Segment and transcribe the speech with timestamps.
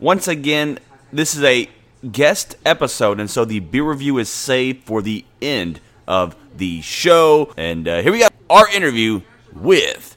[0.00, 0.78] once again,
[1.12, 1.68] this is a
[2.12, 7.52] guest episode, and so the beer review is saved for the end of the show.
[7.56, 9.22] And uh, here we got our interview
[9.52, 10.16] with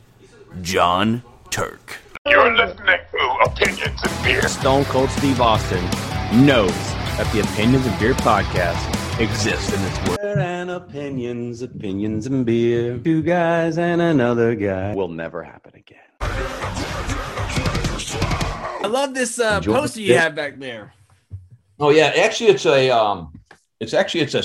[0.61, 1.97] John Turk.
[2.27, 4.47] You're listening to Opinions and Beer.
[4.47, 5.83] Stone Cold Steve Austin
[6.45, 6.75] knows
[7.17, 10.37] that the Opinions and Beer podcast exists in this world.
[10.37, 12.97] And opinions, opinions and beer.
[12.99, 14.93] Two guys and another guy.
[14.93, 15.97] Will never happen again.
[18.91, 20.93] I love this uh, Enjoy poster you have back there.
[21.79, 23.39] Oh yeah, actually, it's a um,
[23.79, 24.43] it's actually it's a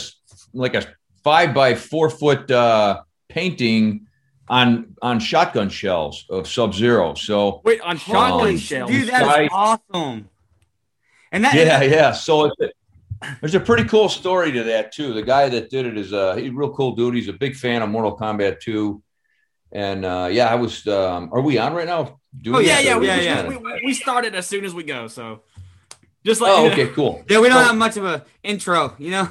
[0.56, 0.86] like a
[1.24, 4.06] five by four foot uh, painting
[4.48, 7.14] on on shotgun shells of Sub Zero.
[7.14, 8.88] So Wait, on shotgun Holy shells.
[8.88, 9.50] Dude, that Right.
[9.52, 10.28] awesome.
[11.32, 12.12] And that, yeah, yeah.
[12.12, 12.70] So it's a,
[13.40, 15.12] there's a pretty cool story to that too.
[15.12, 17.16] The guy that did it is uh, he's a real cool dude.
[17.16, 19.02] He's a big fan of Mortal Kombat 2.
[19.72, 20.86] And uh, yeah, I was.
[20.86, 22.20] Um, are we on right now?
[22.40, 24.74] Doing Oh yeah, this, yeah, we we, just yeah, We, we started as soon as
[24.74, 25.42] we go, so
[26.24, 27.24] just like Oh, okay, cool.
[27.28, 29.28] yeah, we don't So- have much of a intro, you know.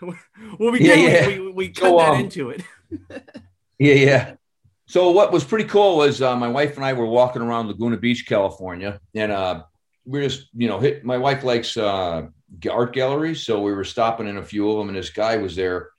[0.00, 1.26] what we Yeah, do, yeah.
[1.28, 2.62] we, we, we cut So, that um, into it.
[3.80, 4.34] Yeah, yeah.
[4.86, 7.96] So what was pretty cool was uh, my wife and I were walking around Laguna
[7.96, 9.62] Beach, California, and uh,
[10.04, 11.04] we are just, you know, hit.
[11.04, 12.26] My wife likes uh,
[12.68, 15.54] art galleries, so we were stopping in a few of them, and this guy was
[15.54, 15.90] there,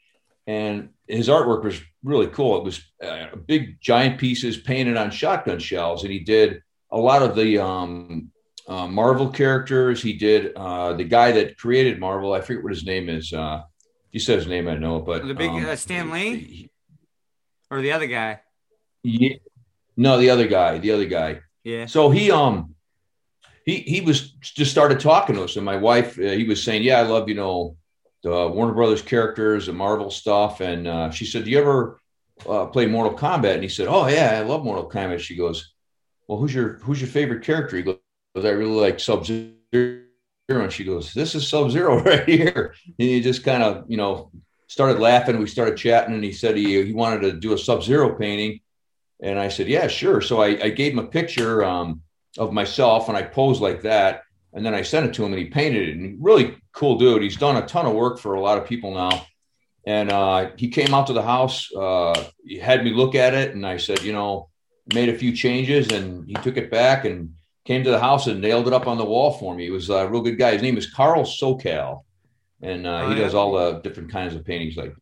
[0.50, 2.58] and his artwork was really cool.
[2.58, 7.22] It was uh, big, giant pieces painted on shotgun shells, and he did a lot
[7.22, 8.31] of the um,
[8.67, 10.02] uh, Marvel characters.
[10.02, 12.33] He did uh, the guy that created Marvel.
[12.33, 13.31] I forget what his name is.
[13.31, 13.61] Uh,
[14.09, 16.36] he said his name, I know, but The big, um, uh, Stan Lee?
[16.38, 16.72] he-
[17.70, 18.39] Or the other guy.
[19.03, 19.36] yeah.
[19.95, 21.42] No, the other guy, the other guy.
[21.64, 21.86] Yeah.
[21.86, 22.73] So he um
[23.66, 26.81] he he was just started talking to us, and my wife uh, he was saying,
[26.83, 27.75] "Yeah, I love you know
[28.23, 32.00] the Warner Brothers characters and Marvel stuff." And uh, she said, "Do you ever
[32.48, 35.73] uh, play Mortal Kombat?" And he said, "Oh yeah, I love Mortal Kombat." She goes,
[36.28, 37.98] "Well, who's your who's your favorite character?" He goes,
[38.36, 40.03] "I really like Sub Zero."
[40.48, 43.98] And she goes, "This is Sub Zero right here." And he just kind of you
[43.98, 44.31] know
[44.67, 45.39] started laughing.
[45.39, 48.60] We started chatting, and he said he he wanted to do a Sub Zero painting.
[49.21, 50.21] And I said, yeah, sure.
[50.21, 52.02] So I, I gave him a picture um,
[52.38, 54.23] of myself and I posed like that.
[54.54, 55.98] And then I sent it to him and he painted it.
[55.98, 57.21] And really cool dude.
[57.21, 59.26] He's done a ton of work for a lot of people now.
[59.86, 61.71] And uh, he came out to the house.
[61.73, 63.54] Uh, he had me look at it.
[63.55, 64.49] And I said, you know,
[64.93, 65.89] made a few changes.
[65.92, 67.33] And he took it back and
[67.65, 69.65] came to the house and nailed it up on the wall for me.
[69.65, 70.54] He was a real good guy.
[70.54, 72.04] His name is Carl Socal.
[72.61, 74.76] And uh, Oh, he does all the different kinds of paintings.
[74.76, 74.93] Like,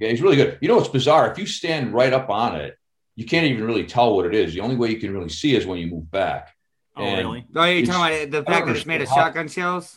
[0.00, 0.58] yeah, he's really good.
[0.60, 1.30] You know what's bizarre?
[1.30, 2.76] If you stand right up on it,
[3.16, 4.54] you can't even really tell what it is.
[4.54, 6.54] The only way you can really see is when you move back.
[6.96, 7.46] Oh, and- really?
[7.54, 9.96] Oh, you're talking about the fact that it's made of shotgun shells?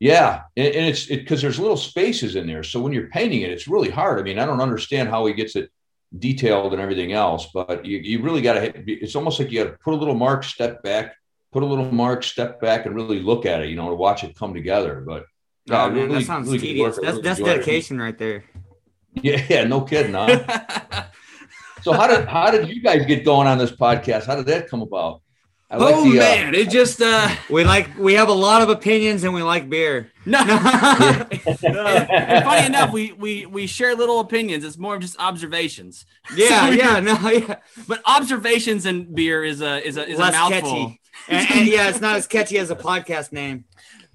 [0.00, 2.62] Yeah, and, and it's because there's little spaces in there.
[2.62, 4.18] So when you're painting it, it's really hard.
[4.18, 5.70] I mean, I don't understand how he gets it
[6.18, 8.72] detailed and everything else, but you, you really got to.
[8.90, 11.14] It's almost like you got to put a little mark, step back,
[11.52, 13.68] put a little mark, step back, and really look at it.
[13.70, 15.02] You know, to watch it come together.
[15.06, 15.26] But
[15.66, 16.96] yeah, oh, uh, man, really- that sounds really tedious.
[16.96, 17.58] That's, really that's enjoyed it.
[17.60, 18.44] dedication right there.
[19.14, 20.12] Yeah, yeah, no kidding.
[20.14, 21.04] Huh?
[21.82, 24.26] so how did how did you guys get going on this podcast?
[24.26, 25.22] How did that come about?
[25.70, 28.62] I like oh the, uh, man, it just uh We like, we have a lot
[28.62, 30.12] of opinions and we like beer.
[30.26, 30.38] no.
[30.44, 31.26] yeah.
[31.30, 31.76] and,
[32.08, 34.62] and funny enough, we we we share little opinions.
[34.64, 36.06] It's more of just observations.
[36.34, 37.56] Yeah, So yeah, no, yeah.
[37.88, 40.60] But observations and beer is a is a is Less a mouthful.
[40.70, 41.00] catchy.
[41.28, 43.64] And, and yeah, it's not as catchy as a podcast name.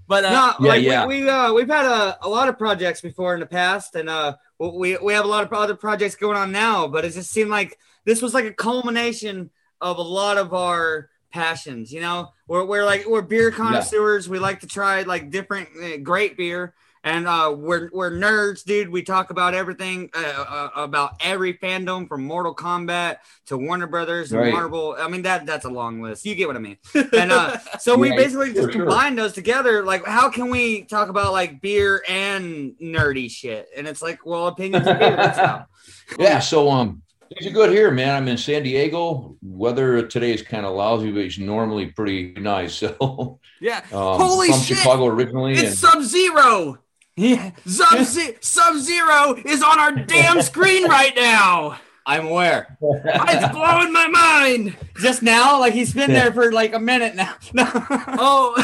[0.07, 1.05] But uh, no, Yeah, like yeah.
[1.05, 4.09] we, we uh we've had a, a lot of projects before in the past, and
[4.09, 6.87] uh we we have a lot of other projects going on now.
[6.87, 9.49] But it just seemed like this was like a culmination
[9.81, 11.91] of a lot of our passions.
[11.91, 14.27] You know, we're we're like we're beer connoisseurs.
[14.29, 16.73] We like to try like different uh, great beer.
[17.01, 18.89] And uh, we're we're nerds, dude.
[18.89, 24.33] We talk about everything uh, uh, about every fandom from Mortal Kombat to Warner Brothers
[24.33, 24.51] and Right.
[24.51, 24.97] Marvel.
[24.99, 26.25] I mean that that's a long list.
[26.25, 26.75] You get what I mean?
[27.13, 28.71] And uh, so we Yeah, basically just sure.
[28.71, 29.85] combined those together.
[29.85, 33.69] Like, how can we talk about like beer and nerdy shit?
[33.77, 35.15] And it's like, well, opinions of beer.
[35.15, 35.67] That's how.
[36.19, 37.01] Yeah, so um,
[37.33, 38.15] things are good here, man.
[38.15, 39.35] I'm in San Diego.
[39.41, 42.81] Weather today is kind of lousy, but it's normally pretty nice.
[42.99, 43.79] So, yeah.
[43.91, 44.77] um, Holy from shit!
[44.77, 46.79] Chicago originally, and It's Sub Zero.
[47.15, 48.05] Yeah, Sub
[48.39, 51.77] Sub Zero is on our damn screen right now.
[52.09, 52.75] I'm aware.
[52.81, 54.75] It's blowing my mind.
[54.99, 57.35] Just now, like he's been there for like a minute now.
[58.21, 58.55] Oh,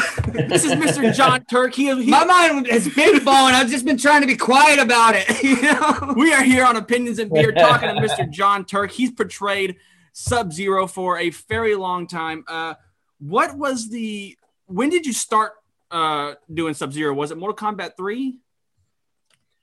[0.48, 1.14] this is Mr.
[1.14, 1.72] John Turk.
[1.72, 3.54] He, he- My mind has been blowing.
[3.54, 5.26] I've just been trying to be quiet about it.
[5.44, 6.14] You know?
[6.16, 8.28] we are here on Opinions and Beer talking to Mr.
[8.28, 8.90] John Turk.
[8.90, 9.76] He's portrayed
[10.12, 12.44] Sub Zero for a very long time.
[12.48, 12.74] Uh,
[13.20, 14.36] what was the?
[14.66, 15.52] When did you start
[15.92, 17.14] uh, doing Sub Zero?
[17.14, 18.38] Was it Mortal Kombat Three?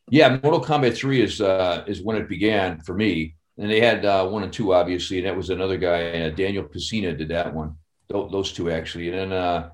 [0.10, 3.36] yeah, Mortal Kombat Three is uh, is when it began for me.
[3.58, 6.64] And they had uh, one and two, obviously, and that was another guy, uh, Daniel
[6.64, 7.76] Pesina, did that one.
[8.10, 9.70] Tho- Those two actually, and then uh,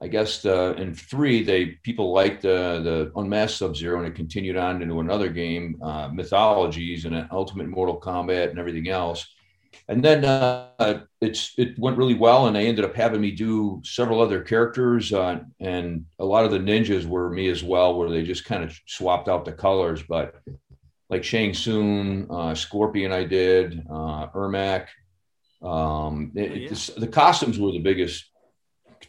[0.00, 4.14] I guess uh, in three, they people liked uh, the Unmasked Sub Zero, and it
[4.14, 9.26] continued on into another game, uh, Mythologies, and Ultimate Mortal Kombat, and everything else.
[9.88, 10.24] And then
[11.20, 15.12] it's it went really well, and they ended up having me do several other characters,
[15.12, 18.78] and a lot of the ninjas were me as well, where they just kind of
[18.86, 20.02] swapped out the colors.
[20.02, 20.34] But
[21.12, 24.86] like Shang Tsung, uh, Scorpion, I did, Ermac.
[25.60, 26.68] Um, it, Oh, yeah.
[26.70, 28.24] the, the costumes were the biggest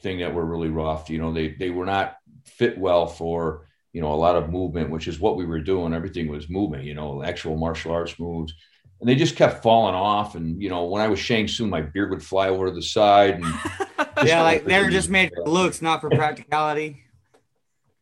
[0.02, 1.10] thing that were really rough.
[1.10, 4.90] You know, they they were not fit well for you know a lot of movement,
[4.90, 5.94] which is what we were doing.
[5.94, 6.86] Everything was moving.
[6.86, 8.54] You know, actual martial arts moves,
[9.00, 10.36] and they just kept falling off.
[10.36, 12.82] And you know, when I was Shang Tsung, my beard would fly over to the
[12.82, 13.36] side.
[13.42, 13.46] And
[14.28, 17.04] Yeah, like they're just made for looks, not for practicality.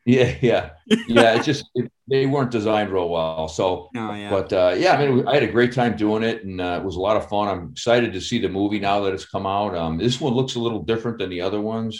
[0.05, 0.71] yeah, yeah,
[1.07, 1.35] yeah.
[1.35, 3.47] It's just it, they weren't designed real well.
[3.47, 4.29] So No, yeah.
[4.29, 6.85] But uh, yeah, I mean, I had a great time doing it, and uh, it
[6.85, 7.47] was a lot of fun.
[7.47, 9.75] I'm excited to see the movie now that it's come out.
[9.75, 11.93] Um, this one looks a little different than the other ones,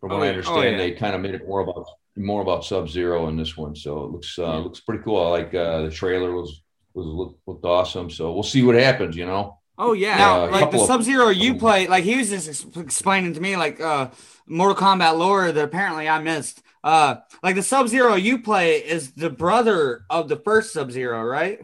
[0.00, 0.58] from what Oh, I understand.
[0.58, 0.76] Oh, yeah.
[0.76, 1.86] They kind of made it more about
[2.16, 4.56] more about Sub Zero in this one, so it looks uh, Yeah.
[4.58, 5.24] looks pretty cool.
[5.24, 6.62] I like uh, the trailer was
[6.94, 8.10] was looked, looked awesome.
[8.10, 9.16] So we'll see what happens.
[9.16, 10.16] You know, Oh yeah.
[10.16, 13.40] Now, a like the Sub Zero you play, like he was just ex- explaining to
[13.40, 14.10] me, like uh,
[14.46, 16.60] Mortal Kombat lore that apparently I missed.
[16.84, 21.22] Uh, like the Sub Zero you play is the brother of the first Sub Zero,
[21.22, 21.60] right?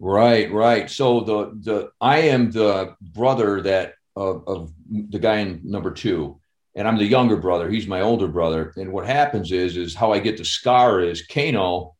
[0.00, 0.90] Right, right.
[0.90, 6.40] So the the I am the brother that of, of the guy in number two,
[6.74, 7.70] and I'm the younger brother.
[7.70, 8.72] He's my older brother.
[8.76, 11.94] And what happens is is how I get the scar is Kano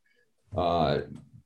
[0.57, 1.01] uh,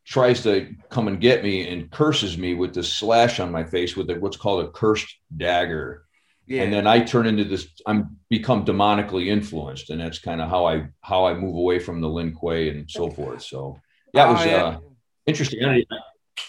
[0.05, 3.97] tries to come and get me and curses me with this slash on my face
[3.97, 6.06] with what's called a cursed dagger.
[6.47, 6.63] Yeah.
[6.63, 7.67] And then I turn into this.
[7.87, 12.01] I'm become demonically influenced, and that's kind of how I how I move away from
[12.01, 13.43] the Lin Kuei and so forth.
[13.43, 13.81] So
[14.15, 14.65] that Oh, was yeah.
[14.65, 14.79] uh,
[15.27, 15.65] interesting.
[15.65, 15.85] I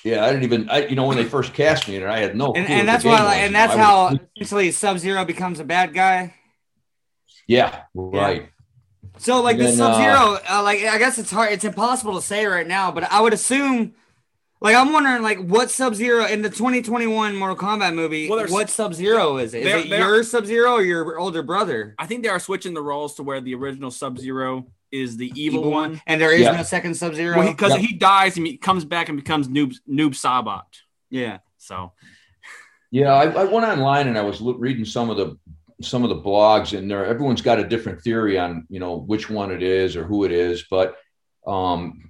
[0.04, 0.70] yeah, I didn't even.
[0.70, 2.54] I, you know, when they first cast me, and I had no.
[2.54, 5.60] and, clue and that's why, and you know, that's how was- eventually Sub Zero becomes
[5.60, 6.36] a bad guy.
[7.48, 8.50] Yeah, right.
[9.18, 12.22] So like the Then, Sub Zero, uh, like I guess it's hard, it's impossible to
[12.22, 13.96] say right now, but I would assume,
[14.62, 18.70] like I'm wondering, like what Sub Zero in the 2021 Mortal Kombat movie, Well, what
[18.70, 19.66] Sub Zero is it?
[19.66, 21.96] Is it your Sub Zero or your older brother?
[22.00, 25.32] I think they are switching the roles to where the original Sub Zero is the
[25.36, 26.02] evil, one.
[26.08, 26.52] and there is Yeah.
[26.52, 27.42] no second Sub Zero.
[27.46, 27.80] Because Yep.
[27.82, 30.64] he dies and he comes back and becomes Noob Noob Saibot.
[31.10, 31.92] yeah, So
[32.90, 35.38] Yeah, I, I went online and I was reading some of the
[35.80, 39.30] some of the blogs, and there everyone's got a different theory on you know which
[39.30, 40.64] one it is or who it is.
[40.72, 40.96] But
[41.46, 42.07] um, it-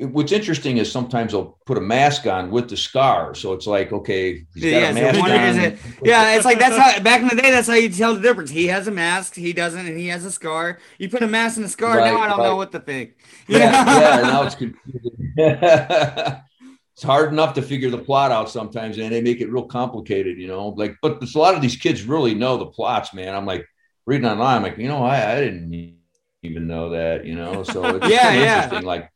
[0.00, 3.92] what's interesting is sometimes they'll put a mask on with the scar, so it's like
[3.92, 4.88] okay, he's got yeah.
[4.88, 5.44] a So mask one on.
[5.44, 5.78] is it?
[6.02, 7.50] Yeah, it's like that's how back in the day.
[7.50, 8.50] That's how you tell the difference.
[8.50, 10.78] He has a mask, he doesn't, and he has a scar.
[10.98, 11.98] You put a mask and a scar.
[11.98, 12.42] Right, now I don't right.
[12.42, 13.14] know what to think.
[13.46, 15.12] yeah, yeah, now it's confusing.
[15.36, 20.38] it's hard enough to figure the plot out sometimes, and they make it real complicated,
[20.38, 20.68] you know.
[20.68, 23.34] Like, but a lot of these kids really know the plots, man.
[23.34, 23.66] I'm like
[24.06, 25.96] reading online, I'm like, you know, I, I didn't
[26.42, 27.62] even know that, you know.
[27.62, 28.64] So it's Yeah, yeah.
[28.64, 28.82] interesting.
[28.86, 29.10] Like,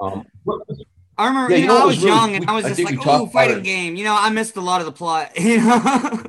[0.00, 0.26] um,
[1.16, 2.64] I remember, Yeah, you you know, know I was was really- young and I was
[2.64, 4.92] I just like, talked "Ooh, fighting game." You know, I missed a lot of the
[4.92, 5.32] plot.
[5.38, 6.22] You know,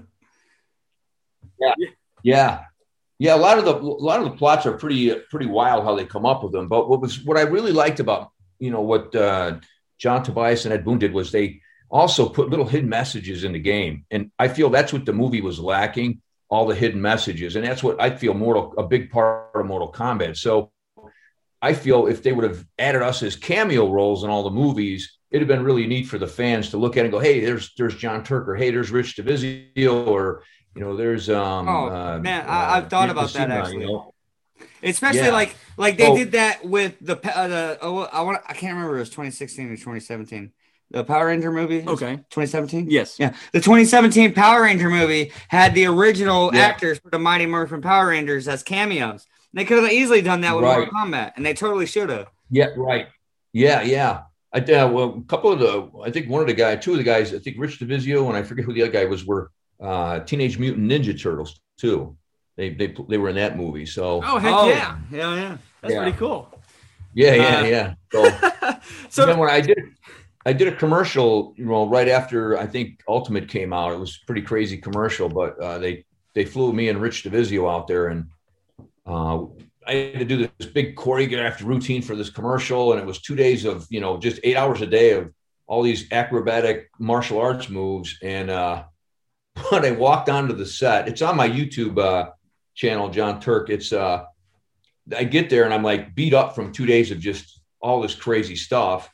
[2.24, 2.64] Yeah,
[3.20, 3.36] yeah.
[3.36, 6.06] A lot of the a lot of the plots are pretty pretty wild how they
[6.06, 6.68] come up with them.
[6.68, 9.60] But what was what I really liked about you know what uh,
[9.98, 13.60] John Tobias and Ed Boon did was they also put little hidden messages in the
[13.60, 17.66] game, and I feel that's what the movie was lacking all the hidden messages, and
[17.66, 20.38] that's what I feel Mortal a big part of Mortal Kombat.
[20.38, 20.72] So
[21.62, 25.18] I feel if they would have added us as cameo roles in all the movies,
[25.32, 27.74] it'd have been really neat for the fans to look at and go, "Hey, there's
[27.78, 30.44] there's John Turk," or "Hey, there's Rich Divizio," or
[30.76, 31.68] you know, there's um.
[31.68, 33.82] Oh, uh, man, I- I've thought Nick about that, actually.
[33.82, 34.14] You know?
[34.84, 35.32] especially Yeah.
[35.32, 36.16] like like they Oh.
[36.16, 39.68] did that with the uh, the oh, I want I can't remember it was 2016
[39.72, 40.52] or 2017.
[40.92, 41.84] The Power Ranger movie.
[41.88, 42.16] okay.
[42.32, 42.88] 2017.
[42.90, 43.18] Yes.
[43.20, 46.62] Yeah, the 2017 Power Ranger movie had the original Yeah.
[46.62, 49.28] actors for the Mighty Morphin Power Rangers as cameos.
[49.54, 50.78] They could have easily done that with Right.
[50.78, 52.28] Mortal Kombat, and they totally should have.
[52.52, 53.08] Yeah, right.
[53.54, 54.22] Yeah, yeah.
[54.54, 56.98] I uh, well, a couple of the, I think one of the guys, two of
[56.98, 59.52] the guys, I think Rich Divizio and I forget who the other guy was, were
[59.82, 62.16] uh, Teenage Mutant Ninja Turtles too.
[62.58, 63.86] They they they were in that movie.
[63.86, 64.98] So Oh heck Oh, yeah.
[65.12, 65.58] yeah, yeah.
[65.82, 66.02] That's Yeah.
[66.04, 66.50] pretty cool.
[67.14, 67.94] yeah, yeah, uh, yeah.
[68.12, 68.80] So
[69.10, 69.78] So then when I did,
[70.46, 73.94] I did a commercial, you know, right after I think Ultimate came out.
[73.94, 77.72] It was a pretty crazy commercial, but uh, they they flew me and Rich Divizio
[77.72, 78.28] out there, and
[79.10, 79.46] uh,
[79.88, 83.36] I had to do this big choreographed routine for this commercial, and it was two
[83.36, 85.34] days of you know just eight hours a day of
[85.66, 88.18] all these acrobatic martial arts moves.
[88.22, 88.84] And uh,
[89.70, 92.32] when I walked onto the set, it's on my YouTube uh,
[92.76, 93.70] channel, John Turk.
[93.70, 94.26] It's uh,
[95.16, 98.16] I get there and I'm like beat up from two days of just all this
[98.16, 99.10] crazy stuff.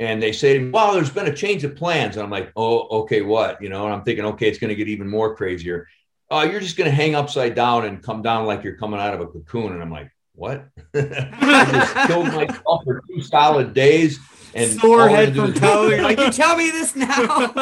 [0.00, 3.22] And they say "Wow, there's been a change of plans." And I'm like, "Oh, okay,
[3.22, 3.86] what?" You know.
[3.86, 5.88] And I'm thinking, "Okay, it's going to get even more crazier."
[6.30, 9.14] Oh, you're just going to hang upside down and come down like you're coming out
[9.14, 9.72] of a cocoon.
[9.72, 10.68] And I'm like, what?
[10.94, 14.18] I just killed myself for two solid days.
[14.54, 15.88] And Sore head had to do from toe.
[15.88, 17.52] You're like, you tell me this now.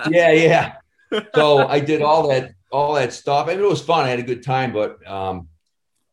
[0.10, 0.74] yeah, yeah.
[1.34, 3.48] So I did all that, all that stuff.
[3.48, 4.04] I mean, it was fun.
[4.04, 5.48] I had a good time, but um,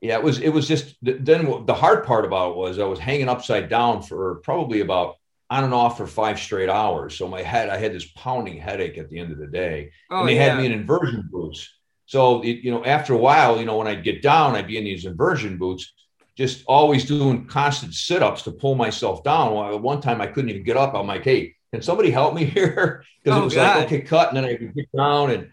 [0.02, 0.96] yeah, it was, it was just.
[1.02, 5.16] Then the hard part about it was I was hanging upside down for probably about
[5.50, 7.16] on and off for five straight hours.
[7.16, 10.22] So my head, I had this pounding headache at the end of the day, Oh,
[10.22, 10.50] and they yeah.
[10.50, 11.77] had me in inversion boots.
[12.08, 14.78] So it, you know, after a while, you know, when I'd get down, I'd be
[14.78, 15.94] in these inversion boots,
[16.36, 19.54] just always doing constant sit-ups to pull myself down.
[19.54, 20.96] Well, at one time I couldn't even get up.
[20.96, 23.04] I'm like, hey, can somebody help me here?
[23.24, 23.78] Because Oh, it was God.
[23.78, 25.50] like, okay, cut, and then I could get down, and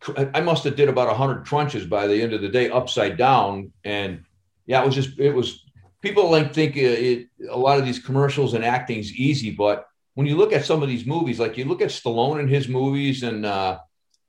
[0.00, 3.16] cr- I must have did about hundred crunches by the end of the day, upside
[3.16, 4.24] down, and
[4.66, 5.60] yeah, it was just it was.
[6.02, 10.26] People like think uh, it, a lot of these commercials and acting's easy, but when
[10.26, 13.22] you look at some of these movies, like you look at Stallone in his movies,
[13.22, 13.78] and uh,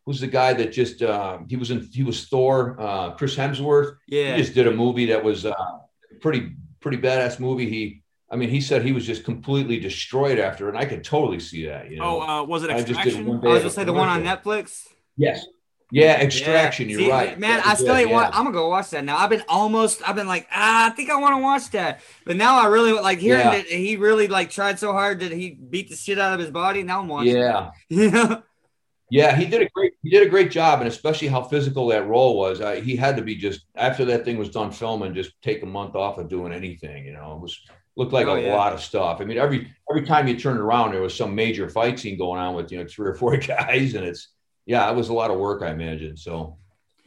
[0.05, 3.95] who's the guy that just uh, he was in he was Thor, uh, Chris Hemsworth.
[4.07, 4.35] yeah.
[4.35, 5.53] He just did a movie that was uh,
[6.21, 7.69] pretty pretty badass movie.
[7.69, 11.39] He, I mean, he said he was just completely destroyed after, and I could totally
[11.39, 11.89] see that.
[11.91, 13.25] You know, Oh, uh, was it I just did Extraction?
[13.27, 14.23] one I day was of gonna say the one on.
[14.23, 14.87] Netflix.
[15.17, 15.45] Yes,
[15.91, 16.89] yeah, Extraction.
[16.89, 16.97] Yeah.
[16.97, 17.61] You're See, right, man.
[17.63, 18.09] I still ain't.
[18.09, 18.15] yeah.
[18.15, 19.17] wa- I'm gonna go watch that now.
[19.17, 20.07] I've been almost.
[20.07, 22.01] I've been like, ah, I think I want to watch that.
[22.25, 23.51] But now I really like hearing Yeah.
[23.51, 26.49] that he really like tried so hard that he beat the shit out of his
[26.51, 26.83] body.
[26.83, 27.35] Now I'm watching.
[27.37, 27.71] Yeah.
[27.89, 28.43] You know?
[29.09, 32.07] Yeah, he did a great he did a great job, and especially how physical that
[32.07, 32.59] role was.
[32.59, 35.65] I, he had to be just after that thing was done filming, just take a
[35.67, 37.05] month off of doing anything.
[37.05, 37.59] You know, it was
[37.95, 38.47] looked like Oh, a yeah.
[38.49, 39.21] lot of stuff.
[39.21, 42.39] I mean, every every time you turned around, there was some major fight scene going
[42.41, 44.29] on with you know three or four guys, and it's
[44.65, 46.17] yeah, it was a lot of work, I imagine.
[46.17, 46.57] So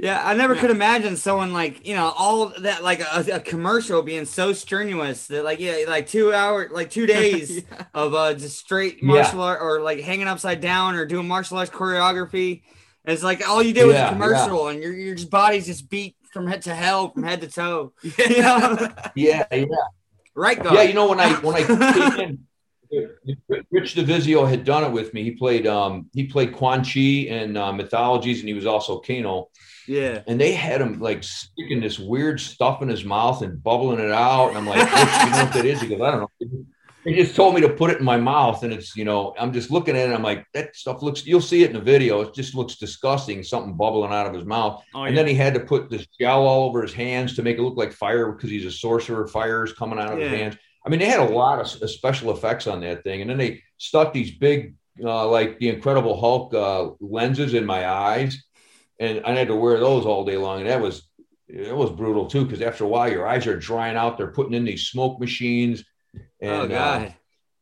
[0.00, 0.60] Yeah, I never Yeah.
[0.60, 5.26] could imagine someone like you know all that like a, a commercial being so strenuous
[5.26, 7.64] that like yeah like two hour like two days
[7.94, 9.08] of uh just straight Yeah.
[9.08, 12.62] martial art or like hanging upside down or doing martial arts choreography.
[13.04, 16.46] It's like all you did was a commercial and your your body's just beat from
[16.46, 17.92] head to hell from head to toe.
[18.18, 18.88] You know?
[19.16, 19.64] yeah, yeah.
[20.36, 20.74] right guard.
[20.76, 21.62] Yeah, you know when I when I
[22.16, 22.38] came in,
[23.70, 25.24] Rich Divizio had done it with me.
[25.24, 29.48] He played um he played Quan Chi in uh, Mythologies, and he was also Kano.
[29.88, 30.22] Yeah.
[30.26, 34.10] And they had him like sticking this weird stuff in his mouth and bubbling it
[34.12, 34.48] out.
[34.50, 35.80] And I'm like, "Rich, you know what that is?
[35.80, 36.64] He goes, I don't know.
[37.04, 39.52] He just told me to put it in my mouth, and it's you know I'm
[39.52, 40.04] just looking at it.
[40.06, 41.24] and I'm like, that stuff looks.
[41.26, 42.20] You'll see it in the video.
[42.20, 43.42] It just looks disgusting.
[43.42, 44.82] Something bubbling out of his mouth.
[44.94, 45.22] Oh, And yeah.
[45.22, 47.76] then he had to put this gel all over his hands to make it look
[47.78, 49.26] like fire because he's a sorcerer.
[49.26, 50.56] Fire is coming out of his hands.
[50.84, 53.22] I mean, they had a lot of of special effects on that thing.
[53.22, 57.88] And then they stuck these big, uh, like the Incredible Hulk uh, lenses in my
[57.88, 58.42] eyes.
[59.00, 60.60] And I had to wear those all day long.
[60.60, 61.08] And that was,
[61.46, 64.18] it was brutal too, because after a while, your eyes are drying out.
[64.18, 65.84] They're putting in these smoke machines.
[66.40, 67.10] And, oh uh,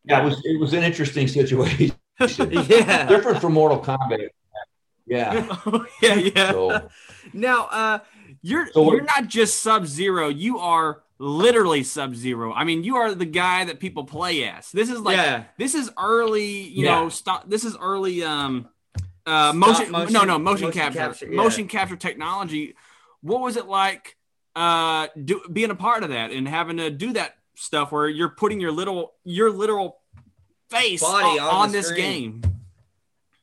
[0.04, 1.92] yeah, it was, it was an interesting situation.
[2.20, 3.06] yeah.
[3.06, 4.28] Different from Mortal Kombat.
[5.06, 5.56] Yeah.
[6.02, 6.50] yeah, yeah.
[6.50, 6.88] So,
[7.32, 7.98] Now, uh,
[8.42, 10.28] you're So you're not just Sub Zero.
[10.28, 12.52] You are literally Sub Zero.
[12.52, 14.70] I mean, you are the guy that people play as.
[14.72, 15.44] This is like yeah.
[15.58, 16.62] this is early.
[16.62, 17.00] You Yeah.
[17.00, 17.48] know, stop.
[17.48, 18.22] This is early.
[18.22, 18.68] Um,
[19.26, 20.98] uh, motion, motion- No, no, motion, motion capture.
[20.98, 21.36] capture, yeah.
[21.36, 22.74] Motion capture technology.
[23.22, 24.16] What was it like?
[24.54, 28.30] Uh, do, being a part of that and having to do that stuff where you're
[28.30, 29.98] putting your little your literal
[30.70, 32.40] face Body on, on on this screen.
[32.40, 32.42] game.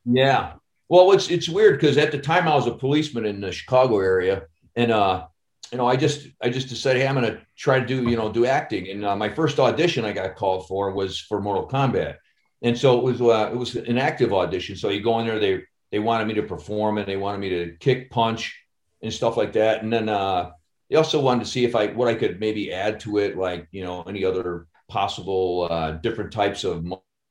[0.06, 0.54] Yeah.
[0.90, 4.00] Well, it's it's weird because at the time I was a policeman in the Chicago
[4.00, 4.44] area,
[4.76, 5.28] and uh,
[5.72, 8.16] you know, I just I just decided, hey, I'm going to try to do you
[8.18, 8.90] know do acting.
[8.90, 12.18] And uh, my first audition I got called for was for Mortal Kombat,
[12.62, 14.76] and so it was uh, it was an active audition.
[14.76, 15.64] So you go in there, they
[15.94, 18.60] they wanted me to perform, and they wanted me to kick, punch,
[19.04, 19.84] and stuff like that.
[19.84, 20.50] And then uh,
[20.90, 23.68] they also wanted to see if I what I could maybe add to it, like
[23.72, 26.84] you know any other possible uh, different types of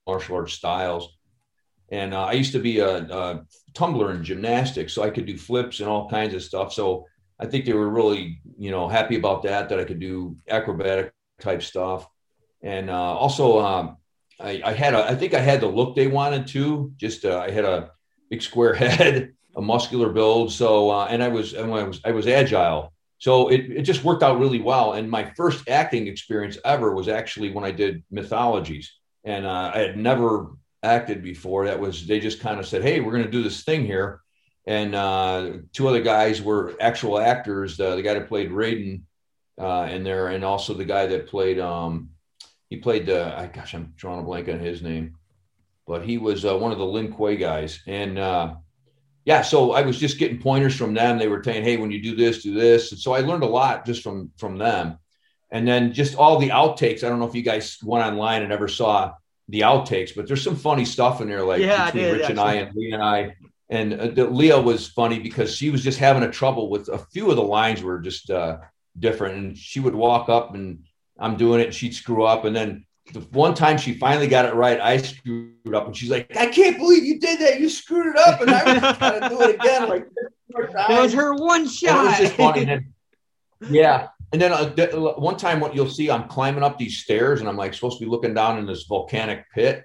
[0.06, 1.18] martial arts styles.
[1.90, 5.36] And uh, I used to be a, a tumbler in gymnastics, so I could do
[5.36, 6.72] flips and all kinds of stuff.
[6.72, 7.06] So
[7.40, 11.12] I think they were really, you know, happy about that, that I could do acrobatic
[11.40, 12.06] type stuff.
[12.62, 13.96] And uh, also, um,
[14.38, 16.92] I, I had a, I think I had the look they wanted to.
[16.96, 17.90] Just uh, I had a
[18.32, 20.50] big square head, a muscular build.
[20.52, 22.92] So uh, and I was, and I was, I was agile.
[23.18, 24.94] So it, it just worked out really well.
[24.94, 28.90] And my first acting experience ever was actually when I did mythologies,
[29.22, 31.66] and uh, I had never acted before.
[31.66, 34.22] That was they just kind of said, "Hey, we're going to do this thing here,"
[34.66, 37.76] and uh, two other guys were actual actors.
[37.76, 39.02] The guy that played Raiden
[39.60, 42.10] uh, in there, and also the guy that played um,
[42.70, 45.16] he played the I gosh, I'm drawing a blank on his name,
[45.86, 48.54] but he was uh, one of the Lin Kuei guys, and uh,
[49.24, 51.18] yeah, so I was just getting pointers from them.
[51.18, 53.46] They were saying, "Hey, when you do this, do this," and so I learned a
[53.46, 54.98] lot just from from them.
[55.50, 57.04] And then just all the outtakes.
[57.04, 59.12] I don't know if you guys went online and ever saw
[59.48, 62.40] the outtakes, but there's some funny stuff in there, like Yeah, between did, Rich and
[62.40, 63.36] I and Lee and I.
[63.68, 66.98] and uh, the, Leah was funny because she was just having a trouble with a
[66.98, 68.58] few of the lines were just uh,
[68.98, 70.84] different, and she would walk up and
[71.18, 74.44] I'm doing it, and she'd screw up, and then the one time she finally got
[74.44, 77.60] it right, I screwed up, and she's like, "I can't believe you did that!
[77.60, 80.06] You screwed it up!" And I was trying to do it again, like
[80.88, 82.18] that was her one shot.
[82.18, 82.60] just funny.
[82.60, 82.94] And then,
[83.70, 87.40] yeah, and then uh, th- one time, what you'll see, I'm climbing up these stairs,
[87.40, 89.84] and I'm like supposed to be looking down in this volcanic pit,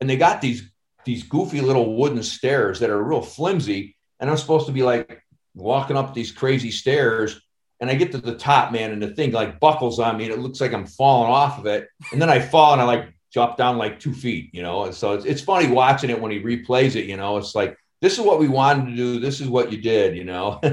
[0.00, 0.70] and they got these
[1.04, 5.22] these goofy little wooden stairs that are real flimsy, and I'm supposed to be like
[5.54, 7.40] walking up these crazy stairs
[7.80, 10.32] and I get to the top, man, and the thing like buckles on me, and
[10.32, 11.88] it looks like I'm falling off of it.
[12.12, 14.84] And then I fall and I like drop down like two feet, you know.
[14.84, 17.38] And so it's, it's funny watching it when he replays it, you know.
[17.38, 19.20] It's like this is what we wanted to do.
[19.20, 20.58] This is what you did, you know.
[20.64, 20.72] yeah,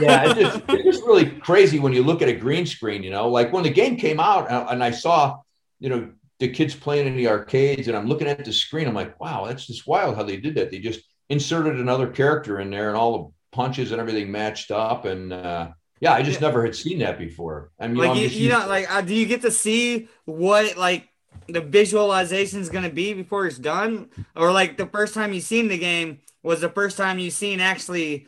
[0.00, 0.30] yeah.
[0.30, 3.28] It's just, it's just really crazy when you look at a green screen, you know.
[3.28, 5.40] Like when the game came out, uh, and I saw,
[5.80, 8.88] you know, the kids playing in the arcades, and I'm looking at the screen.
[8.88, 10.70] I'm like, wow, that's just wild how they did that.
[10.70, 15.04] They just inserted another character in there, and all the punches and everything matched up
[15.04, 15.68] and uh
[16.00, 16.48] yeah i just yeah.
[16.48, 17.70] never had seen that before.
[17.78, 21.08] I mean like you, you know like uh, do you get to see what like
[21.48, 24.08] the visualization is going to be before it's done?
[24.36, 27.60] Or like the first time you seen the game was the first time you seen
[27.60, 28.26] actually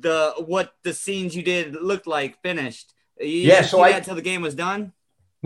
[0.00, 2.92] the what the scenes you did looked like finished.
[3.18, 4.92] You yeah so i until the game was done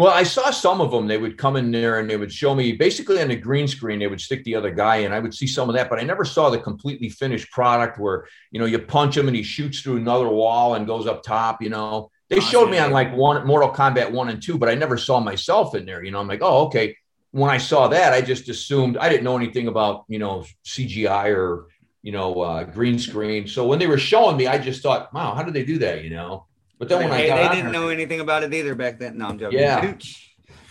[0.01, 1.07] well, I saw some of them.
[1.07, 3.99] They would come in there and they would show me basically on the green screen.
[3.99, 5.13] They would stick the other guy in.
[5.13, 8.25] I would see some of that, but I never saw the completely finished product where
[8.51, 11.61] you know you punch him and he shoots through another wall and goes up top.
[11.61, 14.75] You know, they showed me on like one Mortal Kombat one and two, but I
[14.75, 16.03] never saw myself in there.
[16.03, 16.97] You know, I'm like, oh, okay.
[17.33, 21.37] When I saw that, I just assumed I didn't know anything about you know CGI
[21.37, 21.67] or
[22.01, 23.47] you know uh, green screen.
[23.47, 26.05] So when they were showing me, I just thought, wow, how did they do that?
[26.05, 26.47] You know.
[26.81, 29.19] But then when hey, I they didn't know anything about it either back then.
[29.19, 29.59] No, I'm joking.
[29.59, 29.93] Yeah.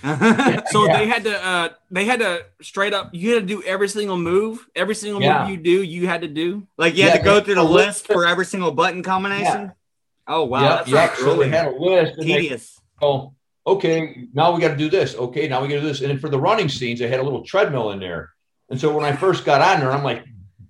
[0.72, 0.98] so yeah.
[0.98, 4.18] they had to uh they had to straight up you had to do every single
[4.18, 5.42] move every single yeah.
[5.42, 8.08] move you do you had to do like you had to go through the list
[8.08, 9.74] for every single button combination
[10.26, 11.16] oh wow yeah, that's yeah.
[11.16, 13.34] So they had a list tedious oh
[13.68, 16.10] okay now we got to do this okay now we got to do this and
[16.10, 18.30] then for the running scenes they had a little treadmill in there
[18.70, 20.24] and so when I first got on there I'm like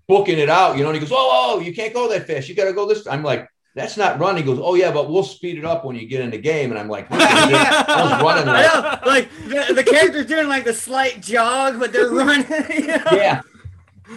[0.07, 2.49] booking it out you know and he goes oh, oh you can't go that fast
[2.49, 3.47] you got to go this I'm like
[3.79, 4.43] that's not running.
[4.43, 6.71] He goes, oh yeah, but we'll speed it up when you get in the game.
[6.71, 7.85] And I'm like, yeah.
[7.87, 12.09] I was running like, like the, the character's doing like the slight jog, but they're
[12.09, 12.45] running.
[12.49, 13.41] yeah,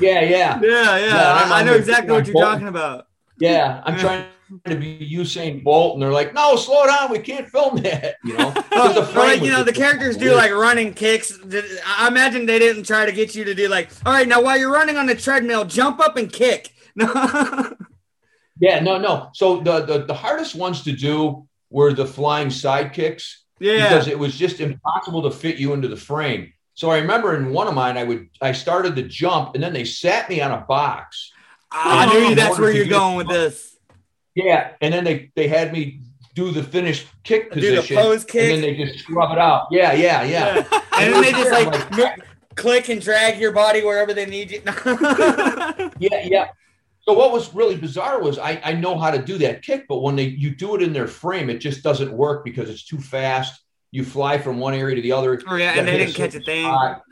[0.01, 1.44] yeah, yeah, yeah, yeah.
[1.46, 3.07] I, I know exactly what you're talking about.
[3.38, 4.27] Yeah, I'm trying
[4.66, 8.16] to be Usain Bolt, and they're like, no, slow down, we can't film that.
[8.25, 8.51] You know,
[9.14, 11.38] right, you know, the characters do like running kicks.
[11.87, 14.59] I imagine they didn't try to get you to do like, all right, now while
[14.59, 16.70] you're running on the treadmill, jump up and kick.
[16.96, 17.77] No.
[18.60, 19.30] Yeah, no, no.
[19.34, 23.36] So the, the the hardest ones to do were the flying sidekicks.
[23.58, 23.88] Yeah.
[23.88, 26.52] Because it was just impossible to fit you into the frame.
[26.74, 29.72] So I remember in one of mine, I would I started to jump, and then
[29.72, 31.32] they sat me on a box.
[31.70, 33.76] Ah, I knew that's where you're going with this.
[34.34, 36.00] Yeah, and then they they had me
[36.34, 39.38] do the finished kick position, do the pose kick, and then they just scrub it
[39.38, 39.68] out.
[39.70, 40.56] Yeah, yeah, yeah.
[40.56, 40.80] yeah.
[40.98, 42.20] and then they just like, like
[42.54, 44.62] click and drag your body wherever they need you.
[45.98, 46.48] yeah, yeah.
[47.02, 50.02] So what was really bizarre was I, I know how to do that kick, but
[50.02, 52.98] when they you do it in their frame, it just doesn't work because it's too
[52.98, 53.60] fast.
[53.90, 55.40] You fly from one area to the other.
[55.46, 56.64] Oh yeah, and they didn't catch a thing.
[56.64, 57.02] Spot.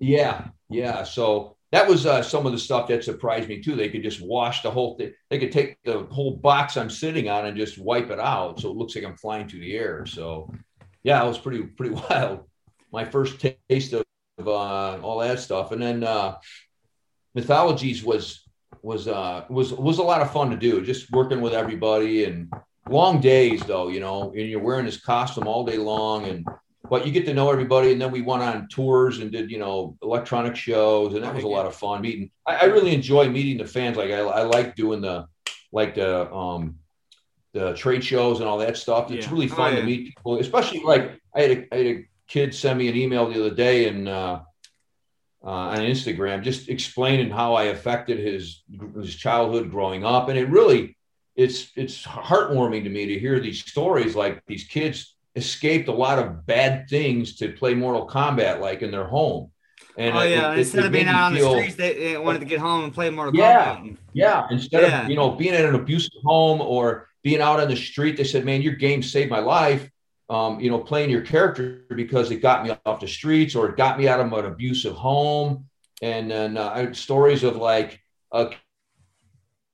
[0.00, 1.02] Yeah, yeah.
[1.04, 3.76] So that was uh, some of the stuff that surprised me too.
[3.76, 5.12] They could just wash the whole thing.
[5.28, 8.70] They could take the whole box I'm sitting on and just wipe it out, so
[8.70, 10.06] it looks like I'm flying through the air.
[10.06, 10.50] So
[11.02, 12.48] yeah, it was pretty pretty wild.
[12.90, 14.04] My first taste of
[14.38, 16.36] uh, all that stuff, and then uh,
[17.34, 18.47] mythologies was
[18.82, 22.52] was uh was was a lot of fun to do just working with everybody and
[22.88, 26.46] long days though you know and you're wearing this costume all day long and
[26.88, 29.58] but you get to know everybody and then we went on tours and did you
[29.58, 33.28] know electronic shows and that was a lot of fun meeting i, I really enjoy
[33.28, 35.26] meeting the fans like I, I like doing the
[35.72, 36.76] like the um
[37.52, 39.32] the trade shows and all that stuff it's yeah.
[39.32, 39.80] really fun oh, yeah.
[39.80, 42.96] to meet people especially like I had, a, I had a kid send me an
[42.96, 44.40] email the other day and uh
[45.44, 48.62] uh, on Instagram, just explaining how I affected his
[48.96, 50.96] his childhood growing up, and it really
[51.36, 56.18] it's it's heartwarming to me to hear these stories like these kids escaped a lot
[56.18, 59.52] of bad things to play Mortal Kombat like in their home.
[59.96, 62.18] And oh yeah, it, instead it, of being out on feel, the streets, they, they,
[62.18, 63.96] wanted to get home and play Mortal yeah, Kombat.
[64.12, 65.04] Yeah, instead yeah.
[65.04, 68.24] of you know being in an abusive home or being out on the street, they
[68.24, 69.88] said, "Man, your game saved my life."
[70.28, 73.76] Um, you know, playing your character because it got me off the streets or it
[73.76, 75.66] got me out of an abusive home.
[76.02, 78.00] And then uh, stories of like
[78.32, 78.50] a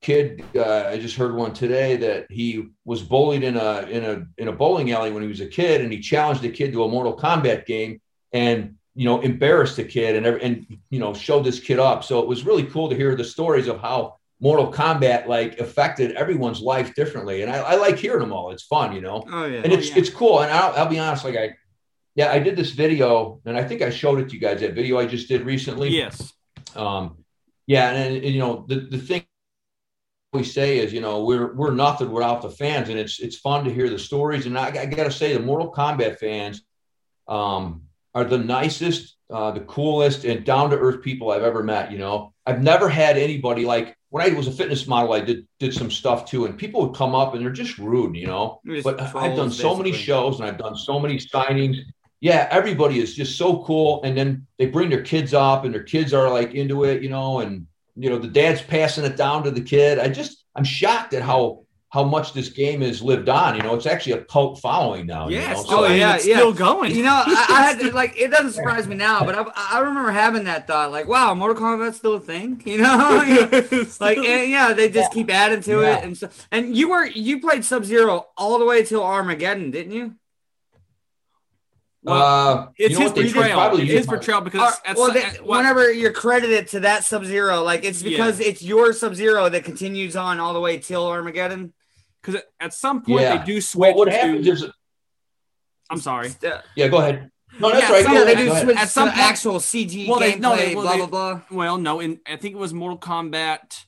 [0.01, 0.45] kid.
[0.55, 4.49] Uh, I just heard one today that he was bullied in a in a in
[4.49, 6.89] a bowling alley when he was a kid, and he challenged the kid to a
[6.89, 8.01] Mortal Kombat game.
[8.33, 12.05] And you know, embarrassed the kid and, and, you know, show this kid up.
[12.05, 16.13] So it was really cool to hear the stories of how Mortal Kombat like affected
[16.13, 17.43] everyone's life differently.
[17.43, 18.51] And I, I like hearing them all.
[18.51, 19.25] It's fun, you know?
[19.31, 19.63] Oh yeah.
[19.65, 19.99] and it's yeah.
[19.99, 20.41] it's cool.
[20.41, 21.57] And I'll, I'll be honest, like I,
[22.15, 24.61] yeah, I did this video, and I think I showed it to you guys.
[24.61, 25.89] That video I just did recently.
[25.91, 26.33] Yes.
[26.77, 27.25] Um,
[27.67, 29.25] yeah, and, and you know the the thing
[30.33, 33.65] we say is you know we're we're nothing without the fans, and it's it's fun
[33.65, 34.47] to hear the stories.
[34.47, 36.63] And I, I got to say, the Mortal Kombat fans
[37.27, 37.83] um,
[38.15, 41.91] are the nicest, uh, the coolest, and down to earth people I've ever met.
[41.91, 45.13] You know, I've never had anybody like when I was a fitness model.
[45.13, 48.15] I did did some stuff too, and people would come up and they're just rude.
[48.15, 51.79] You know, but I've done so many shows and I've done so many signings.
[52.21, 54.05] Yeah, everybody is just so cool.
[54.05, 57.09] And then they bring their kids up and their kids are like into it, you
[57.09, 59.99] know, and you know, the dad's passing it down to the kid.
[59.99, 61.64] I just I'm shocked at how
[61.95, 63.55] how much this game has lived on.
[63.55, 65.29] You know, it's actually a cult following now.
[65.29, 65.55] you know?
[65.57, 65.95] Oh, Oh, yeah.
[65.95, 66.37] yeah, It's yeah.
[66.39, 66.93] still going.
[66.93, 69.79] You know, I, I had to, like it doesn't surprise me now, but I, I
[69.79, 72.61] remember having that thought, like, wow, Mortal Kombat's still a thing.
[72.67, 72.89] You know,
[74.01, 75.99] like and, yeah, they just keep adding to Yeah.
[75.99, 76.29] it and so.
[76.51, 80.15] And you were you played Sub Zero all the way till Armageddon, didn't you?
[82.07, 83.57] uh, it's you know his what, portrayal.
[83.59, 86.69] probably It's his my- portrayal because Or- at well, they- at- what- whenever you're credited
[86.69, 90.53] to that Sub Zero, like it's because it's your Sub Zero that continues on all
[90.53, 91.73] the way till Armageddon.
[92.25, 93.37] Because at some point Yeah.
[93.39, 93.81] they do switch.
[93.81, 94.65] Well, what to, happens is,
[95.91, 96.31] I'm sorry.
[96.77, 97.31] Yeah, go ahead.
[97.61, 98.03] No, that's Yeah, right.
[98.05, 98.63] so Go yeah, they do ahead.
[98.65, 101.41] switch At some point- actual CG Well, they- no, they- well, blah blah blah.
[101.51, 103.85] Well, no, in I think it was Mortal Kombat.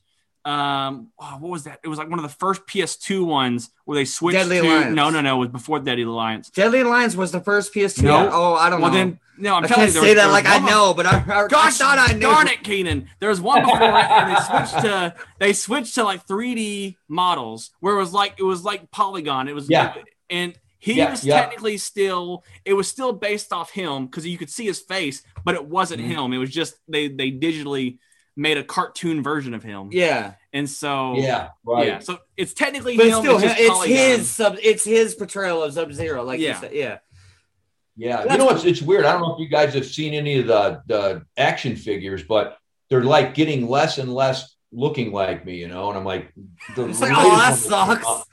[0.46, 1.80] Um, oh, what was that?
[1.82, 4.66] It was like one of the first PS2 ones where they switched Deadly to.
[4.66, 4.94] Alliance.
[4.94, 5.36] No, no, no.
[5.36, 6.50] It was before Deadly Alliance.
[6.50, 8.04] Deadly Alliance was the first PS2.
[8.04, 8.30] No.
[8.32, 8.96] Oh, I don't Well, know.
[8.96, 11.16] then no, I'm I telling can't you, say was- that like I know, but I,
[11.18, 12.20] I, Gosh, I thought I knew.
[12.20, 13.08] darn it, Keenan.
[13.18, 17.70] There was one before it, and they switched to they switched to like 3D models
[17.80, 19.48] where it was like it was like polygon.
[19.48, 19.94] It was Yeah.
[20.30, 21.40] and he Yeah, was yeah.
[21.40, 25.54] technically still it was still based off him because you could see his face, but
[25.56, 26.24] it wasn't Mhm.
[26.24, 26.32] him.
[26.32, 27.98] It was just they they digitally
[28.36, 29.88] made a cartoon version of him.
[29.92, 31.86] Yeah, And so Yeah, right.
[31.86, 33.12] yeah, so it's technically but him.
[33.12, 34.56] it's still just it's his sub.
[34.62, 36.22] It's his portrayal of Sub Zero.
[36.22, 36.50] Like Yeah.
[36.54, 36.98] you said, yeah.
[37.96, 39.06] Yeah, That's you know, it's it's weird.
[39.06, 42.58] I don't know if you guys have seen any of the the action figures, but
[42.90, 45.88] they're like getting less and less looking like me, you know.
[45.88, 46.30] And I'm like,
[46.74, 48.24] the It's like, oh, that sucks.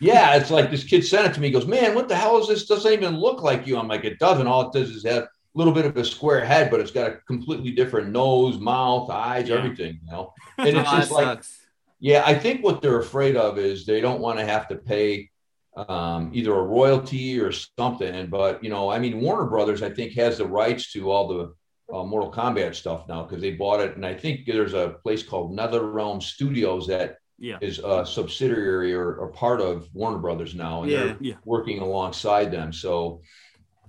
[0.00, 1.46] Yeah, it's like this kid sent it to me.
[1.46, 2.66] He goes, man, what the hell is this?
[2.66, 3.78] Doesn't even look like you.
[3.78, 4.48] I'm like, it doesn't.
[4.48, 7.10] All it does is have a little bit of a square head, but it's got
[7.10, 9.56] a completely different nose, mouth, eyes, Yeah.
[9.56, 10.32] everything, you know.
[10.58, 11.58] And it's Oh, just like sucks.
[12.00, 15.30] yeah, I think what they're afraid of is they don't want to have to pay
[15.76, 18.28] um, either a royalty or something.
[18.28, 21.54] But you know, I mean, Warner Brothers, I think, has the rights to all the
[21.92, 25.22] uh, Mortal Kombat stuff now because they bought it, and I think there's a place
[25.24, 27.58] called NetherRealm Studios that Yeah.
[27.60, 31.04] is a subsidiary or, or part of Warner Brothers now, and Yeah.
[31.04, 31.34] they're Yeah.
[31.44, 32.72] working alongside them.
[32.72, 33.20] So.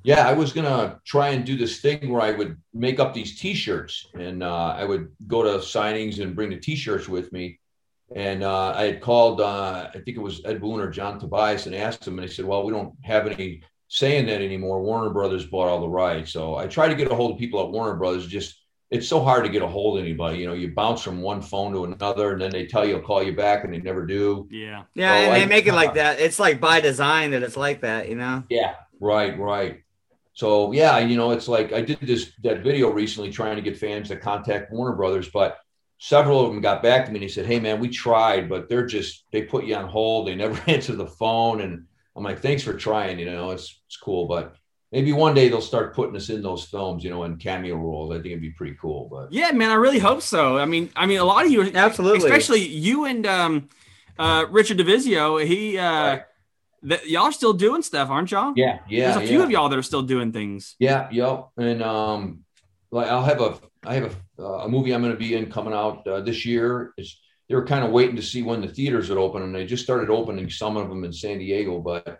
[0.05, 3.39] Yeah, I was gonna try and do this thing where I would make up these
[3.39, 7.59] T-shirts, and uh, I would go to signings and bring the T-shirts with me.
[8.15, 11.65] And uh, I had called, uh, I think it was Ed Boon or John Tobias,
[11.65, 14.83] and asked them, and they said, "Well, we don't have any saying that anymore.
[14.83, 17.59] Warner Brothers bought all the rights." So I tried to get a hold of people
[17.63, 18.27] at Warner Brothers.
[18.27, 20.37] Just it's so hard to get a hold of anybody.
[20.37, 23.01] You know, you bounce from one phone to another, and then they tell you, "I'll
[23.01, 24.47] call you back," and they never do.
[24.51, 24.83] Yeah.
[24.93, 26.19] Yeah, Oh, and I- they make it like that.
[26.19, 28.43] It's like by design that it's like that, you know.
[28.51, 29.81] Yeah, right, right.
[30.35, 33.77] So yeah, you know, it's like I did this that video recently trying to get
[33.77, 35.57] fans to contact Warner Brothers, but
[35.97, 38.67] several of them got back to me and they said, "Hey, man, we tried, but
[38.67, 40.27] they're just they put you on hold.
[40.27, 41.85] They never answer the phone." And
[42.17, 43.17] I'm like, "Thanks for trying.
[43.17, 44.55] You know, it's it's cool, but
[44.91, 48.11] maybe one day they'll start putting us in those films, you know, in cameo roles.
[48.11, 50.57] I think it'd be pretty cool." But Yeah, man, I really hope so.
[50.57, 52.17] I mean, I mean, a lot of you, Absolutely.
[52.29, 53.69] especially you and um,
[54.19, 55.45] uh, Richard Divizio.
[55.45, 56.19] He, uh,
[56.85, 58.53] that y'all are still doing stuff, aren't y'all?
[58.55, 59.43] yeah, yeah, There's a few yeah.
[59.43, 60.75] of y'all that are still doing things.
[60.79, 61.49] Yeah, yep.
[61.57, 62.43] And um,
[62.91, 65.51] like I'll have a I have a, uh, a movie I'm going to be in
[65.51, 66.93] coming out uh, this year.
[66.97, 69.65] It's they were kind of waiting to see when the theaters would open, and they
[69.65, 72.19] just started opening some of them in San Diego, but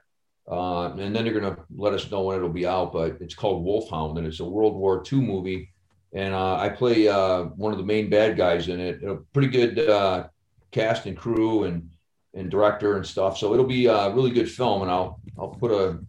[0.50, 2.94] uh, and then they're going to let us know when it'll be out.
[2.94, 5.72] But it's called Wolfhound, and it's a World War II movie,
[6.14, 9.04] and uh, I play uh, one of the main bad guys in it.
[9.04, 10.28] A pretty good uh,
[10.72, 11.90] cast and crew and
[12.36, 13.38] and director and stuff.
[13.38, 16.00] So it'll be a really good film, and I'll I'll put a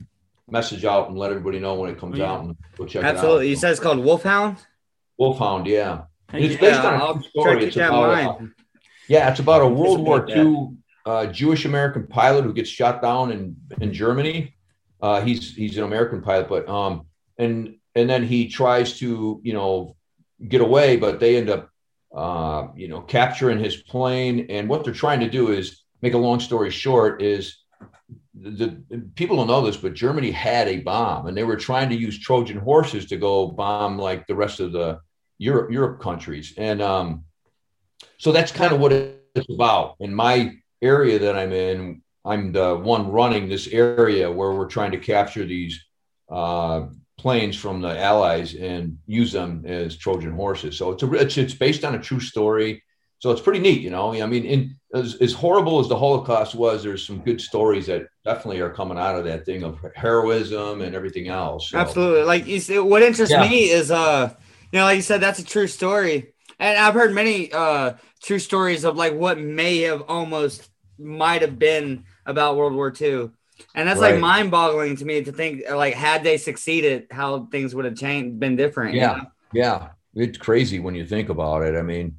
[0.50, 2.30] message out and let everybody know when it comes Oh, yeah.
[2.32, 3.46] out and go check Absolutely.
[3.46, 3.60] it You out.
[3.60, 4.56] said it's called Wolfhound.
[5.18, 6.02] Wolfhound, yeah.
[6.32, 7.64] And it's Yeah, based on a I'll true try story.
[7.64, 8.52] It's about, mind.
[9.08, 10.68] yeah, it's about a World War II
[11.04, 14.54] uh, Jewish American pilot who gets shot down in in Germany.
[15.00, 17.06] Uh, he's he's an American pilot, but um,
[17.38, 19.96] and and then he tries to you know
[20.48, 21.70] get away, but they end up
[22.14, 24.46] uh, you know capturing his plane.
[24.50, 27.58] And what they're trying to do is make a long story short is
[28.34, 31.88] the, the people don't know this, but Germany had a bomb, and they were trying
[31.88, 35.00] to use Trojan horses to go bomb like the rest of the
[35.38, 37.24] Europe Europe countries, and um,
[38.18, 39.96] so that's kind of what it's about.
[40.00, 44.92] In my area that I'm in, I'm the one running this area where we're trying
[44.92, 45.82] to capture these
[46.30, 46.86] uh,
[47.18, 50.76] planes from the Allies and use them as Trojan horses.
[50.76, 52.82] So it's a, it's, it's based on a true story.
[53.18, 54.12] So it's pretty neat, you know.
[54.12, 58.06] I mean, in, as, as horrible as the Holocaust was, there's some good stories that
[58.24, 61.70] definitely are coming out of that thing of heroism and everything else.
[61.70, 62.22] So, Absolutely.
[62.24, 63.48] Like you see, what interests Yeah.
[63.48, 64.34] me is uh
[64.72, 66.32] you know, like you said, that's a true story.
[66.58, 71.58] And I've heard many uh true stories of like what may have almost might have
[71.58, 73.30] been about World War II.
[73.74, 77.74] And that's like mind boggling to me to think like had they succeeded, how things
[77.74, 78.94] would have changed been different.
[78.94, 79.16] you Yeah.
[79.18, 79.26] know?
[79.52, 81.76] Yeah, it's crazy when you think about it.
[81.76, 82.16] I mean,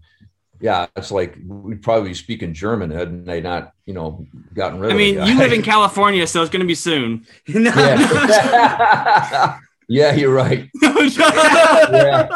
[0.60, 4.91] yeah, it's like we'd probably be speaking German had they not, you know, gotten rid
[4.91, 4.96] of.
[4.96, 7.26] I mean, the you live in California, so it's going to be soon.
[7.48, 9.60] No, Yeah.
[9.88, 10.70] yeah, you're right.
[10.82, 12.28] Yeah,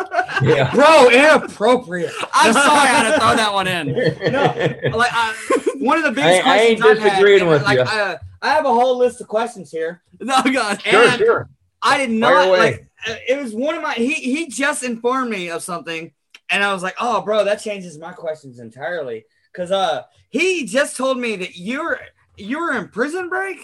[0.41, 0.71] yeah.
[0.73, 2.11] Bro, inappropriate.
[2.33, 3.87] I'm sorry I had to throw that one in.
[4.31, 5.35] No, like I,
[5.79, 7.83] one of the biggest I ain't questions I've had, disagreeing and, with like, you.
[7.85, 10.01] I, I have a whole list of questions here.
[10.19, 10.81] No, God.
[10.81, 11.49] Sure, And sure.
[11.81, 12.59] I did Fire not away.
[12.59, 16.11] like uh, it was one of my he he just informed me of something
[16.51, 20.95] and I was like, "Oh, bro, that changes my questions entirely." Cuz uh he just
[20.97, 21.99] told me that you're
[22.37, 23.59] you were in prison break?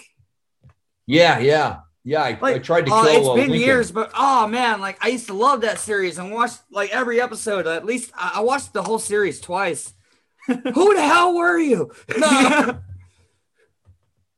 [1.06, 2.22] Yeah, yeah, yeah.
[2.22, 3.16] I, Like I tried to oh, kill.
[3.20, 3.60] it's uh, been Lincoln.
[3.60, 7.20] years, but oh man, like I used to love that series and watched like every
[7.20, 7.66] episode.
[7.66, 9.94] At least I, I watched the whole series twice.
[10.46, 11.90] Who the hell were you?
[12.16, 12.80] No.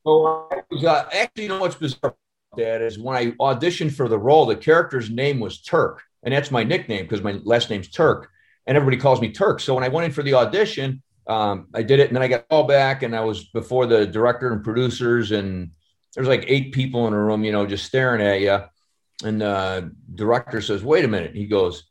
[0.06, 2.16] So I was, uh, actually, you know what's bizarre about
[2.56, 6.50] that is when I auditioned for the role, the character's name was Turk, and that's
[6.50, 8.30] my nickname because my last name's Turk,
[8.66, 9.61] and everybody calls me Turk.
[9.61, 12.29] So when I went in for the audition, um, I did it, and then I
[12.29, 15.70] got called back, and I was before the director and producers, and
[16.14, 18.64] there's like eight people in a room, you know, just staring at you.
[19.23, 21.85] And the director says, "Wait a minute." He goes,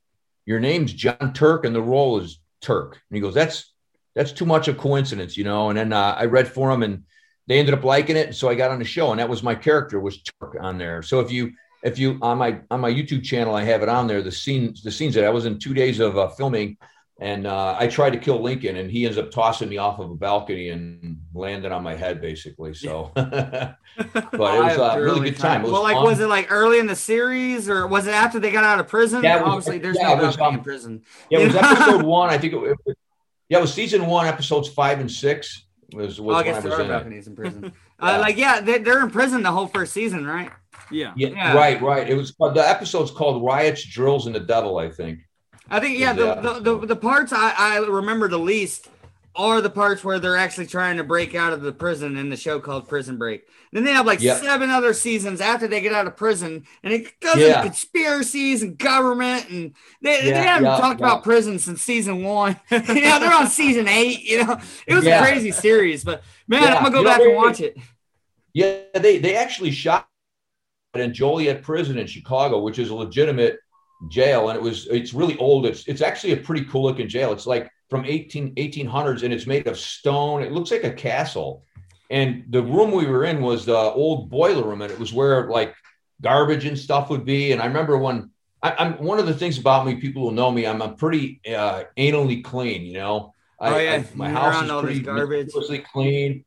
[0.46, 3.74] "Your name's John Turk, and the role is Turk." And he goes, "That's
[4.16, 7.04] that's too much of coincidence, you know." And then uh, I read for him, and
[7.48, 9.56] they ended up liking it, so I got on the show, and that was my
[9.56, 11.02] character was Turk on there.
[11.02, 14.08] So if you if you on my on my YouTube channel, I have it on
[14.08, 14.22] there.
[14.22, 16.78] The scenes the scenes that I was in two days of uh, filming,
[17.22, 20.10] and uh, I tried to kill Lincoln, and he ends up tossing me off of
[20.12, 22.74] a balcony and landed on my head, basically.
[22.74, 23.78] So, but
[24.16, 25.62] it was a really really good time.
[25.62, 26.06] It was well, like, fun.
[26.06, 28.88] was it like early in the series, or was it after they got out of
[28.88, 29.24] prison?
[29.24, 31.02] Yeah, was- Obviously, there's yeah, no was, balcony in um, prison.
[31.30, 32.30] Yeah, it was episode one.
[32.30, 32.96] I think it, it was,
[33.50, 35.66] yeah, it was season one, episodes five and six.
[35.94, 37.74] Was, was Well, I when guess I there was are in balconies in prison.
[38.02, 38.16] Yeah.
[38.16, 40.50] uh, like, yeah, they, they're in prison the whole first season, right?
[40.92, 41.14] Yeah.
[41.16, 41.54] Yeah, Yeah.
[41.54, 42.10] right, right.
[42.10, 45.20] It was the episode's called "Riots, Drills, and the Devil." I think.
[45.72, 46.36] I think, yeah, Yeah.
[46.36, 48.88] the, the, the, the parts I, I remember the least
[49.36, 52.36] are the parts where they're actually trying to break out of the prison in the
[52.36, 53.44] show called Prison Break.
[53.72, 54.36] Then they have like Yeah.
[54.36, 57.60] seven other seasons after they get out of prison, and it goes Yeah.
[57.60, 61.06] into conspiracies and government, and they, they haven't yeah, talked yeah.
[61.06, 62.60] about prison since season one.
[62.72, 64.24] you know, they're on season eight.
[64.24, 65.22] You know, it was Yeah.
[65.22, 66.76] a crazy series, but man, Yeah.
[66.76, 67.78] I'm gonna go You know, back and watch it.
[68.54, 70.09] Yeah, they they actually shot it
[70.96, 73.60] in Joliet Prison in Chicago, which is a legitimate
[74.10, 75.66] jail, and it was it's really old.
[75.66, 77.32] It's it's actually a pretty cool looking jail.
[77.32, 80.42] It's like from 18 1800s, and it's made of stone.
[80.42, 81.64] It looks like a castle.
[82.12, 85.48] And the room we were in was the old boiler room, and it was where
[85.50, 85.76] like
[86.22, 87.52] garbage and stuff would be.
[87.52, 88.32] And I remember when
[88.64, 91.40] I, I'm one of the things about me, people who know me, I'm a pretty
[91.48, 92.82] uh, anally clean.
[92.84, 93.92] You know, I, Oh, yeah.
[93.94, 95.30] I- my You're house is pretty garbage.
[95.30, 96.46] meticulously clean.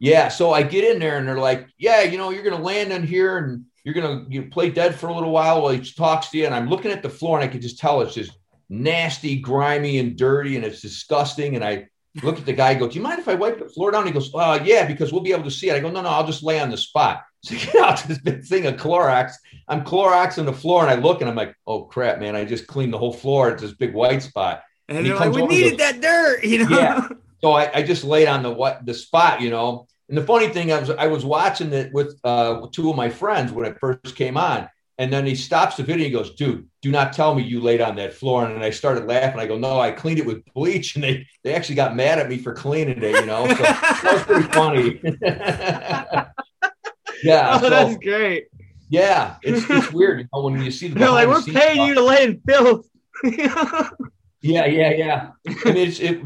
[0.00, 2.92] Yeah, so I get in there and they're like, "Yeah, you know, you're gonna land
[2.92, 6.30] in here and you're gonna you play dead for a little while while he talks
[6.30, 8.32] to you." And I'm looking at the floor and I could just tell it's just
[8.68, 11.56] nasty, grimy, and dirty, and it's disgusting.
[11.56, 11.88] And I
[12.22, 14.06] look at the guy, I go, "Do you mind if I wipe the floor down?"
[14.06, 16.10] He goes, "Uh, yeah, because we'll be able to see it." I go, "No, no,
[16.10, 19.34] I'll just lay on the spot." So I get out this big thing of Clorox.
[19.68, 22.34] I'm Cloroxing the floor, and I look and I'm like, "Oh crap, man!
[22.34, 23.50] I just cleaned the whole floor.
[23.50, 26.66] It's this big white spot." And And he like, we needed goes, that dirt, you
[26.66, 26.76] know.
[26.76, 27.08] Yeah.
[27.40, 29.86] So I, I just laid on the what the spot, you know.
[30.08, 33.10] And the funny thing, I was I was watching it with uh, two of my
[33.10, 36.06] friends when it first came on, and then he stops the video.
[36.06, 38.70] and He goes, "Dude, do not tell me you laid on that floor." And I
[38.70, 39.38] started laughing.
[39.38, 42.28] I go, "No, I cleaned it with bleach," and they they actually got mad at
[42.28, 43.46] me for cleaning it, you know.
[43.48, 45.00] So that was pretty funny.
[47.22, 48.46] yeah, oh, so, that's great.
[48.88, 51.94] yeah, it's it's weird, you know, when you see the They're like, we're paying you
[51.94, 52.88] to lay in filth.
[54.40, 55.30] Yeah, yeah, yeah.
[55.64, 56.20] I mean, it's, it,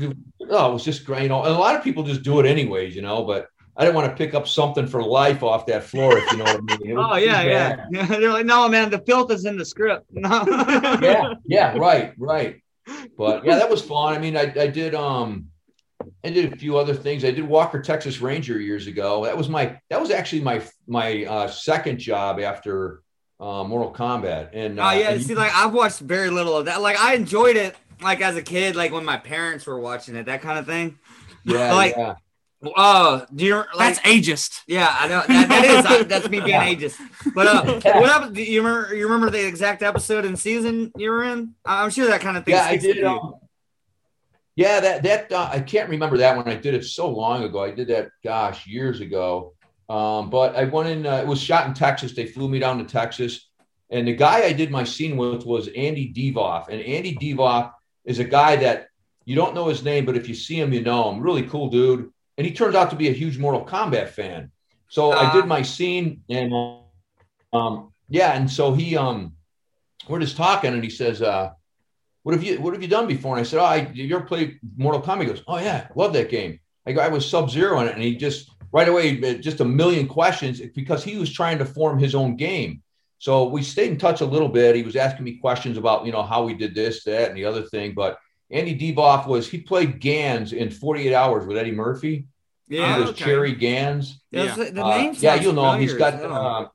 [0.51, 1.23] oh, it was just great.
[1.23, 3.85] You know, and a lot of people just do it anyways, you know, but I
[3.85, 6.61] didn't want to pick up something for life off that floor, if you know what
[6.69, 6.99] I mean.
[6.99, 8.07] Oh yeah, yeah, yeah.
[8.07, 10.07] They're like, no, man, the filth is in the script.
[10.11, 10.45] No.
[11.03, 12.63] Yeah, yeah, right, right.
[13.17, 14.15] But yeah, that was fun.
[14.15, 15.47] I mean, I, I did, um,
[16.25, 17.25] I did a few other things.
[17.25, 19.25] I did Walker Texas Ranger years ago.
[19.25, 23.01] That was my that was actually my my uh, second job after
[23.41, 24.51] uh, Mortal Kombat.
[24.53, 26.83] And Oh uh, yeah, and see, like I've watched very little of that.
[26.83, 30.27] Like I enjoyed it, like as a kid, like when my parents were watching it,
[30.27, 30.99] that kind of thing.
[31.45, 32.15] yeah, like- yeah.
[32.77, 33.97] Oh, do you like?
[33.97, 34.61] That's ageist.
[34.69, 36.73] yeah, I know that, that is uh, that's me being Yeah.
[36.73, 36.97] ageist.
[37.35, 37.65] But uh,
[37.99, 38.37] what happened?
[38.37, 38.95] Do you remember?
[38.95, 41.55] You remember the exact episode and season you were in?
[41.65, 42.55] I'm sure that kind of thing.
[42.55, 43.03] yeah, I did.
[43.03, 43.35] Um,
[44.55, 46.47] yeah, that that uh, I can't remember that one.
[46.49, 47.65] I did it so long ago.
[47.65, 49.55] I did that, gosh, years ago.
[49.89, 51.05] Um, but I went in.
[51.05, 52.13] Uh, it was shot in Texas.
[52.15, 53.49] They flew me down to Texas,
[53.91, 56.69] and the guy I did my scene with was Andy Devoff.
[56.69, 57.73] And Andy Devoff
[58.05, 58.89] is a guy that
[59.25, 61.21] you don't know his name, but if you see him, you know him.
[61.21, 62.11] Really cool dude.
[62.37, 64.51] And he turns out to be a huge Mortal Kombat fan.
[64.89, 65.33] So I Ah.
[65.33, 66.53] did my scene, and
[67.53, 69.33] um, yeah, and so he um,
[70.09, 71.51] we're just talking, and he says, uh,
[72.25, 74.25] "What have you What have you done before?" And I said, "Oh, I, you ever
[74.25, 77.51] played Mortal Kombat?" He goes, "Oh yeah, love that game." I go, "I was Sub
[77.51, 81.17] Zero in it," and he just right away uh, just a million questions because he
[81.17, 82.83] was trying to form his own game.
[83.23, 84.75] So we stayed in touch a little bit.
[84.75, 87.45] He was asking me questions about you know how we did this, that, and the
[87.45, 87.95] other thing.
[87.95, 88.19] But
[88.51, 92.27] Andy Divoff was he played Ganz in 48 hours with Eddie Murphy.
[92.67, 93.25] Yeah, he was okay.
[93.25, 94.21] Cherry Ganz.
[94.33, 95.81] That's- the Uh, yeah, you'll know him.
[95.81, 96.69] He's familiar got uh,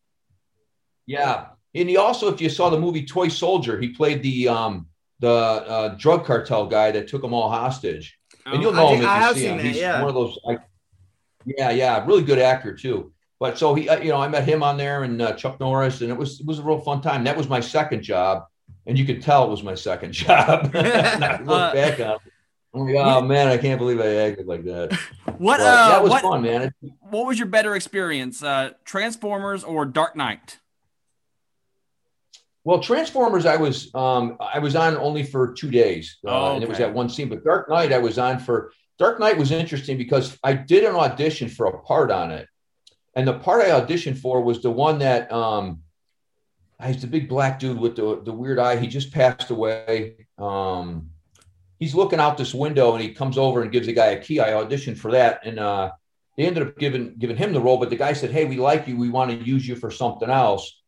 [1.05, 4.87] yeah, and he also, if you saw the movie Toy Soldier, he played the um
[5.19, 8.17] the uh, drug cartel guy that took them all hostage.
[8.45, 9.57] And you'll know think him I if have you see him.
[9.57, 9.99] that, He's yeah.
[9.99, 10.39] one of those.
[10.45, 10.61] Like,
[11.45, 13.11] yeah, yeah, really good actor too.
[13.39, 16.01] But so he, uh, you know, I met him on there and uh, Chuck Norris,
[16.01, 17.23] and it was it was a real fun time.
[17.23, 18.45] That was my second job,
[18.87, 20.71] and you could tell it was my second job.
[20.75, 22.15] I look Uh, back on.
[22.15, 22.21] it,
[22.73, 24.97] like, oh man, I can't believe I acted like that.
[25.37, 26.73] What But uh, that was what, fun, man.
[27.11, 30.57] What was your better experience, uh, Transformers or Dark Knight?
[32.63, 36.63] Well, Transformers, I was um, I was on only for two days, uh, Oh, and
[36.63, 37.29] it was that one scene.
[37.29, 40.95] But Dark Knight, I was on for Dark Knight was interesting because I did an
[40.95, 42.47] audition for a part on it,
[43.17, 45.81] and the part I auditioned for was the one that um,
[46.85, 48.77] he's the big black dude with the the weird eye.
[48.77, 50.27] He just passed away.
[50.37, 51.09] Um,
[51.79, 54.39] he's looking out this window, and he comes over and gives the guy a key.
[54.39, 55.91] I auditioned for that, and uh,
[56.37, 57.77] they ended up giving giving him the role.
[57.77, 58.95] But the guy said, "Hey, we like you.
[58.95, 60.79] We want to use you for something else."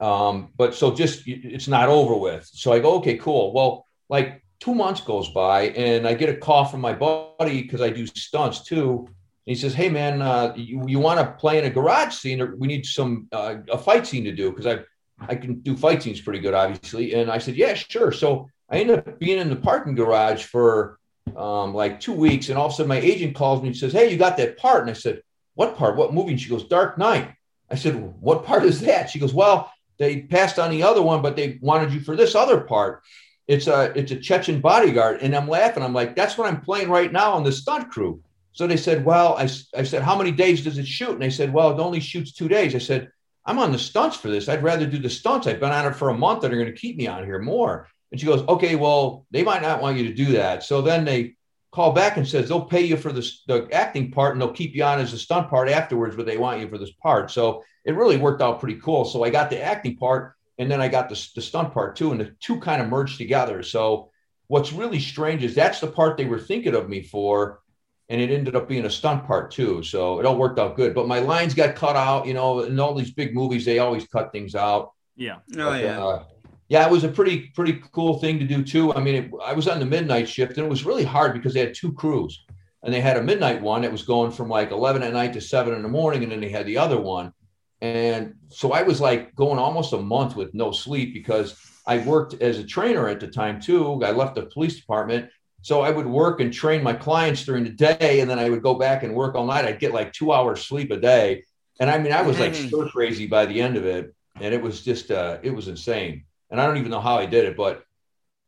[0.00, 2.44] Um, but so just it's not over with.
[2.52, 3.54] So I go, okay, cool.
[3.54, 7.80] Well, like two months goes by and I get a call from my buddy because
[7.80, 9.08] I do stunts too.
[9.46, 12.56] He says, Hey man, uh, you, you want to play in a garage scene or
[12.56, 14.52] we need some, uh, a fight scene to do.
[14.52, 14.80] Cause I,
[15.20, 17.14] I can do fight scenes pretty good, obviously.
[17.14, 18.10] And I said, yeah, sure.
[18.12, 20.98] So I ended up being in the parking garage for,
[21.36, 22.48] um, like two weeks.
[22.48, 24.56] And all of a sudden my agent calls me and says, Hey, you got that
[24.56, 24.82] part.
[24.82, 25.22] And I said,
[25.54, 25.96] what part?
[25.96, 26.32] What movie?
[26.32, 27.32] And she goes, Dark Knight.
[27.70, 29.10] I said, what part is that?
[29.10, 32.34] She goes, well, they passed on the other one, but they wanted you for this
[32.34, 33.02] other part.
[33.46, 35.82] It's a it's a Chechen bodyguard, and I'm laughing.
[35.82, 38.20] I'm like, that's what I'm playing right now on the stunt crew.
[38.54, 41.10] So they said, well, I said, how many days does it shoot?
[41.10, 42.74] And they said, well, it only shoots two days.
[42.74, 43.10] I said,
[43.44, 44.48] I'm on the stunts for this.
[44.48, 45.46] I'd rather do the stunts.
[45.46, 47.40] I've been on it for a month, and they're going to keep me on here
[47.40, 47.88] more.
[48.10, 50.62] And she goes, okay, well, they might not want you to do that.
[50.62, 51.34] So then they
[51.72, 54.74] call back and says they'll pay you for the, the acting part, and they'll keep
[54.74, 57.30] you on as a stunt part afterwards, but they want you for this part.
[57.32, 59.04] So it really worked out pretty cool.
[59.04, 62.12] So I got the acting part and then I got the, the stunt part too,
[62.12, 63.64] and the two kind of merged together.
[63.64, 64.10] So
[64.46, 67.60] what's really strange is that's the part they were thinking of me for,
[68.08, 69.82] and it ended up being a stunt part too.
[69.82, 70.94] So it all worked out good.
[70.94, 74.06] But my lines got cut out, you know, in all these big movies, they always
[74.06, 74.92] cut things out.
[75.16, 75.36] Yeah.
[75.56, 76.04] Oh But, yeah.
[76.04, 76.24] uh,
[76.68, 78.94] yeah, it was a pretty pretty cool thing to do too.
[78.94, 81.52] I mean, it, I was on the midnight shift, and it was really hard because
[81.54, 82.44] they had two crews,
[82.82, 85.40] and they had a midnight one that was going from like eleven at night to
[85.40, 87.32] seven in the morning, and then they had the other one,
[87.80, 91.54] and so I was like going almost a month with no sleep because
[91.86, 94.02] I worked as a trainer at the time too.
[94.02, 95.28] I left the police department.
[95.64, 98.62] So I would work and train my clients during the day, and then I would
[98.62, 99.64] go back and work all night.
[99.64, 101.44] I'd get like two hours sleep a day,
[101.80, 102.68] and I mean, I was like Dang.
[102.68, 106.24] stir crazy by the end of it, and it was just, uh, it was insane.
[106.50, 107.82] And I don't even know how I did it, but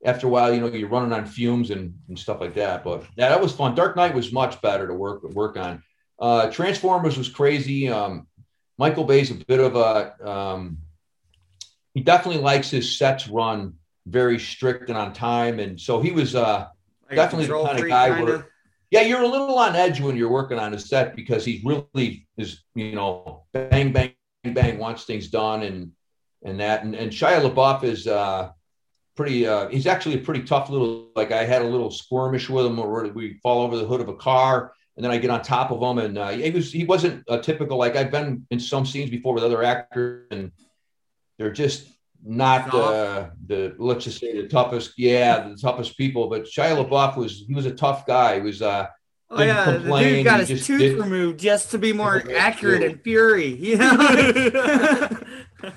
[0.05, 2.85] after a while, you know, you're running on fumes and, and stuff like that.
[2.85, 3.75] But yeah, that was fun.
[3.75, 5.83] Dark Knight was much better to work work on.
[6.19, 7.89] Uh, Transformers was crazy.
[7.89, 8.27] Um,
[8.77, 10.79] Michael Bay's a bit of a um,
[11.95, 13.73] he definitely likes his sets run
[14.07, 16.67] very strict and on time, and so he was uh,
[17.09, 18.25] Like definitely the kind of guy kinda.
[18.25, 18.49] where
[18.91, 22.29] yeah, you're a little on edge when you're working on a set because he really
[22.37, 25.93] is, you know, bang, bang, bang, wants things done and
[26.45, 26.85] and that.
[26.85, 28.51] And, and Shia LaBeouf is uh,
[29.17, 29.47] pretty.
[29.47, 31.11] Uh, he's actually a pretty tough little.
[31.17, 34.09] Like I had a little squirmish with him, where we fall over the hood of
[34.09, 36.85] a car, and then I get on top of him, and uh, he was he
[36.85, 37.79] wasn't a typical.
[37.79, 40.53] Like I've been in some scenes before with other actors, and
[41.39, 41.89] they're just
[42.29, 44.93] not uh, the let's just say the toughest.
[44.99, 46.29] Yeah, the toughest people.
[46.29, 48.37] But Shia LaBeouf was he was a tough guy.
[48.37, 48.87] He was uh,
[49.31, 52.23] Oh yeah, the complain, dude got he his tooth did- removed just to be more
[52.37, 52.89] accurate yeah.
[52.89, 53.47] and fury.
[53.55, 55.09] You know?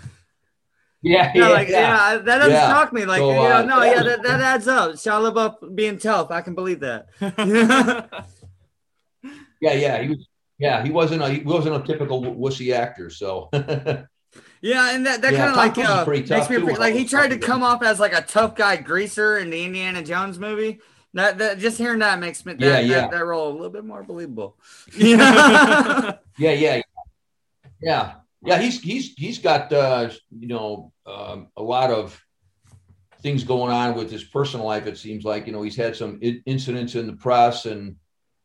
[1.01, 2.67] Yeah, yeah, like yeah, that doesn't Yeah.
[2.69, 3.05] shock me.
[3.05, 4.91] Like So, you know, uh, no, that yeah, was- that, that adds up.
[4.95, 7.05] Shia LaBeouf being tough, I can believe that.
[9.61, 10.01] yeah, yeah.
[10.01, 10.27] He was.
[10.57, 13.09] Yeah, he wasn't a he wasn't a typical wussy actor.
[13.09, 13.49] So
[14.61, 17.29] Yeah, and that, that Yeah, kind of like uh, makes me too, like he tried
[17.29, 20.79] to come off as like a tough guy greaser in the Indiana Jones movie.
[21.13, 23.01] That, that just hearing that makes me that, Yeah, yeah.
[23.01, 24.57] That, that role a little bit more believable.
[24.97, 26.81] Yeah, yeah, yeah,
[27.81, 28.59] yeah, yeah.
[28.59, 32.21] He's he's he's got uh, you know um, a lot of
[33.21, 34.87] things going on with his personal life.
[34.87, 37.95] It seems like you know he's had some I- incidents in the press and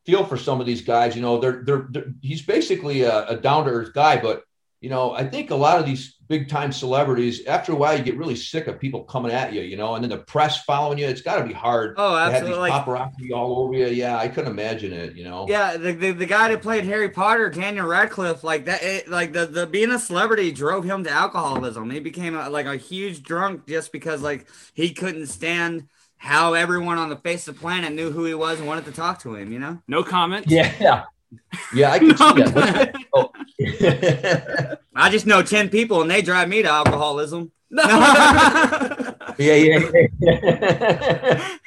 [0.06, 1.14] feel for some of these guys.
[1.14, 4.42] You know, they're they're, they're he's basically a, a down to earth guy, but
[4.84, 8.04] you know I think a lot of these big time celebrities after a while you
[8.04, 9.62] get really sick of people coming at you.
[9.62, 11.06] You know, and then the press following you.
[11.06, 11.94] It's got to be hard.
[11.96, 12.68] Oh, to have absolutely.
[12.68, 13.86] these Like, paparazzi all over you.
[13.86, 15.16] Yeah, I couldn't imagine it.
[15.16, 15.46] You know.
[15.48, 19.32] yeah, the, the the guy that played Harry Potter, Daniel Radcliffe, like that, it, like
[19.32, 21.88] the the being a celebrity drove him to alcoholism.
[21.88, 26.98] He became a, like a huge drunk just because like he couldn't stand how everyone
[26.98, 29.34] on the face of the planet knew who he was and wanted to talk to
[29.34, 29.50] him.
[29.50, 29.82] You know?
[29.88, 30.44] no comment.
[30.48, 31.04] Yeah.
[31.74, 32.94] Yeah, I can see that.
[34.96, 37.50] I just know ten people and they drive me to alcoholism.
[39.36, 41.58] Yeah, yeah, yeah.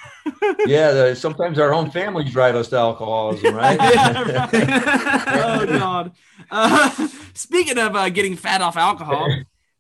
[0.66, 3.78] yeah, the, sometimes our own families drive us to alcoholism, right?
[3.82, 6.12] oh god.
[6.50, 9.28] Uh, speaking of uh, getting fat off alcohol,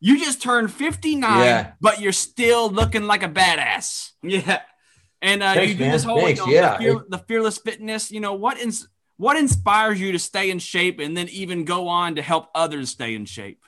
[0.01, 1.71] you just turned 59, Yeah.
[1.79, 4.11] but you're still looking like a badass.
[4.21, 4.61] yeah.
[5.21, 5.91] And uh, Thanks, you do man.
[5.93, 6.71] this whole Thanks, you know, yeah.
[6.73, 8.11] the, fear, the fearless fitness.
[8.11, 8.59] You know what?
[8.59, 8.87] Ins-
[9.17, 12.89] what inspires you to stay in shape and then even go on to help others
[12.89, 13.63] stay in shape?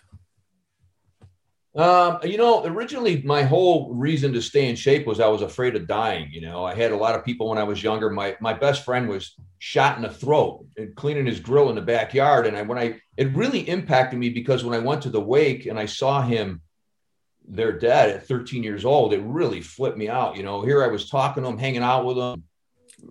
[1.76, 5.76] Um, you know, originally my whole reason to stay in shape was I was afraid
[5.76, 6.30] of dying.
[6.32, 8.10] You know, I had a lot of people when I was younger.
[8.10, 11.82] My my best friend was shot in the throat and cleaning his grill in the
[11.82, 12.48] backyard.
[12.48, 15.68] And I when I it really impacted me because when I went to the wake
[15.68, 16.62] and I saw him
[17.48, 20.38] there dead at 13 years old, it really flipped me out.
[20.38, 22.44] You know, here I was talking to him, hanging out with him.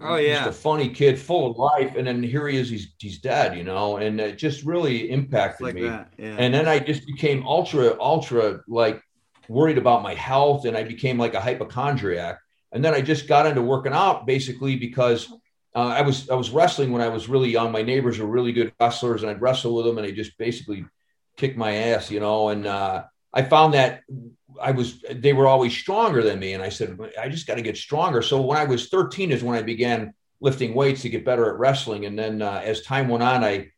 [0.00, 0.44] Oh, yeah.
[0.44, 3.56] Just a funny kid, full of life, and then here he is, he's he's dead,
[3.56, 5.82] you know, and it just really impacted Like me.
[5.82, 6.12] that.
[6.18, 6.36] Yeah.
[6.38, 9.02] And then I just became ultra, ultra like
[9.48, 12.38] worried about my health and I became like a hypochondriac.
[12.70, 15.32] And then I just got into working out basically because
[15.74, 17.72] uh, I was I was wrestling when I was really young.
[17.72, 20.84] My neighbors were really good wrestlers and I'd wrestle with them and they just basically
[21.36, 22.50] kicked my ass, you know.
[22.50, 24.02] And uh, I found that
[24.60, 26.54] I was they were always stronger than me.
[26.54, 28.22] And I said, I just got to get stronger.
[28.22, 31.58] So when I was 13 is when I began lifting weights to get better at
[31.58, 32.06] wrestling.
[32.06, 33.70] And then uh, as time went on, I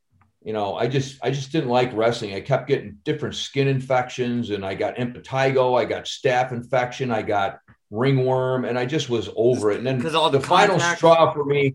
[0.42, 2.34] you know, I just I just didn't like wrestling.
[2.34, 7.22] I kept getting different skin infections, and I got impetigo, I got staph infection, I
[7.22, 7.58] got
[7.90, 9.78] ringworm, and I just was over it.
[9.78, 11.74] And then 'Cause all the, the final straw for me,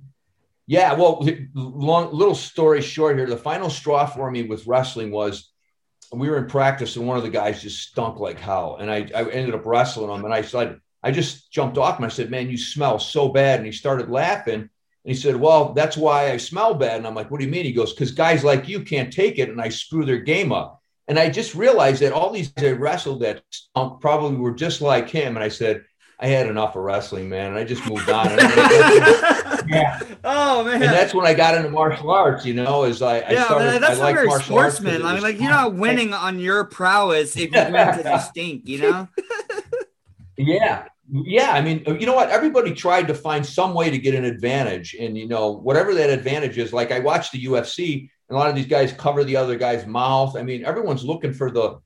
[0.65, 0.93] yeah.
[0.93, 1.23] Well,
[1.53, 3.28] long little story short here.
[3.28, 5.51] The final straw for me with wrestling was
[6.20, 9.09] we were in practice, and one of the guys just stunk like hell, and I
[9.16, 12.05] I ended up wrestling him, and I said I just jumped off him.
[12.05, 14.70] I said, "Man, you smell so bad," and he started laughing.
[15.05, 16.97] And he said, Well, that's why I smell bad.
[16.97, 17.63] And I'm like, What do you mean?
[17.63, 19.49] He goes, Because guys like you can't take it.
[19.49, 20.82] And I screw their game up.
[21.07, 24.82] And I just realized that all these guys I wrestled that stunk probably were just
[24.82, 25.36] like him.
[25.36, 25.84] And I said,
[26.20, 27.47] I had enough of wrestling, man.
[27.49, 28.28] And I just moved on.
[29.68, 29.99] Yeah.
[30.24, 30.76] oh man.
[30.76, 33.82] and that's when I got into martial arts, you know, as I, I started.
[33.82, 35.03] that's I very martial arts 'cause sportsman.
[35.03, 38.68] I mean, like you're not winning on your prowess if you win because you stink.
[38.68, 39.07] You know?
[40.38, 40.86] Yeah.
[41.11, 41.51] Yeah.
[41.51, 42.30] I mean, you know what?
[42.30, 44.95] Everybody tried to find some way to get an advantage.
[44.99, 48.49] And, you know, whatever that advantage is, like I watched the UFC, and a lot
[48.49, 50.36] of these guys cover the other guy's mouth.
[50.36, 51.78] I mean, everyone's looking for the,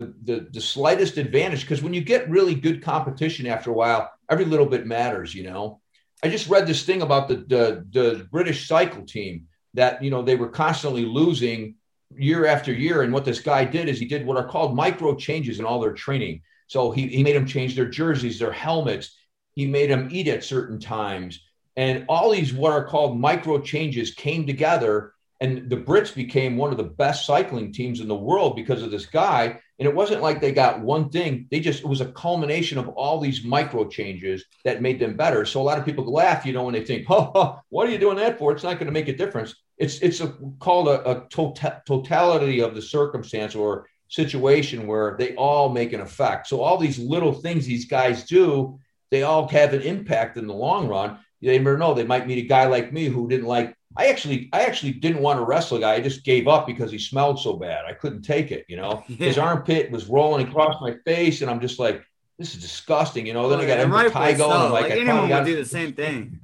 [0.00, 4.44] the, the, slightest advantage because when you get really good competition after a while, every
[4.44, 5.80] little bit matters, you know.
[6.22, 10.22] I just read this thing about the, the, the British cycle team that, you know,
[10.22, 11.76] they were constantly losing
[12.16, 13.02] year after year.
[13.02, 15.80] And what this guy did is he did what are called micro changes in all
[15.80, 16.42] their training.
[16.66, 19.16] So he, he made them change their jerseys, their helmets.
[19.54, 21.40] He made them eat at certain times.
[21.76, 25.14] And all these what are called micro changes came together.
[25.40, 28.90] And the Brits became one of the best cycling teams in the world because of
[28.90, 29.58] this guy.
[29.80, 31.48] And it wasn't like they got one thing.
[31.50, 35.46] They just, it was a culmination of all these micro changes that made them better.
[35.46, 37.96] So a lot of people laugh, you know, when they think, oh, what are you
[37.96, 38.52] doing that for?
[38.52, 39.54] It's not going to make a difference.
[39.78, 45.34] It's, it's a, called a, a tota- totality of the circumstance or situation where they
[45.36, 46.48] all make an effect.
[46.48, 48.78] So all these little things these guys do,
[49.10, 51.20] they all have an impact in the long run.
[51.40, 51.94] You never know.
[51.94, 53.74] They might meet a guy like me who didn't like.
[53.96, 55.94] I actually, I actually didn't want to wrestle a guy.
[55.94, 57.84] I just gave up because he smelled so bad.
[57.86, 58.64] I couldn't take it.
[58.68, 62.02] You know, his armpit was rolling across my face, and I'm just like,
[62.38, 63.26] this is disgusting.
[63.26, 63.48] You know.
[63.48, 64.72] Then I got impetigo, and I'm so.
[64.72, 66.38] like, like I anyone would do the same thing.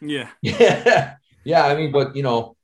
[0.00, 0.28] Yeah.
[0.42, 1.64] Yeah, yeah.
[1.66, 2.56] I mean, but you know,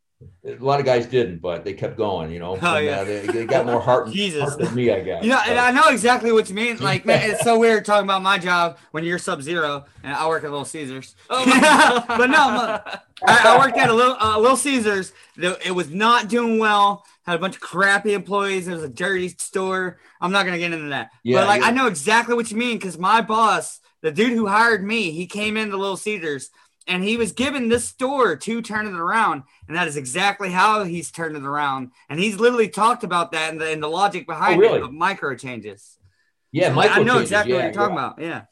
[0.44, 2.30] a lot of guys didn't, but they kept going.
[2.30, 3.00] You know, Oh, and, yeah.
[3.00, 4.42] uh, they, they got more heart, Jesus.
[4.42, 5.24] heart than me, I guess.
[5.24, 6.78] You know, and I know exactly what you mean.
[6.78, 10.28] Like, man, it's so weird talking about my job when you're Sub Zero and I
[10.28, 11.16] work at Little Caesars.
[11.30, 12.04] Oh my God.
[12.08, 12.80] but no,
[13.26, 15.12] I, I worked at a little uh, Little Caesars.
[15.36, 17.04] It was not doing well.
[17.24, 18.66] Had a bunch of crappy employees.
[18.66, 19.98] It was a dirty store.
[20.20, 21.10] I'm not gonna get into that.
[21.22, 21.68] Yeah, but like, yeah.
[21.68, 25.26] I know exactly what you mean because my boss, the dude who hired me, he
[25.26, 26.50] came into Little Caesars
[26.86, 30.82] and he was given this store to turn it around, and that is exactly how
[30.84, 31.92] he's turned it around.
[32.08, 34.78] And he's literally talked about that and the, and the logic behind really?
[34.78, 35.98] it of micro changes.
[36.50, 38.20] yeah, Michael I know changes, exactly yeah, what you're talking about.
[38.20, 38.42] Yeah.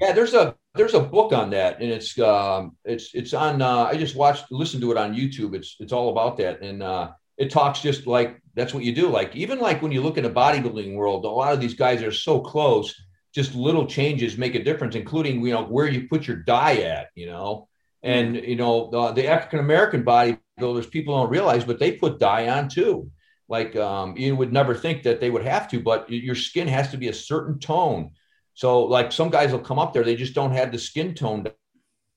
[0.00, 3.60] Yeah, there's a there's a book on that, and it's um it's it's on.
[3.60, 5.54] Uh, I just watched listened to it on YouTube.
[5.54, 9.08] It's it's all about that, and uh, it talks just like that's what you do.
[9.08, 12.02] Like even like when you look in the bodybuilding world, a lot of these guys
[12.02, 12.94] are so close.
[13.34, 17.08] Just little changes make a difference, including you know where you put your dye at.
[17.14, 17.68] You know,
[18.02, 22.48] and you know the, the African American bodybuilders people don't realize, but they put dye
[22.48, 23.10] on too.
[23.48, 26.90] Like um, you would never think that they would have to, but your skin has
[26.90, 28.10] to be a certain tone.
[28.58, 31.44] So like some guys will come up there, they just don't have the skin tone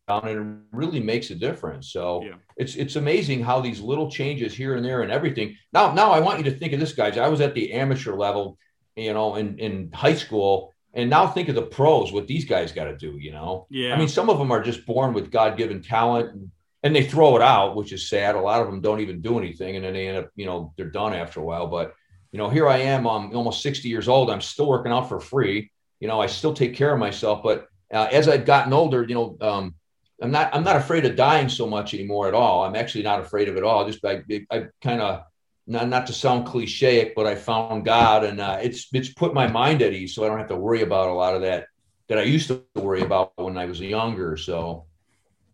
[0.07, 1.91] down, and it really makes a difference.
[1.91, 2.37] So Yeah.
[2.57, 5.55] it's it's amazing how these little changes here and there and everything.
[5.71, 7.15] Now now I want you to think of this, guys.
[7.19, 8.57] I was at the amateur level,
[8.95, 12.11] you know, in in high school, and now think of the pros.
[12.11, 13.67] What these guys got to do, you know.
[13.69, 13.93] Yeah.
[13.93, 16.33] I mean, some of them are just born with God given talent.
[16.33, 16.51] And,
[16.83, 18.33] and they throw it out, which is sad.
[18.33, 20.73] A lot of them don't even do anything, and then they end up, you know,
[20.75, 21.67] they're done after a while.
[21.67, 21.93] But
[22.31, 23.05] you know, here I am.
[23.05, 24.31] I'm almost 60 years old.
[24.31, 25.69] I'm still working out for free.
[26.01, 27.41] You know, I still take care of myself.
[27.43, 29.75] But uh, as I've gotten older, you know, um,
[30.21, 32.63] I'm not I'm not afraid of dying so much anymore at all.
[32.65, 33.85] I'm actually not afraid of it all.
[33.87, 34.21] Just I,
[34.51, 35.23] I kind of
[35.67, 39.47] not not to sound cliche, but I found God, and uh, it's it's put my
[39.47, 41.67] mind at ease, so I don't have to worry about a lot of that
[42.07, 44.35] that I used to worry about when I was younger.
[44.37, 44.85] So,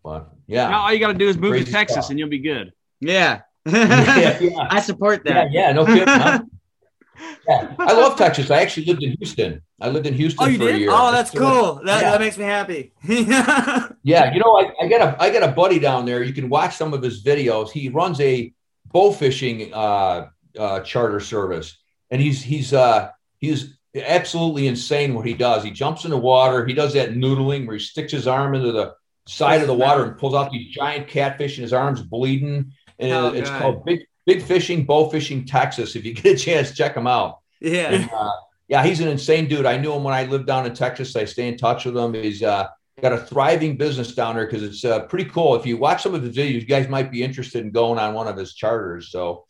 [0.02, 2.10] but yeah, Now all you got to do is move to Texas stuff.
[2.10, 2.72] and you'll be good.
[3.00, 3.42] Yeah.
[3.66, 4.66] yeah, yeah.
[4.70, 5.52] I support Yeah, that.
[5.52, 6.04] yeah, no kidding.
[6.08, 6.40] huh?
[7.48, 7.74] Yeah.
[7.78, 8.50] I love Texas.
[8.50, 9.62] I actually lived in Houston.
[9.80, 10.90] I lived in Houston Oh, for a year.
[10.92, 11.80] Oh, that's cool.
[11.84, 12.10] That, Yeah.
[12.12, 12.92] that makes me happy.
[14.04, 16.22] Yeah, you know, I, I got a I got a buddy down there.
[16.22, 17.70] You can watch some of his videos.
[17.70, 18.52] He runs a
[18.86, 21.76] bow fishing uh, uh, charter service,
[22.10, 25.62] and he's he's uh, he's absolutely insane what he does.
[25.62, 26.64] He jumps in the water.
[26.64, 28.94] He does that noodling where he sticks his arm into the
[29.26, 32.72] side of the water and pulls out these giant catfish, and his arm's bleeding.
[32.98, 33.60] And Oh, it's God.
[33.62, 35.96] called Big Big Fishing Bow Fishing Texas.
[35.96, 37.38] If you get a chance, check him out.
[37.60, 38.06] yeah.
[38.12, 38.30] Uh,
[38.68, 39.64] yeah, he's an insane dude.
[39.64, 41.16] I knew him when I lived down in Texas.
[41.16, 42.12] I stay in touch with him.
[42.12, 42.68] He's uh,
[43.00, 45.54] got a thriving business down there because it's uh, pretty cool.
[45.56, 48.12] If you watch some of his videos, you guys might be interested in going on
[48.12, 49.10] one of his charters.
[49.10, 49.46] So,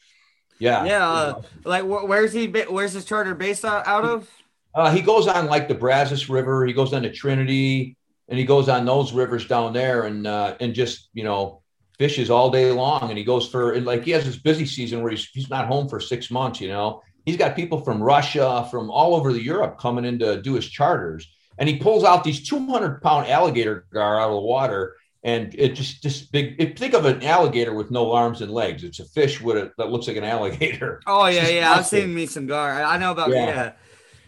[0.61, 1.09] yeah, Yeah.
[1.11, 2.47] Uh, like, wh- where's he?
[2.47, 4.31] Where's his charter based out, out of?
[4.73, 6.65] Uh, he goes on like the Brazos River.
[6.65, 7.97] He goes on the Trinity,
[8.29, 11.63] and he goes on those rivers down there, and uh, and just you know
[11.99, 13.09] fishes all day long.
[13.09, 15.89] And he goes for like he has this busy season where he's he's not home
[15.89, 16.61] for six months.
[16.61, 20.41] You know, he's got people from Russia, from all over the Europe coming in to
[20.41, 21.29] do his charters,
[21.59, 24.97] and he pulls out these two hundred pound alligator gar out of the water.
[25.25, 26.55] And it just just big.
[26.59, 28.85] If, think of an alligator with no arms and legs.
[28.85, 31.01] It's a fish with a that looks like an alligator.
[31.07, 31.73] Oh yeah, yeah.
[31.73, 32.71] I've seen me some gar.
[32.71, 33.47] I I know about Yeah.
[33.47, 33.73] yeah.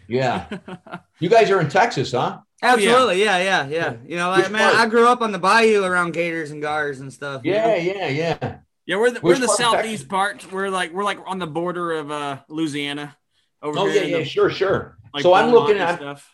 [0.07, 0.45] Yeah,
[1.19, 2.39] you guys are in Texas, huh?
[2.61, 3.93] Absolutely, yeah, yeah, yeah.
[4.05, 4.85] You know, like Which man, part?
[4.85, 7.41] I grew up on the bayou around gators and gars and stuff.
[7.43, 7.75] you Yeah, know?
[7.75, 8.57] yeah, yeah.
[8.85, 10.51] Yeah, we're the, we're in the part southeast part.
[10.51, 13.15] We're like we're like on the border of uh Louisiana.
[13.61, 14.97] Over Oh yeah, yeah, the, sure, sure.
[15.13, 15.97] like, so I'm looking at.
[15.97, 16.31] stuff.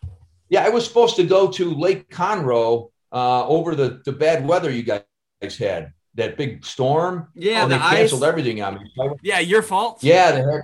[0.50, 4.72] Yeah, I was supposed to go to Lake Conroe uh, over the the bad weather
[4.72, 5.04] you guys
[5.58, 5.92] had.
[6.16, 7.28] That big storm.
[7.36, 7.96] Yeah, oh, they the ice.
[7.98, 8.90] canceled everything on me.
[9.22, 10.04] Yeah, your fault.
[10.04, 10.64] Yeah, they had-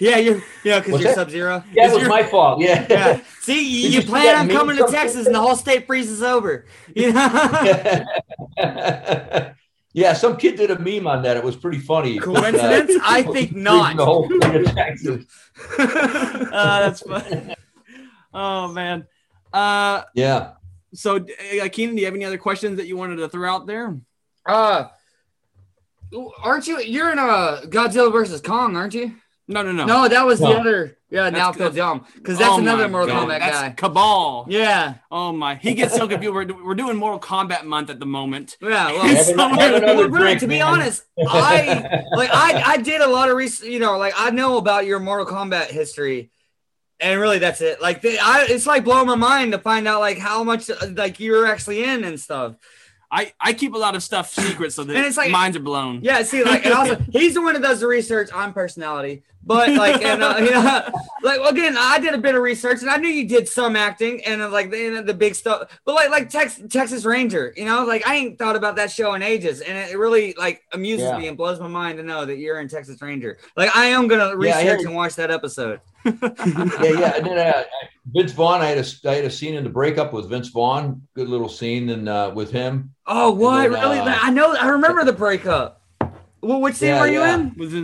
[0.00, 1.14] Yeah, you're yeah, because you're that?
[1.14, 1.62] sub zero.
[1.72, 2.60] yeah, it was my fault.
[2.60, 2.86] Yeah.
[2.90, 3.20] Yeah.
[3.40, 6.22] See, you, you you plan on coming to from- Texas and the whole state freezes
[6.22, 6.64] over.
[6.94, 8.04] You know?
[9.92, 11.36] yeah, some kid did a meme on that.
[11.36, 12.18] It was pretty funny.
[12.18, 12.92] Coincidence?
[13.02, 13.96] I think not.
[13.96, 15.24] The whole state of Texas.
[15.78, 17.54] Uh, that's fun.
[18.32, 19.06] oh man.
[19.52, 20.52] Uh, Yeah.
[20.94, 23.66] so uh, Keenan, do you have any other questions that you wanted to throw out
[23.66, 23.96] there?
[24.46, 24.88] uh,
[26.42, 26.80] aren't you?
[26.80, 29.14] You're in a Godzilla versus Kong, aren't you?
[29.50, 29.84] No, no, no.
[29.84, 30.96] No, that was the other.
[31.10, 31.76] Yeah, now That's Phil good.
[31.76, 33.70] Jum, because that's Oh another Mortal God, Kombat that's guy.
[33.70, 34.46] Cabal.
[34.48, 36.32] Yeah, Oh my, he gets so confused.
[36.32, 38.56] We're, we're doing Mortal Kombat month at the moment.
[38.62, 38.92] yeah.
[38.92, 43.00] Well, Have an- have another Well, really, to be honest, I like I I did
[43.00, 43.68] a lot of research.
[43.68, 46.30] You know, like I know about your Mortal Kombat history,
[47.00, 47.82] and really that's it.
[47.82, 50.76] Like the, I, it's like blowing my mind to find out like how much uh,
[50.94, 52.54] like you're actually in and stuff.
[53.10, 55.60] I I keep a lot of stuff secret so that And it's like- minds are
[55.60, 56.02] blown.
[56.04, 59.70] Yeah, see, like and also he's the one that does the research on personality, But
[59.70, 60.86] like, and uh, you know,
[61.22, 64.22] like again, I did a bit of research, and I knew you did some acting,
[64.24, 65.80] and uh, like the, the big stuff.
[65.86, 69.14] But like, like Tex, Texas Ranger, you know, like I ain't thought about that show
[69.14, 71.18] in ages, and it really like amuses Yeah.
[71.18, 73.38] me and blows my mind to know that you're in Texas Ranger.
[73.56, 75.80] Like I am gonna Yeah, I research heard- and watch that episode.
[76.04, 76.12] yeah,
[76.82, 77.16] yeah.
[77.16, 77.62] And then uh,
[78.14, 81.00] Vince Vaughn, I had a I had a scene in the breakup with Vince Vaughn.
[81.14, 82.94] Good little scene, and uh, with him.
[83.06, 83.62] Oh, what?
[83.62, 83.98] then, really?
[83.98, 84.54] uh, I know.
[84.54, 85.82] I remember the breakup.
[86.42, 87.34] Well, which scene Yeah, were you yeah.
[87.36, 87.54] in?
[87.58, 87.74] Was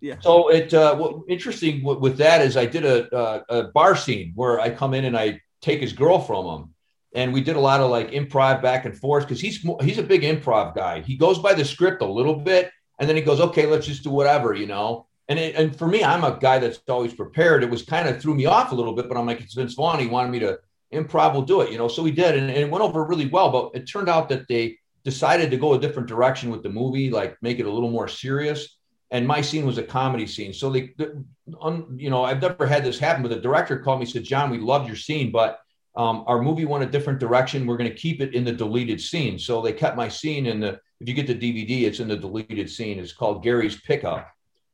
[0.00, 3.96] in, So it uh, what interesting with, that is I did a, a a bar
[3.96, 6.74] scene where I come in and I take his girl from him,
[7.14, 10.02] and we did a lot of like improv back and forth because he's he's a
[10.02, 11.00] big improv guy.
[11.00, 14.04] He goes by the script a little bit, and then he goes, okay, let's just
[14.04, 15.06] do whatever, you know.
[15.28, 17.62] And it, and for me, I'm a guy that's always prepared.
[17.62, 19.74] It was kind of threw me off a little bit, but I'm like, it's Vince
[19.74, 19.98] Vaughn.
[19.98, 20.58] He wanted me to
[20.94, 21.32] improv.
[21.32, 21.88] We'll do it, you know.
[21.88, 23.50] So we did, and, and it went over really well.
[23.50, 27.10] But it turned out that they decided to go a different direction with the movie,
[27.10, 28.77] like make it a little more serious
[29.10, 30.52] and my scene was a comedy scene.
[30.52, 31.24] So they, the,
[31.60, 34.24] un, you know, I've never had this happen, but the director called me and said,
[34.24, 35.60] "John, we loved your scene, but
[35.96, 37.66] um, our movie went a different direction.
[37.66, 40.60] We're going to keep it in the deleted scene." So they kept my scene in
[40.60, 40.80] the.
[41.00, 42.98] If you get the DVD, it's in the deleted scene.
[42.98, 44.28] It's called Gary's Pickup,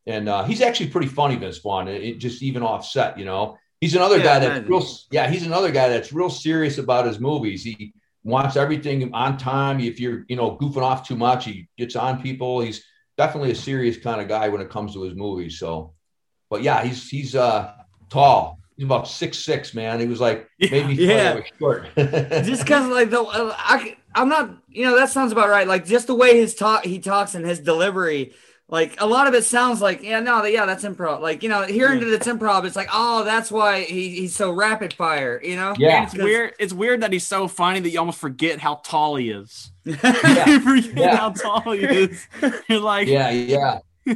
[0.06, 1.86] and uh, he's actually pretty funny, Vince Vaughn.
[1.86, 3.56] It, it just even offset, you know.
[3.80, 4.86] He's another Yeah, guy that's real.
[5.10, 7.62] Yeah, he's another guy that's real serious about his movies.
[7.62, 9.80] He wants everything on time.
[9.80, 12.60] If you're, you know, goofing off too much, he gets on people.
[12.62, 12.82] He's
[13.16, 15.58] definitely a serious kind of guy when it comes to his movies.
[15.58, 15.94] So,
[16.50, 17.72] but yeah, he's he's uh
[18.10, 18.58] tall.
[18.76, 20.00] He's about six six, man.
[20.00, 21.36] He was like maybe Yeah.
[21.36, 21.40] yeah.
[21.58, 21.88] short.
[21.96, 25.86] just because like the uh, I, I'm not you know that sounds about right like
[25.86, 28.32] just the way his talk he talks and his delivery
[28.68, 31.62] like a lot of it sounds like yeah no yeah that's improv like you know
[31.62, 35.54] hearing that it's improv it's like oh that's why he, he's so rapid fire you
[35.54, 35.98] know Yeah.
[35.98, 36.54] And it's weird.
[36.58, 39.70] It's weird that he's so funny that you almost forget how tall he is.
[39.84, 40.46] Yeah.
[40.48, 41.16] you forget Yeah.
[41.16, 42.26] how tall he is.
[42.68, 43.78] You're like, yeah, yeah,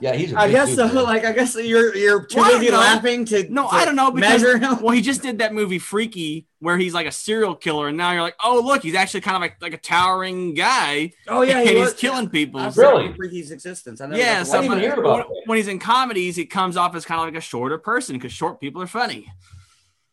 [0.00, 0.14] yeah.
[0.14, 0.32] He's.
[0.32, 1.04] A I big guess dude, so man.
[1.04, 4.10] like I guess you're you're too Well, busy laughing to no, to I don't know
[4.10, 7.54] because measure him well, he just did that movie Freaky where he's like a serial
[7.54, 10.54] killer, and now you're like, oh look, he's actually kind of like like a towering
[10.54, 11.12] guy.
[11.28, 12.60] oh yeah and he he's was killing people.
[12.60, 13.12] I So- Really?
[13.14, 15.68] Freaky's existence I never yeah, got so watch didn't even hear about when, when he's
[15.68, 18.82] in comedies, he comes off as kind of like a shorter person because short people
[18.82, 19.32] are funny.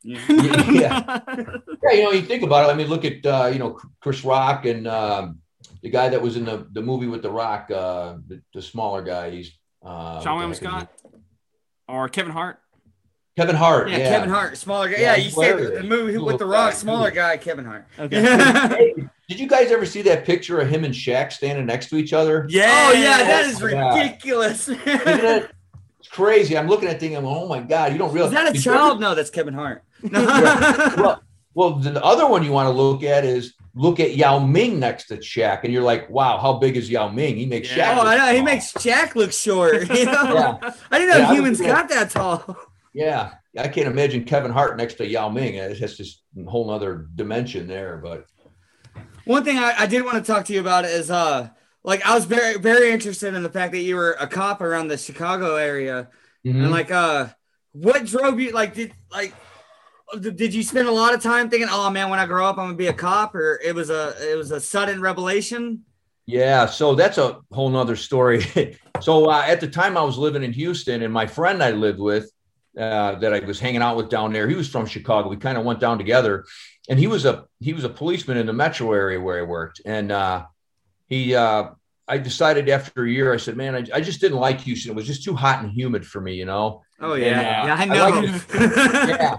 [0.03, 1.19] yeah, yeah.
[1.83, 2.71] Yeah, you know, you think about it.
[2.73, 5.39] I mean, look at uh, you know Chris Rock and um,
[5.83, 9.01] the guy that was in the, the movie with the Rock, uh, the, the smaller
[9.01, 9.29] guy.
[9.31, 9.51] He's
[9.83, 11.11] uh, Sean what William the heck is Scott
[11.87, 12.59] or Kevin Hart.
[13.37, 13.89] Kevin Hart.
[13.89, 15.81] yeah, Yeah, Kevin Hart smaller guy Yeah, yeah, you he's say hilarious.
[15.81, 18.21] the movie with the rock like- smaller guy Kevin Hart Okay.
[18.75, 21.95] Hey, did you guys ever see that picture of him and Shaq standing next to
[21.95, 22.45] each other?
[22.49, 22.89] Yeah.
[22.89, 23.95] Oh yeah, that is Yeah.
[23.97, 24.67] ridiculous.
[24.67, 25.51] Isn't it?
[25.99, 26.57] It's crazy.
[26.57, 27.15] I'm looking at thing.
[27.15, 28.99] I'm oh my god, you don't realize Is that a Did you child?
[28.99, 29.83] No, that's Kevin Hart.
[30.11, 31.21] well,
[31.53, 35.07] well, the other one you want to look at is look at Yao Ming next
[35.07, 37.35] to Shaq, and you're like, wow, how big is Yao Ming?
[37.35, 37.93] He makes Yeah.
[37.93, 37.97] Shaq.
[37.97, 38.33] Oh, look I know.
[38.35, 39.89] He makes Shaq look short.
[39.97, 40.57] You know?
[40.61, 40.71] Yeah.
[40.91, 42.57] I didn't know Yeah, humans got that tall.
[42.93, 45.55] Yeah, I can't imagine Kevin Hart next to Yao Ming.
[45.55, 47.97] It's just this whole other dimension there.
[47.97, 48.25] But
[49.25, 51.49] One thing I, I did want to talk to you about is uh
[51.83, 54.87] like I was very very interested in the fact that you were a cop around
[54.87, 56.09] the Chicago area
[56.45, 56.61] Mm-hmm.
[56.61, 57.27] and like uh
[57.73, 59.33] what drove you like did like
[60.17, 62.65] did you spend a lot of time thinking oh man when I grow up I'm
[62.65, 65.83] gonna be a cop or it was a it was a sudden revelation
[66.25, 68.45] Yeah, so that's a whole nother story.
[69.01, 71.99] so uh, at the time I was living in Houston, and my friend I lived
[71.99, 72.31] with,
[72.77, 75.27] uh, that I was hanging out with down there, he was from Chicago.
[75.27, 76.45] We kind of went down together,
[76.87, 79.81] and he was a he was a policeman in the metro area where I worked,
[79.85, 80.45] and uh,
[81.07, 81.35] he.
[81.35, 81.71] Uh,
[82.07, 84.91] I decided after a year, I said, "Man, I, I just didn't like Houston.
[84.91, 87.65] It was just too hot and humid for me, you know." oh And, yeah uh,
[87.65, 88.43] yeah I I know like
[89.09, 89.37] yeah.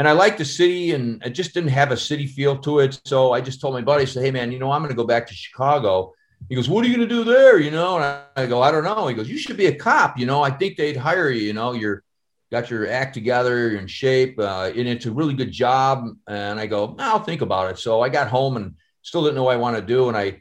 [0.00, 2.98] And I liked the city and it just didn't have a city feel to it.
[3.04, 4.96] So I just told my buddy, I said, Hey man, you know, I'm going to
[4.96, 6.14] go back to Chicago.
[6.48, 7.58] He goes, What are you going to do there?
[7.58, 9.08] You know, and I, go, I don't know.
[9.08, 10.18] He goes, You should be a cop.
[10.18, 11.42] You know, I think they'd hire you.
[11.42, 12.02] You know, you're
[12.50, 16.08] got your act together, you're in shape, uh, and it's a really good job.
[16.26, 17.78] And I go, I'll think about it.
[17.78, 20.08] So I got home and still didn't know what I want to do.
[20.08, 20.40] And I,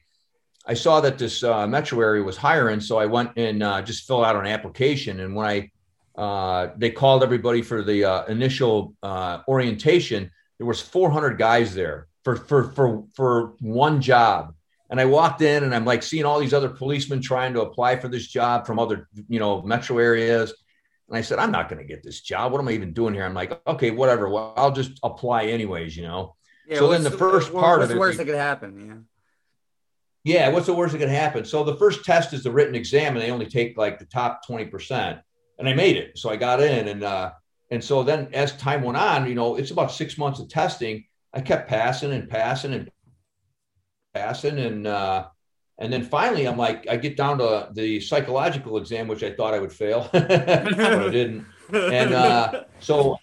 [0.65, 2.79] I saw that this uh, metro area was hiring.
[2.79, 5.19] So I went and uh, just filled out an application.
[5.19, 5.69] And when I,
[6.19, 10.29] uh, they called everybody for the uh, initial uh, orientation.
[10.57, 14.53] There was 400 guys there for for for for one job,
[14.89, 17.95] and I walked in and I'm like seeing all these other policemen trying to apply
[18.01, 20.53] for this job from other you know metro areas,
[21.07, 22.51] and I said I'm not going to get this job.
[22.51, 23.23] What am I even doing here?
[23.23, 24.27] I'm like okay, whatever.
[24.27, 26.35] Well, I'll just apply anyways, you know.
[26.67, 29.05] Yeah, So then the first what- part what's of the worst that could happen
[30.25, 31.45] yeah Yeah, what's the worst that could happen?
[31.45, 34.45] So the first test is the written exam, and they only take like the top
[34.45, 35.19] twenty percent,
[35.59, 36.17] and I made it.
[36.17, 37.31] So I got in, and uh,
[37.69, 41.05] and so then as time went on, you know, it's about six months of testing.
[41.33, 42.89] I kept passing and passing and
[44.15, 45.27] passing, and uh,
[45.77, 49.53] And then finally, I'm like, I get down to the psychological exam, which I thought
[49.53, 51.45] I would fail, but I didn't.
[51.71, 53.17] And uh, so,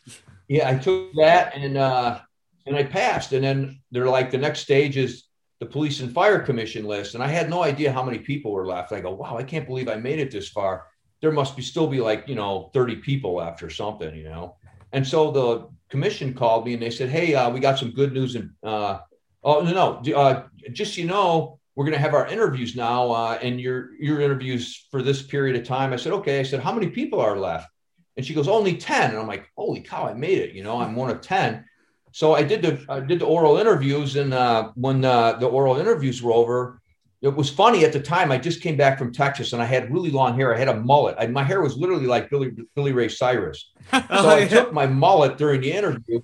[0.49, 2.20] yeah, I took that and uh,
[2.66, 3.32] and I passed.
[3.32, 5.24] And then they're like, the next stage is
[5.61, 8.66] the police and fire commission list, and I had no idea how many people were
[8.66, 8.93] left.
[8.93, 10.84] I go, wow, I can't believe I made it this far.
[11.26, 14.54] There must be still be like you know 30 people left or something, you know.
[14.92, 18.12] And so the commission called me and they said, hey, uh, we got some good
[18.12, 18.36] news.
[18.36, 19.00] And uh,
[19.42, 23.10] oh no, no, uh, just so you know, we're going to have our interviews now
[23.10, 26.60] uh, and your your interviews for this period of time i said okay i said
[26.60, 27.68] how many people are left
[28.16, 30.80] and she goes only 10 and i'm like holy cow i made it you know
[30.80, 31.64] i'm one of 10
[32.12, 35.76] so i did the i did the oral interviews and uh, when uh, the oral
[35.76, 36.80] interviews were over
[37.22, 39.92] it was funny at the time i just came back from texas and i had
[39.92, 42.92] really long hair i had a mullet I, my hair was literally like billy billy
[42.92, 44.48] ray cyrus so Oh, i yeah.
[44.48, 46.20] took my mullet during the interview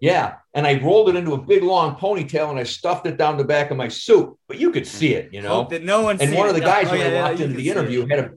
[0.00, 0.34] yeah.
[0.52, 3.44] And I rolled it into a big long ponytail and I stuffed it down the
[3.44, 5.68] back of my suit, but you could see it, you know.
[5.70, 6.20] That no one.
[6.20, 7.76] And one of the guys Oh, when yeah, I walked you into the see it.
[7.76, 8.30] interview had a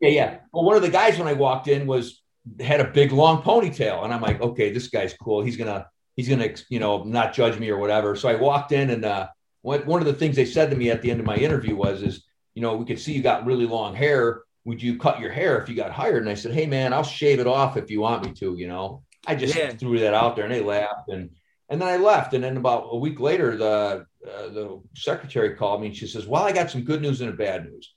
[0.00, 0.36] yeah, yeah.
[0.52, 2.22] Well, one of the guys when I walked in was
[2.60, 5.42] had a big long ponytail, and I'm like, okay, this guy's cool.
[5.42, 8.14] He's gonna he's gonna you know not judge me or whatever.
[8.14, 9.26] So I walked in, and uh,
[9.62, 11.74] one one of the things they said to me at the end of my interview
[11.74, 14.42] was, is you know we could see you got really long hair.
[14.64, 16.22] Would you cut your hair if you got hired?
[16.22, 18.54] And I said, hey man, I'll shave it off if you want me to.
[18.56, 19.70] You know, I just Yeah.
[19.70, 21.30] threw that out there, and they laughed, and
[21.68, 22.34] and then I left.
[22.34, 26.26] And then about a week later, the uh, the secretary called me and she says,
[26.28, 27.92] "Well, I got some good news and a bad news.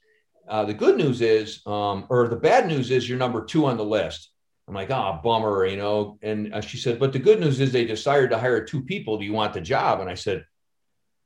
[0.48, 3.78] Uh, the good news is, um, or the bad news is, you're number two on
[3.78, 4.32] the list."
[4.68, 6.18] I'm like, "Ah, bummer," you know.
[6.24, 9.18] And uh, she said, "But the good news is they decided to hire two people.
[9.20, 10.46] Do you want the job?" And I said.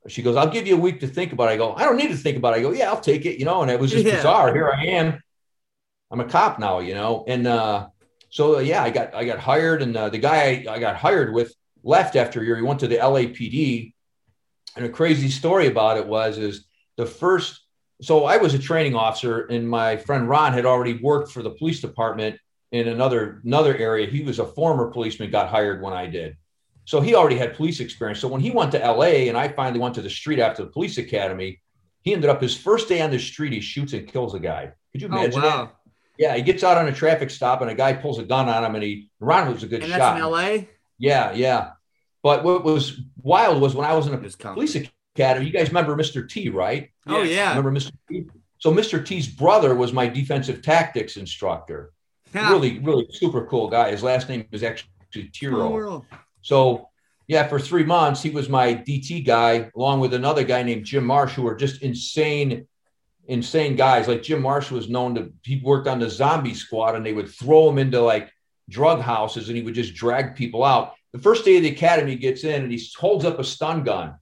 [0.08, 1.52] She goes, I'll give you a week to think about it.
[1.52, 2.60] I go, I don't need to think about it.
[2.60, 3.62] I go, yeah, I'll take it, you know.
[3.62, 4.16] And it was just Yeah.
[4.16, 4.54] bizarre.
[4.54, 5.20] Here I am.
[6.10, 7.24] I'm a cop now, you know.
[7.28, 7.88] And uh,
[8.30, 10.96] so uh, yeah, I got I got hired, and uh, the guy I, I got
[10.96, 12.56] hired with left after a year.
[12.56, 13.92] He went to the LAPD,
[14.76, 16.64] and a crazy story about it was is
[16.96, 17.60] the first.
[18.02, 21.50] So I was a training officer, and my friend Ron had already worked for the
[21.50, 22.38] police department
[22.72, 24.06] in another another area.
[24.08, 26.36] He was a former policeman, got hired when I did.
[26.90, 28.18] So he already had police experience.
[28.18, 30.70] So when he went to LA, and I finally went to the street after the
[30.70, 31.60] police academy,
[32.02, 33.52] he ended up his first day on the street.
[33.52, 34.72] He shoots and kills a guy.
[34.90, 35.46] Could you Oh imagine that?
[35.56, 35.72] wow!
[36.18, 38.64] Yeah, he gets out on a traffic stop and a guy pulls a gun on
[38.64, 39.98] him, and he Ron was a good And shot.
[40.00, 40.68] that's in L.A.
[40.98, 41.70] Yeah, yeah.
[42.24, 44.54] But what was wild was when I was in a Just come.
[44.54, 44.74] police
[45.14, 45.46] academy.
[45.46, 46.28] You guys remember Mr.
[46.28, 46.90] T, right?
[47.06, 47.50] Oh yeah.
[47.56, 47.92] Remember Mr.
[48.08, 48.26] T?
[48.58, 49.06] So Mr.
[49.06, 51.92] T's brother was my defensive tactics instructor.
[52.34, 52.50] Yeah.
[52.50, 53.92] Really, really super cool guy.
[53.92, 56.06] His last name is actually Small Tiro.
[56.42, 56.88] So
[57.28, 61.04] yeah, for three months he was my DT guy, along with another guy named Jim
[61.04, 62.66] Marsh, who were just insane,
[63.26, 64.08] insane guys.
[64.08, 67.28] Like Jim Marsh was known to he worked on the zombie squad, and they would
[67.28, 68.30] throw him into like
[68.68, 70.94] drug houses, and he would just drag people out.
[71.12, 73.82] The first day of the academy he gets in, and he holds up a stun
[73.84, 74.14] gun,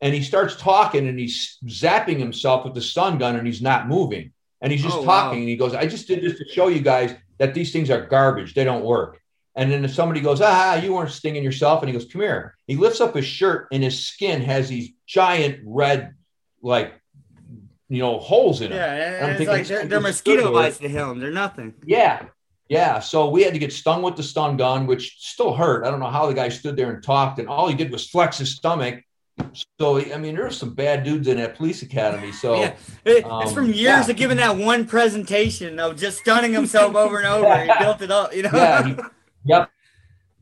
[0.00, 3.88] and he starts talking, and he's zapping himself with the stun gun, and he's not
[3.88, 5.24] moving, and he's just Oh, wow.
[5.24, 7.88] talking, and he goes, "I just did this to show you guys that these things
[7.90, 9.21] are garbage; they don't work."
[9.54, 11.82] And then if somebody goes, ah, you weren't stinging yourself.
[11.82, 12.54] And he goes, come here.
[12.66, 16.14] He lifts up his shirt and his skin has these giant red,
[16.62, 16.94] like,
[17.88, 18.76] you know, holes in it.
[18.76, 21.18] Yeah, I'm and it's thinking, like they're, they're mosquito bites to him.
[21.20, 21.74] They're nothing.
[21.84, 22.24] Yeah.
[22.70, 23.00] Yeah.
[23.00, 25.84] So we had to get stung with the stun gun, which still hurt.
[25.84, 28.08] I don't know how the guy stood there and talked, and all he did was
[28.08, 29.02] flex his stomach.
[29.78, 32.32] So, I mean, there were some bad dudes in that police academy.
[32.32, 32.74] So, yeah,
[33.04, 33.76] It- it's um, from years
[34.06, 34.10] yeah.
[34.10, 37.62] of giving that one presentation of just stunning himself over and over.
[37.64, 38.50] He built it up, you know.
[38.54, 38.86] yeah.
[38.86, 38.96] He,
[39.44, 39.70] yep.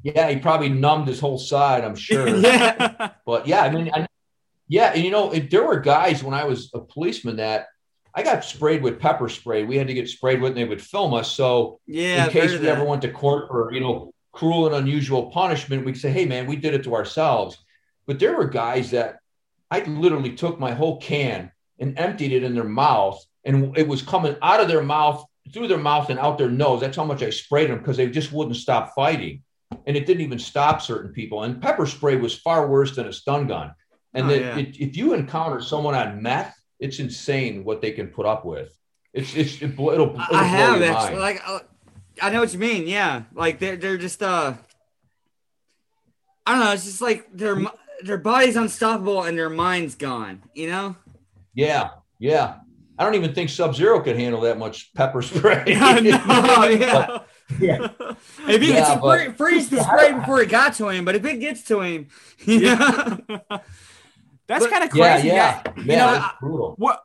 [0.03, 0.31] Yeah.
[0.31, 2.29] He probably numbed his whole side, I'm sure.
[2.37, 3.11] yeah.
[3.27, 4.07] But yeah, I mean, I,
[4.69, 7.67] yeah, and you know, it, there were guys when I was a policeman that
[8.15, 9.65] I got sprayed with pepper spray.
[9.65, 11.31] We had to get sprayed with, and they would film us.
[11.31, 12.27] So Yeah.
[12.27, 15.99] in case we ever went to court for you know cruel and unusual punishment, we'd
[15.99, 17.59] say, "Hey, man, we did it to ourselves."
[18.07, 19.19] But there were guys that
[19.71, 24.03] I literally took my whole can and emptied it in their mouth, and it was
[24.03, 26.81] coming out of their mouth through their mouth and out their nose.
[26.81, 29.43] That's how much I sprayed them because they just wouldn't stop fighting,
[29.87, 31.43] and it didn't even stop certain people.
[31.43, 33.73] And pepper spray was far worse than a stun gun.
[34.15, 34.59] And Oh, yeah.
[34.59, 38.77] it, if you encounter someone on meth, it's insane what they can put up with.
[39.13, 41.11] It's it's it, will it'll, it'll I blow have your actually.
[41.11, 41.19] mind.
[41.21, 41.59] Like, uh,
[42.23, 42.87] I know what you mean.
[42.87, 44.55] Yeah, like they're they're just uh,
[46.47, 46.73] I don't know.
[46.73, 47.57] It's just like their
[48.03, 50.43] their body's unstoppable and their mind's gone.
[50.55, 50.97] You know.
[51.55, 52.57] Yeah, yeah.
[53.01, 55.65] I don't even think Sub Zero could handle that much pepper spray.
[55.69, 55.97] no,
[56.69, 57.19] yeah.
[57.59, 57.89] Yeah.
[58.47, 61.15] If he Yeah, it's but- free, freeze the spray before it got to him, but
[61.17, 62.09] if it gets to him,
[62.45, 63.17] yeah.
[64.47, 65.29] That's kind of yeah, crazy.
[65.29, 66.75] yeah, You know, that's brutal.
[66.77, 67.03] what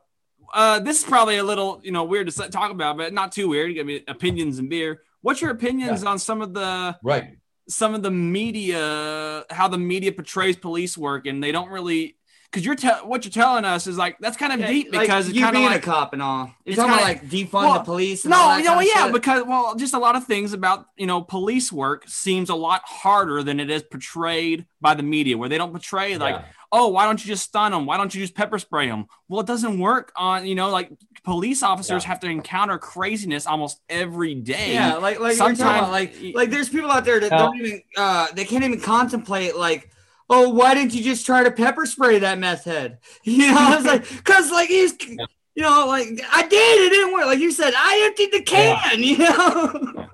[0.54, 3.48] uh this is probably a little you know weird to talk about but not too
[3.48, 7.36] weird i mean opinions and beer what's your opinions on some of the Right.
[7.68, 12.16] some of the media how the media portrays police work and they don't really
[12.56, 15.26] because you're te- what you're telling us is like that's kind of deep Like, because
[15.28, 16.46] it's you kind of being like a cop and all.
[16.64, 18.24] You're it's talking about kinda- like defund well, the police.
[18.24, 21.06] And all no, kind of yeah, because well, just a lot of things about you
[21.06, 25.48] know police work seems a lot harder than it is portrayed by the media, where
[25.50, 26.44] they don't portray like, Yeah.
[26.72, 27.84] oh, why don't you just stun them?
[27.84, 29.06] Why don't you just pepper spray them?
[29.28, 30.90] Well, it doesn't work on you know like
[31.24, 32.08] police officers Yeah.
[32.08, 34.72] have to encounter craziness almost every day.
[34.72, 38.28] Yeah, like like Sometimes- about, like like there's people out there that don't even uh
[38.34, 39.90] they can't even contemplate like
[40.28, 43.76] oh why didn't you just try to pepper spray that meth head you know I
[43.76, 47.50] was like because like he's you know like I did it didn't work like you
[47.52, 50.08] said I emptied the can you know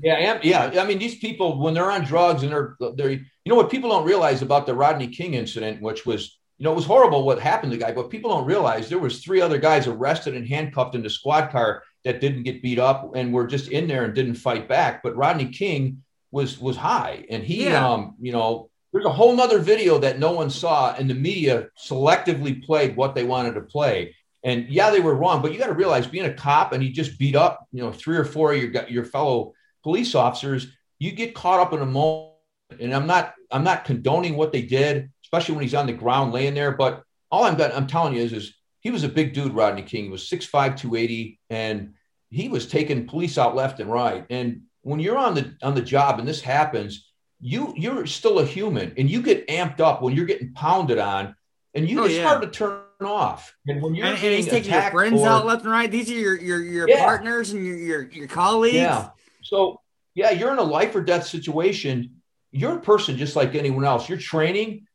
[0.00, 0.82] Yeah, yeah.
[0.82, 3.90] I mean, these people when they're on drugs and they're they're you know what people
[3.90, 7.38] don't realize about the Rodney King incident, which was you know it was horrible what
[7.38, 10.46] happened to the guy, but people don't realize there was three other guys arrested and
[10.46, 14.04] handcuffed in the squad car that didn't get beat up and were just in there
[14.04, 15.02] and didn't fight back.
[15.02, 17.88] But Rodney King was was high, and he Yeah.
[17.88, 21.68] um you know there's a whole nother video that no one saw, and the media
[21.76, 24.14] selectively played what they wanted to play.
[24.44, 26.90] And yeah, they were wrong, but you got to realize being a cop and he
[26.90, 30.68] just beat up, you know, three or four of your your fellow police officers,
[31.00, 32.30] you get caught up in a moment.
[32.78, 36.32] And I'm not I'm not condoning what they did, especially when he's on the ground
[36.32, 36.72] laying there.
[36.72, 40.04] But all I'm I'm telling you is is he was a big dude, Rodney King.
[40.04, 41.94] He was 6'5, 280, and
[42.30, 44.24] he was taking police out left and right.
[44.30, 47.10] And when you're on the on the job and this happens,
[47.40, 51.34] you you're still a human and you get amped up when you're getting pounded on
[51.74, 52.24] and you Oh, it's yeah.
[52.28, 53.54] hard to turn off.
[53.66, 56.10] And when you're and, and he's taking your friends or- out left and right these
[56.10, 57.04] are your your your Yeah.
[57.04, 59.08] partners and your your, your colleagues Yeah.
[59.42, 59.80] So
[60.14, 62.20] yeah, you're in a life or death situation.
[62.52, 64.08] You're a person just like anyone else.
[64.08, 64.86] You're training.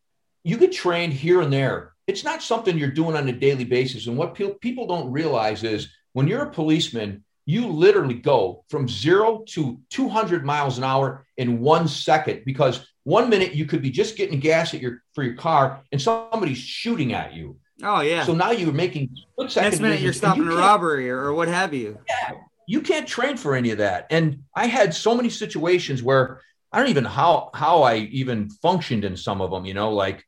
[0.46, 1.92] You get trained here and there.
[2.08, 4.08] It's not something you're doing on a daily basis.
[4.08, 8.88] And what pe- people don't realize is when you're a policeman, you literally go from
[8.88, 13.90] zero to 200 miles an hour in one second because one minute you could be
[13.90, 17.58] just getting gas at your for your car and somebody's shooting at you.
[17.82, 20.56] oh yeah So now you're making split second next minute you're and you stopping a
[20.56, 22.32] robbery or, or what have you Yeah,
[22.68, 24.06] you can't train for any of that.
[24.12, 24.26] And
[24.64, 26.26] I had so many situations where
[26.72, 29.64] I don't even know how how I even functioned in some of them.
[29.70, 30.24] You know, like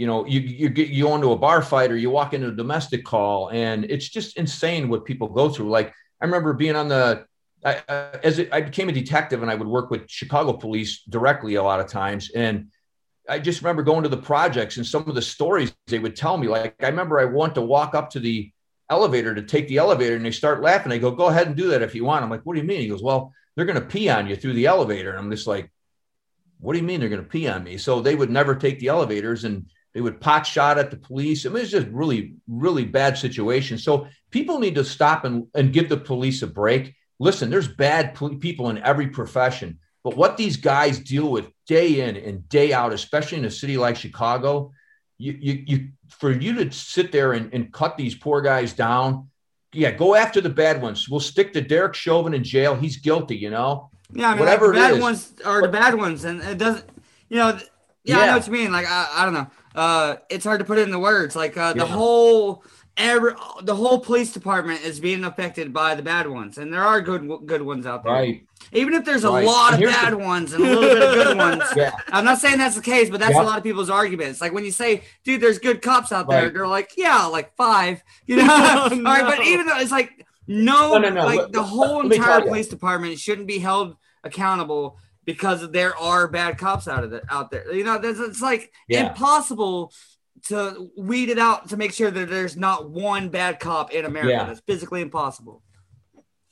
[0.00, 2.48] you know, you you get you go into a bar fight or you walk into
[2.48, 5.68] a domestic call, and it's just insane what people go through.
[5.78, 7.26] Like I remember being on the
[7.64, 11.54] I, uh, as I became a detective and I would work with Chicago police directly
[11.54, 12.68] a lot of times, and
[13.28, 16.36] I just remember going to the projects and some of the stories they would tell
[16.36, 16.48] me.
[16.48, 18.52] Like I remember I want to walk up to the
[18.90, 20.90] elevator to take the elevator and they start laughing.
[20.90, 22.22] They go, go ahead and do that if you want.
[22.22, 22.80] I'm like, what do you mean?
[22.80, 25.10] He goes, well, they're going to pee on you through the elevator.
[25.10, 25.70] And I'm just like,
[26.58, 27.78] what do you mean they're going to pee on me?
[27.78, 31.46] So they would never take the elevators and they would pot shot at the police.
[31.46, 33.78] I mean, it's just really, really bad situation.
[33.78, 36.94] So people need to stop and, and give the police a break.
[37.20, 42.00] Listen, there's bad pol- people in every profession, but what these guys deal with day
[42.00, 44.72] in and day out, especially in a city like Chicago,
[45.16, 49.30] you, you, you for you to sit there and, and cut these poor guys down.
[49.72, 51.08] Yeah, go after the bad ones.
[51.08, 52.74] We'll stick to Derek Chauvin in jail.
[52.74, 53.90] He's guilty, you know.
[54.12, 55.00] Yeah, I mean, Whatever like, the bad is.
[55.02, 56.84] ones are the bad ones, and it doesn't.
[57.28, 57.70] You know, th-
[58.04, 58.72] yeah, I know what you mean.
[58.72, 59.46] Like, I, I don't know.
[59.74, 61.34] Uh, it's hard to put it in the words.
[61.34, 61.86] Like, uh, the Yeah.
[61.86, 62.64] whole
[62.96, 67.00] every the whole police department is being affected by the bad ones, and there are
[67.00, 68.12] good good ones out there.
[68.12, 68.46] Right.
[68.72, 71.36] Even if there's a lot of bad the- ones and a little bit of good
[71.48, 71.62] ones.
[71.76, 71.90] Yeah.
[72.12, 73.42] I'm not saying that's the case, but that's Yeah.
[73.42, 74.40] a lot of people's arguments.
[74.40, 78.02] Like when you say, "Dude, there's good cops out there," they're like, "Yeah, like five.
[78.26, 79.24] You know, all right.
[79.24, 81.24] But even though it's like no, No, no, no.
[81.24, 86.58] like Let- the whole entire police department shouldn't be held accountable because there are bad
[86.58, 87.72] cops out of it out there.
[87.72, 89.08] You know, there's, it's like Yeah.
[89.08, 89.92] impossible
[90.46, 94.32] to weed it out to make sure that there's not one bad cop in America.
[94.32, 94.44] Yeah.
[94.44, 95.62] That's physically impossible.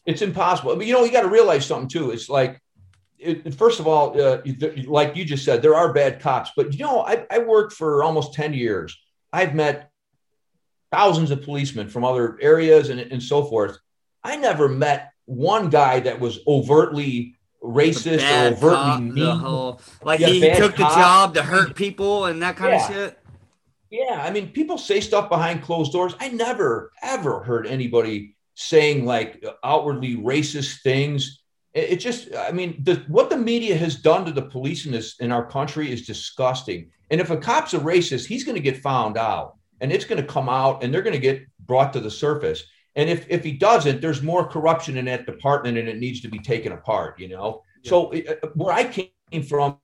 [0.07, 0.77] It's impossible.
[0.77, 2.11] But you know, you got to realize something too.
[2.11, 2.61] It's like,
[3.19, 4.43] it, first of all, uh,
[4.87, 6.51] like you just said, there are bad cops.
[6.57, 8.99] But you know, I, I worked for almost ten years.
[9.33, 9.91] I've met
[10.91, 13.79] thousands of policemen from other areas and, and so forth.
[14.25, 19.15] I never met one guy that was overtly racist or overtly cop, mean.
[19.15, 20.95] the whole like Yeah, he took the cop.
[20.95, 22.85] job to hurt people and that kind Yeah.
[22.89, 23.19] of shit.
[23.91, 26.15] Yeah, I mean, people say stuff behind closed doors.
[26.19, 31.41] I never ever heard anybody saying like outwardly racist things.
[31.75, 34.93] It, it just, I mean, the, what the media has done to the police in
[34.93, 36.91] this in our country is disgusting.
[37.11, 40.21] And if a cop's a racist, he's going to get found out, and it's going
[40.21, 42.65] to come out, and they're going to get brought to the surface.
[42.97, 46.29] And if if he doesn't, there's more corruption in that department, and it needs to
[46.29, 47.19] be taken apart.
[47.19, 47.63] You know.
[47.85, 49.79] So it, uh, where I came from,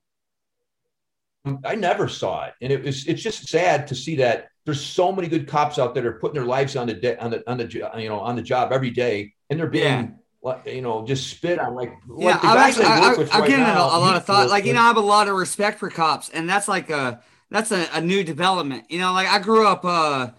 [1.65, 5.11] I never saw it, and it was it's just sad to see that there's so
[5.11, 7.49] many good cops out there that are putting their lives on the de- on the
[7.49, 7.65] on the
[7.97, 10.07] you know on the job every day, and they're being Yeah.
[10.43, 13.17] like you know just spit on like Yeah, like the I'm actually, I I, work
[13.17, 14.49] I, with I'm right getting now, a, a lot of thought.
[14.49, 17.21] Like you know, I have a lot of respect for cops, and that's like a
[17.49, 18.85] that's a, a new development.
[18.89, 20.31] You know, like I grew up, uh,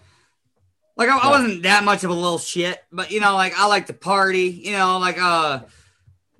[0.96, 3.66] like I, I wasn't that much of a little shit, but you know, like I
[3.66, 4.48] like to party.
[4.64, 5.60] You know, like uh,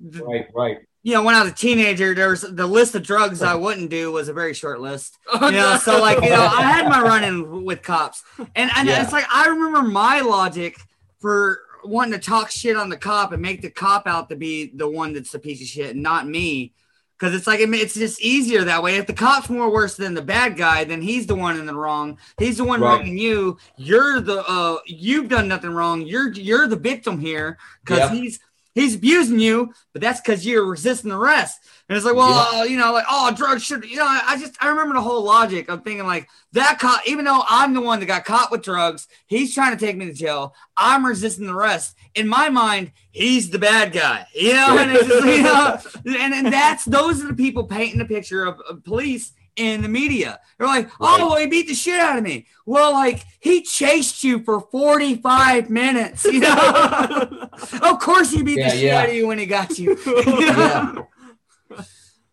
[0.02, 0.78] Right, right.
[1.02, 3.90] you know, when I was a teenager, there was the list of drugs I wouldn't
[3.90, 5.18] do was a very short list.
[5.40, 8.22] You know, so like you know, I had my run in with cops,
[8.56, 9.02] and and Yeah.
[9.02, 10.76] it's like I remember my logic
[11.20, 14.70] for wanting to talk shit on the cop and make the cop out to be
[14.74, 16.72] the one that's a piece of shit, and not me.
[17.20, 18.96] Because it's like it's just easier that way.
[18.96, 21.74] If the cop's more worse than the bad guy, then he's the one in the
[21.74, 22.18] wrong.
[22.38, 22.96] He's the one Right.
[22.96, 23.58] wronging you.
[23.76, 26.00] You're the uh, you've done nothing wrong.
[26.00, 28.12] You're you're the victim here because Yep.
[28.12, 28.40] he's
[28.80, 31.60] he's abusing you, but that's because you're resisting arrest.
[31.88, 34.56] And it's like, well, uh, you know, like, oh, drugs should, you know, I, just,
[34.62, 35.68] I remember the whole logic.
[35.68, 39.08] I'm thinking, like, that cop, even though I'm the one that got caught with drugs,
[39.26, 40.54] he's trying to take me to jail.
[40.76, 41.96] I'm resisting the arrest.
[42.14, 45.78] In my mind, he's the bad guy, you know, and it's just, you know,
[46.20, 49.88] and, and that's, those are the people painting the picture of, of police in the
[49.88, 50.40] media.
[50.58, 52.46] They're like, oh, well, he beat the shit out of me.
[52.64, 57.48] Well, like, he chased you for 45 minutes, you know?
[57.82, 58.98] of course he beat Yeah, the shit yeah.
[58.98, 59.98] out of you when he got you.
[60.26, 60.94] Yeah.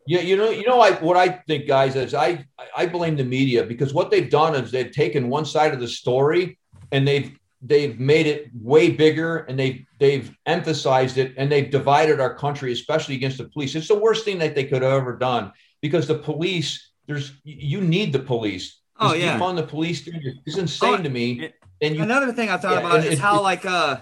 [0.09, 3.25] Yeah, you know, you know, I what I think, guys, is I I blame the
[3.25, 6.57] media because what they've done is they've taken one side of the story
[6.93, 12.21] and they've they've made it way bigger and they've they've emphasized it and they've divided
[12.21, 13.75] our country, especially against the police.
[13.75, 15.51] It's the worst thing that they could have ever done
[15.81, 18.79] because the police, there's you need the police.
[18.99, 19.37] Oh, yeah.
[19.39, 21.51] defund the police thing is insane Oh, to me.
[21.81, 23.97] And you, Another thing I thought Yeah, about is it- how it- like uh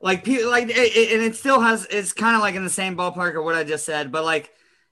[0.00, 2.70] like people like it, it- and it still has it's kind of like in the
[2.70, 4.50] same ballpark of what I just said, but like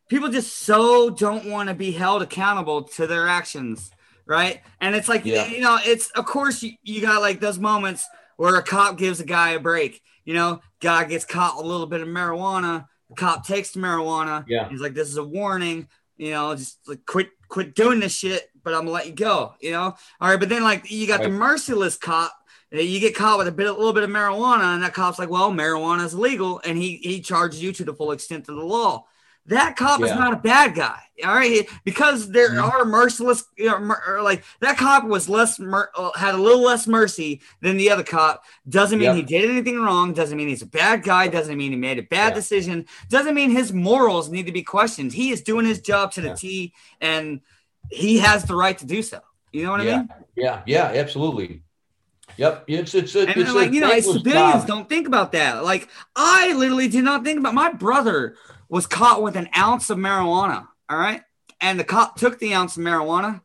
[0.09, 3.91] people just so don't want to be held accountable to their actions,
[4.27, 4.61] right?
[4.81, 5.47] And it's like Yeah.
[5.47, 8.07] you know, it's of course you, you got like those moments
[8.37, 10.01] where a cop gives a guy a break.
[10.25, 12.87] You know, guy gets caught a little bit of marijuana.
[13.09, 14.45] The cop takes the marijuana.
[14.47, 14.69] Yeah.
[14.69, 15.89] He's like, "This is a warning.
[16.21, 18.51] You know, just like quit, quit doing this shit.
[18.63, 19.55] But I'm gonna let you go.
[19.61, 22.37] You know, all right." But then like you got the merciless cop.
[22.71, 25.31] You get caught with a bit, a little bit of marijuana, and that cop's like,
[25.31, 28.63] "Well, marijuana is legal," and he he charges you to the full extent of the
[28.63, 29.07] law.
[29.47, 31.69] That cop is not a bad guy, all right?
[31.85, 32.71] Because there Mhm.
[32.71, 36.87] are merciless, you know, like that cop was less, mer- uh, had a little less
[36.87, 38.45] mercy than the other cop.
[38.69, 40.13] Doesn't mean he did anything wrong.
[40.13, 41.27] Doesn't mean he's a bad guy.
[41.27, 42.35] Doesn't mean he made a bad Yeah.
[42.35, 42.87] decision.
[43.09, 45.13] Doesn't mean his morals need to be questioned.
[45.15, 46.35] He is doing his job to the Yeah.
[46.35, 47.41] T, and
[47.91, 49.21] he has the right to do so.
[49.53, 50.09] You know what I yeah, mean?
[50.37, 51.63] yeah, yeah, absolutely.
[52.37, 54.67] Yep, it's it's And it's like you know, civilians job.
[54.69, 55.65] don't think about that.
[55.65, 57.55] Like I literally did not think about.
[57.55, 58.37] My brother
[58.71, 60.67] was caught with an ounce of marijuana.
[60.89, 61.21] All right,
[61.61, 63.43] and the cop took the ounce of marijuana,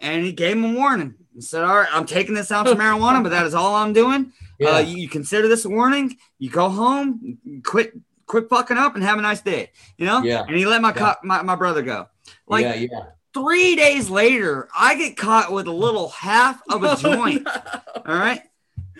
[0.00, 1.14] and he gave him a warning.
[1.34, 3.92] He said, "All right, I'm taking this ounce of marijuana, but that is all I'm
[3.92, 4.32] doing.
[4.58, 4.70] Yeah.
[4.70, 6.16] Uh, you, you consider this a warning.
[6.38, 7.92] You go home, quit,
[8.26, 9.70] quit fucking up, and have a nice day.
[9.96, 10.42] You know." Yeah.
[10.46, 10.94] And he let my Yeah.
[10.94, 12.08] cop, my, my brother go.
[12.46, 13.04] Like yeah, yeah.
[13.32, 17.46] three days later, I get caught with a little half of a joint.
[17.48, 18.42] All right.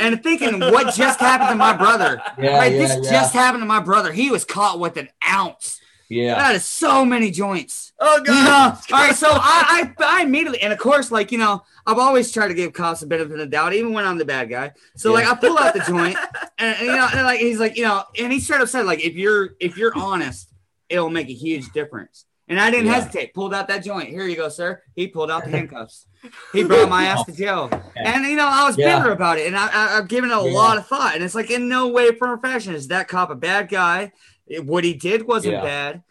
[0.00, 2.20] And thinking what just happened to my brother.
[2.38, 2.72] Yeah, right?
[2.72, 3.10] yeah, this yeah.
[3.10, 4.12] just happened to my brother.
[4.12, 5.80] He was caught with an ounce.
[6.08, 6.34] Yeah.
[6.34, 7.92] That is so many joints.
[7.98, 8.76] Oh You know?
[8.92, 9.14] All right.
[9.14, 12.54] So I, I I immediately and of course, like, you know, I've always tried to
[12.54, 14.72] give cops a benefit of the doubt, even when I'm the bad guy.
[14.96, 16.16] So like I pull out the joint
[16.58, 18.84] and, and, you know, and like he's like, you know, and he straight up said,
[18.84, 20.52] like, if you're if you're honest,
[20.88, 22.26] it'll make a huge difference.
[22.48, 22.94] And I didn't Yeah.
[22.94, 23.34] hesitate.
[23.34, 24.08] Pulled out that joint.
[24.08, 24.82] Here you go, sir.
[24.96, 26.06] He pulled out the handcuffs.
[26.52, 27.70] He brought my ass to jail.
[27.96, 28.98] And you know, I was Yeah.
[28.98, 30.52] bitter about it, and I, I, I've given it a Yeah.
[30.54, 31.14] lot of thought.
[31.14, 34.12] And it's like, in no way, form, or fashion, is that cop a bad guy?
[34.46, 35.62] It- what he did wasn't Yeah.
[35.62, 36.02] bad.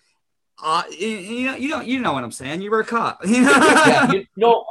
[0.64, 2.62] Uh, you, you know, you don't, you know what I'm saying.
[2.62, 3.20] You were a cop.
[3.26, 4.10] Know?
[4.12, 4.66] you know,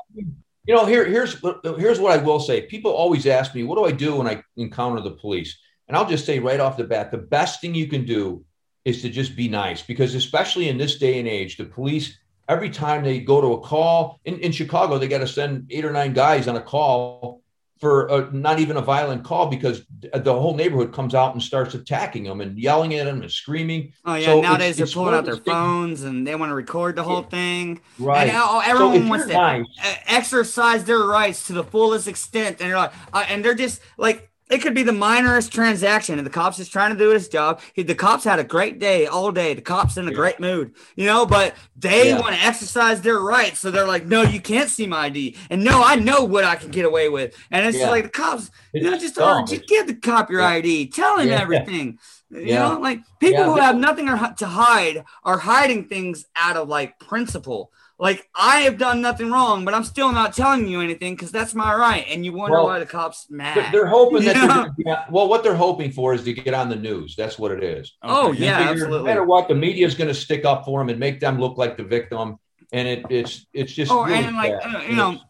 [0.64, 1.36] you know, here, here's
[1.78, 2.62] here's what I will say.
[2.62, 5.58] People always ask me, "What do I do when I encounter the police?"
[5.88, 8.44] And I'll just say right off the bat, the best thing you can do
[8.84, 12.18] is to just be nice, because especially in this day and age, the police
[12.48, 15.84] every time they go to a call in, in Chicago, they got to send eight
[15.84, 17.42] or nine guys on a call
[17.78, 21.74] for a, not even a violent call because the whole neighborhood comes out and starts
[21.74, 23.92] attacking them and yelling at them and screaming.
[24.04, 26.96] Oh yeah, So it's- they're it's pulling out their phones and they want to record
[26.96, 27.80] the whole thing.
[27.98, 28.28] Right.
[28.28, 29.66] And So everyone if wants to nice-
[30.06, 34.29] exercise their rights to the fullest extent, and they're like, uh, and they're just like.
[34.50, 37.60] It could be the minorest transaction, and the cops is trying to do his job.
[37.72, 39.54] He, the cops had a great day all day.
[39.54, 41.24] The cops in a great mood, you know.
[41.24, 42.20] But they Yeah.
[42.20, 45.62] want to exercise their rights, so they're like, "No, you can't see my ID," and
[45.62, 47.90] "No, I know what I can get away with." And it's Yeah.
[47.90, 50.48] like the cops, you know, just, or just give the cop your Yeah.
[50.48, 51.40] ID, tell him Yeah.
[51.40, 51.98] everything.
[52.30, 56.68] You know, like people Yeah, who have nothing to hide are hiding things out of
[56.68, 57.72] like principle.
[58.00, 61.54] Like I have done nothing wrong, but I'm still not telling you anything because that's
[61.54, 62.06] my right.
[62.08, 63.72] And you wonder Well, why the cops mad.
[63.74, 67.14] They're, hoping that they're well, what they're hoping for is to get on the news.
[67.14, 67.92] That's what it is.
[68.02, 69.04] oh yeah, figure No absolutely.
[69.04, 71.58] matter what, the media is going to stick up for them and make them look
[71.58, 72.38] like the victim.
[72.72, 75.20] and it it's it's just Oh, really and like uh, you know,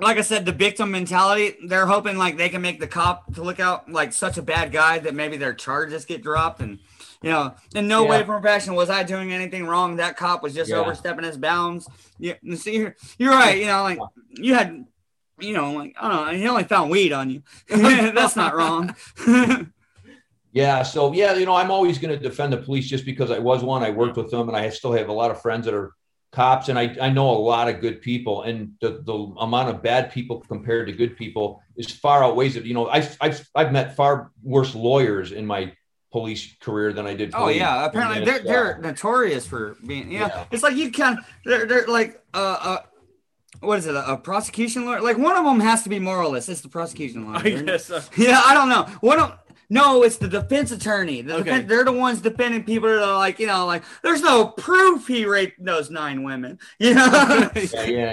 [0.00, 1.56] like I said, the victim mentality.
[1.66, 4.72] They're hoping like they can make the cop to look out like such a bad
[4.72, 6.80] guy that maybe their charges get dropped, and
[7.22, 8.26] you know, in no way Yeah.
[8.26, 9.96] from fashion was I doing anything wrong.
[9.96, 10.76] That cop was just Yeah.
[10.76, 11.88] overstepping his bounds.
[12.18, 13.58] Yeah, see, you're, you're right.
[13.58, 13.98] You know, like
[14.30, 14.84] you had,
[15.40, 17.42] you know, like I don't know, he only found weed on you.
[17.68, 18.94] That's not wrong.
[20.52, 20.82] Yeah.
[20.82, 23.62] So yeah, you know, I'm always going to defend the police just because I was
[23.62, 23.82] one.
[23.82, 25.92] I worked with them, and I still have a lot of friends that are
[26.32, 29.82] cops, and I, I know a lot of good people, and the, the amount of
[29.82, 32.64] bad people compared to good people is far outweighs it.
[32.64, 35.72] You know, I've I've I've met far worse lawyers in my
[36.10, 37.32] police career than I did.
[37.34, 40.10] Oh yeah, apparently they're they're uh, notorious for being.
[40.10, 40.44] You know, Yeah.
[40.50, 42.78] it's like you kind of they're they're like uh uh.
[43.60, 43.94] What is it?
[43.96, 45.00] A, a prosecution lawyer?
[45.00, 46.48] Like one of them has to be moralist.
[46.48, 47.38] It's the prosecution lawyer.
[47.44, 48.00] I guess so.
[48.16, 48.84] Yeah, I don't know.
[49.00, 49.36] One of
[49.68, 51.22] no, it's the defense attorney.
[51.22, 51.50] The Okay.
[51.62, 55.08] defen- they're the ones defending people that are like, you know, like there's no proof
[55.08, 56.58] he raped those nine women.
[56.78, 57.06] You know?
[57.12, 57.84] uh, yeah,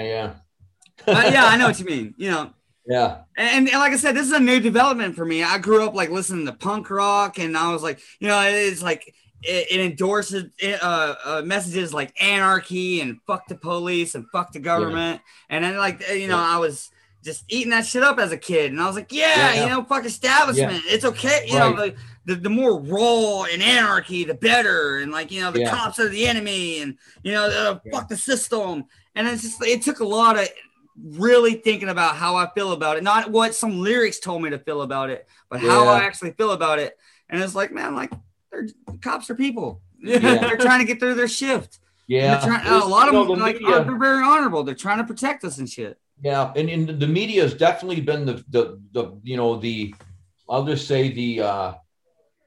[1.06, 2.14] yeah, yeah, I know what you mean.
[2.18, 2.50] You know,
[2.86, 3.18] yeah.
[3.36, 5.42] and, and like I said, this is a new development for me.
[5.42, 8.82] I grew up like listening to punk rock, and I was like, you know, it's
[8.82, 14.52] like it, it endorses uh, uh, messages like anarchy and fuck the police and fuck
[14.52, 15.20] the government.
[15.48, 16.90] And then like you know, I was
[17.22, 19.64] just eating that shit up as a kid, and I was like, yeah, Yeah.
[19.64, 20.82] you know, fuck establishment.
[20.86, 21.70] It's okay, you know.
[21.70, 24.98] Like, the, the more raw and anarchy, the better.
[24.98, 25.70] And like, you know, the Yeah.
[25.70, 28.84] cops are the enemy and, you know, uh, fuck the system.
[29.14, 30.48] And it's just, it took a lot of
[31.02, 33.02] really thinking about how I feel about it.
[33.02, 36.52] Not what some lyrics told me to feel about it, but how I actually feel
[36.52, 36.96] about it.
[37.28, 38.12] And it's like, man, like,
[38.50, 38.68] they're
[39.02, 39.80] cops are people.
[39.98, 40.18] Yeah.
[40.18, 41.78] they're trying to get through their shift.
[42.06, 44.62] Yeah, they're trying, a lot of them the like media- are very honorable.
[44.62, 45.98] They're trying to protect us and shit.
[46.22, 49.94] Yeah, and, and the media has definitely been the the the you know the
[50.48, 51.74] I'll just say the uh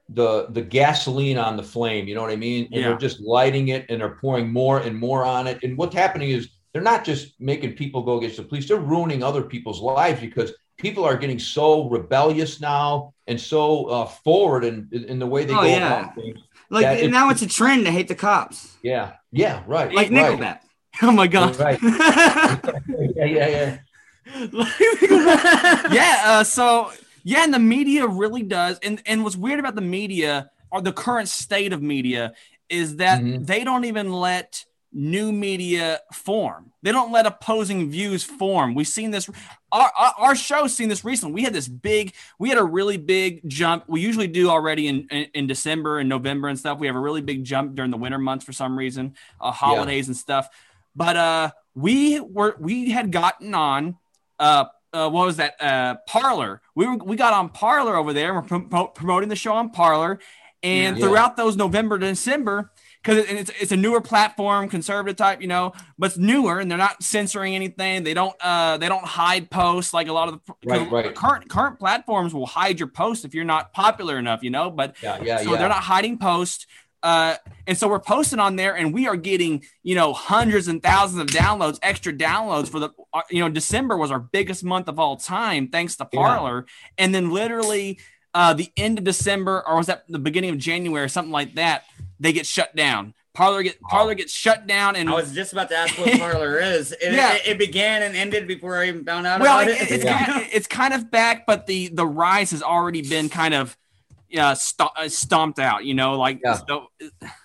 [0.10, 2.66] the the gasoline on the flame, you know what I mean?
[2.66, 2.82] And Yeah.
[2.89, 5.62] they're just lighting it and they're pouring more and more on it.
[5.64, 9.24] And what's happening is they're not just making people go against the police, they're ruining
[9.24, 14.88] other people's lives because people are getting so rebellious now and so uh, forward in,
[14.91, 15.99] in the way they Oh, go yeah.
[15.99, 16.39] about things.
[16.70, 18.78] Like it- now it's a trend to hate the cops.
[18.84, 19.91] Yeah, yeah, right.
[19.93, 20.39] Like right.
[20.39, 20.59] Nickelback.
[21.01, 21.57] Oh my god.
[21.59, 21.80] Right.
[23.15, 23.78] Yeah, yeah, yeah.
[25.91, 26.22] yeah.
[26.26, 26.91] Uh, so
[27.24, 28.80] yeah, and the media really does.
[28.80, 32.34] And and what's weird about the media or the current state of media
[32.70, 33.45] is that Mhm.
[33.45, 36.72] they don't even let new media form.
[36.82, 38.74] They don't let opposing views form.
[38.74, 39.30] We've seen this.
[39.72, 41.34] Our, our, our show's seen this recently.
[41.34, 42.14] We had this big.
[42.40, 43.84] We had a really big jump.
[43.88, 46.80] We usually do already in, in in December and November and stuff.
[46.80, 50.08] We have a really big jump during the winter months for some reason, uh, holidays
[50.08, 50.50] and stuff.
[50.96, 53.98] But uh, we were we had gotten on
[54.40, 56.62] uh, uh what was that uh Parler.
[56.74, 58.34] We were we got on Parler over there.
[58.34, 60.20] We're prom- promoting the show on Parler,
[60.64, 61.06] and Yeah.
[61.06, 62.72] throughout those November December.
[63.10, 66.70] Because it, it's, it's a newer platform, conservative type, you know, but it's newer, and
[66.70, 68.03] they're not censoring anything.
[68.03, 71.16] They don't uh they don't hide posts like a lot of the Right, right.
[71.16, 74.70] current current platforms will hide your post if you're not popular enough, you know.
[74.70, 75.57] But Yeah, yeah, so yeah.
[75.57, 76.66] they're not hiding posts.
[77.01, 77.36] Uh,
[77.66, 81.22] and so we're posting on there, and we are getting you know hundreds and thousands
[81.22, 84.99] of downloads, extra downloads for the uh, you know December was our biggest month of
[84.99, 86.20] all time, thanks to Yeah.
[86.20, 86.66] Parler.
[86.97, 87.99] And then literally
[88.34, 91.55] uh, the end of December, or was that the beginning of January, or something like
[91.55, 91.86] that,
[92.20, 93.13] they get shut down.
[93.34, 96.59] Parler get Parler gets shut down, and I was just about to ask what Parler
[96.61, 96.91] is.
[96.91, 97.36] It, Yeah.
[97.36, 99.91] it, it began and ended before I even found out well, about it, it.
[99.91, 100.26] it's Yeah.
[100.26, 103.78] kind of, it's kind of back, but the the rise has already been kind of
[104.38, 105.86] uh, st- uh, stomped out.
[105.86, 106.59] You know, like Yeah.
[106.67, 106.88] so,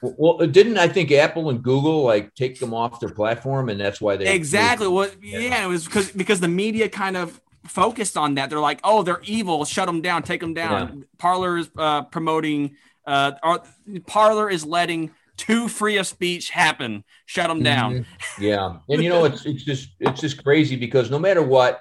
[0.02, 4.00] Well, didn't I think Apple and Google like take them off their platform, and that's
[4.00, 4.88] why they exactly.
[4.88, 8.50] Well, yeah, it was because because the media kind of focused on that.
[8.50, 9.64] They're like, oh, they're evil.
[9.64, 10.22] Shut them down.
[10.22, 11.04] Take them down.
[11.18, 12.76] Parler is uh, promoting.
[13.06, 13.62] Uh, or,
[14.06, 17.04] Parler is letting too free of speech happen.
[17.26, 18.06] Shut them down.
[18.38, 21.80] Yeah, and you know it's it's just it's just crazy because no matter what,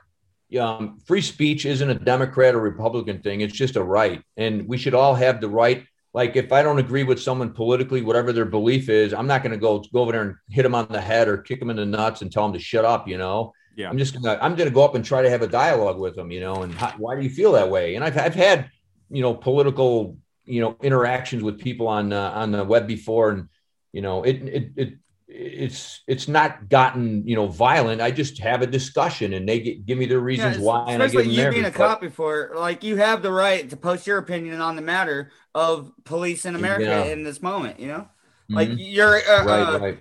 [0.59, 3.41] um, free speech isn't a Democrat or Republican thing.
[3.41, 5.85] It's just a right, and we should all have the right.
[6.13, 9.51] Like if I don't agree with someone politically, whatever their belief is, I'm not going
[9.51, 11.75] to go go over there and hit them on the head or kick them in
[11.75, 13.07] the nuts and tell them to shut up.
[13.07, 13.89] You know, Yeah.
[13.89, 16.29] I'm just gonna I'm gonna go up and try to have a dialogue with them.
[16.31, 17.95] You know, and how, why do you feel that way?
[17.95, 18.69] And I've I've had
[19.09, 23.49] you know political you know interactions with people on uh, on the web before, and
[23.91, 24.93] you know it it it
[25.27, 28.01] it's it's not gotten you know violent.
[28.01, 31.01] I just have a discussion, and they get, give me their reasons Yeah, why, and
[31.01, 34.05] I give them you being a cop before, like you have the right to post
[34.05, 37.03] your opinion on the matter of police in America Yeah.
[37.05, 37.79] in this moment.
[37.79, 38.07] You know,
[38.49, 38.75] like Mhm.
[38.79, 39.99] you're uh, right, uh, right,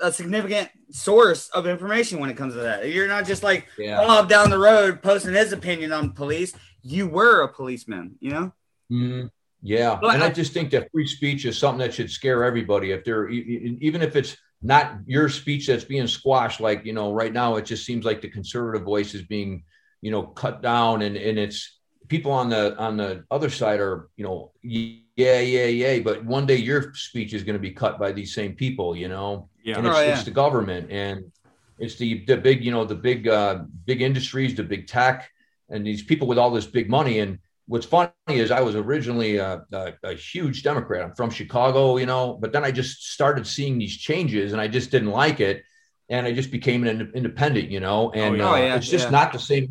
[0.00, 2.88] a significant source of information when it comes to that.
[2.90, 4.04] You're not just like yeah.
[4.04, 6.54] Bob down the road posting his opinion on police.
[6.82, 8.16] You were a policeman.
[8.20, 8.52] You know.
[8.90, 9.30] Mhm.
[9.66, 12.44] Yeah, Well, and I I- just think that free speech is something that should scare
[12.44, 12.92] everybody.
[12.92, 16.60] If they're even if it's not your speech that's being squashed.
[16.60, 19.64] Like you know, right now it just seems like the conservative voice is being
[20.02, 21.78] you know cut down, and and it's
[22.08, 26.46] people on the on the other side are you know yeah yeah yeah, but one
[26.46, 29.78] day your speech is going to be cut by these same people, you know, Yeah.
[29.78, 30.12] and it's, Oh, yeah.
[30.14, 31.32] it's the government and
[31.78, 35.28] it's the the big you know the big uh, big industries, the big tech,
[35.70, 37.18] and these people with all this big money.
[37.18, 41.04] And what's funny is I was originally a, a, a huge Democrat.
[41.04, 44.68] I'm from Chicago, you know, but then I just started seeing these changes, and I
[44.68, 45.62] just didn't like it,
[46.08, 48.10] and I just became an ind- independent, you know.
[48.12, 48.48] And yeah.
[48.48, 49.10] uh, Oh, yeah, it's just yeah.
[49.10, 49.68] not the same.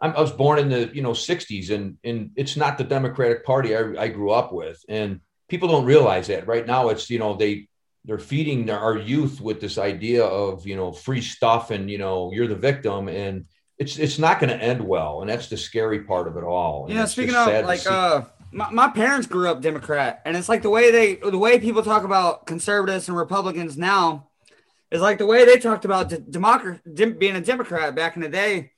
[0.00, 3.44] I'm, I was born in the you know 60s, and and it's not the Democratic
[3.44, 6.88] Party I, I grew up with, and people don't realize that right now.
[6.88, 7.68] It's you know they
[8.04, 11.98] they're feeding their, our youth with this idea of you know free stuff and you
[11.98, 13.44] know you're the victim and
[13.80, 16.86] it's it's not going to end well and that's the scary part of it all
[16.86, 20.62] And Yeah, speaking of like uh my, my parents grew up Democrat and it's like
[20.62, 24.28] the way they the way people talk about conservatives and Republicans now
[24.90, 28.22] is like the way they talked about de- democracy dem- being a Democrat back in
[28.22, 28.72] the day.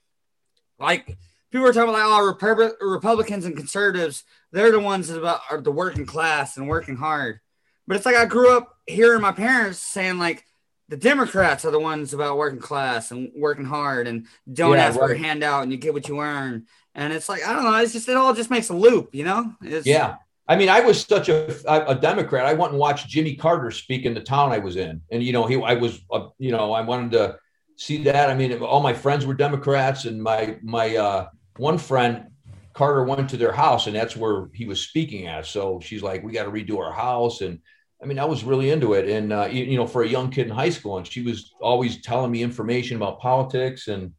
[0.78, 1.18] Like
[1.50, 4.22] people were talking about like, oh Repub- Republicans and conservatives,
[4.52, 7.40] they're the ones that about are the working class and working hard.
[7.88, 10.44] But it's like I grew up hearing my parents saying like
[10.88, 14.98] the Democrats are the ones about working class and working hard and don't Yeah, ask
[14.98, 16.66] for a handout and you get what you earn.
[16.94, 17.74] And it's like I don't know.
[17.78, 19.54] It's just it all just makes a loop, you know.
[19.62, 20.16] It's, yeah
[20.48, 23.70] i mean i was such a, a, a democrat i went and watched jimmy carter
[23.70, 26.50] speak in the town i was in and you know he i was uh, you
[26.50, 27.36] know i wanted to
[27.76, 31.26] see that i mean all my friends were democrats and my my uh
[31.56, 32.26] one friend
[32.74, 36.22] carter went to their house and that's where he was speaking at so she's like
[36.22, 37.58] we got to redo our house and
[38.02, 40.30] I mean, I was really into it, and uh, you, you know, for a young
[40.30, 44.12] kid in high school, and she was always telling me information about politics, and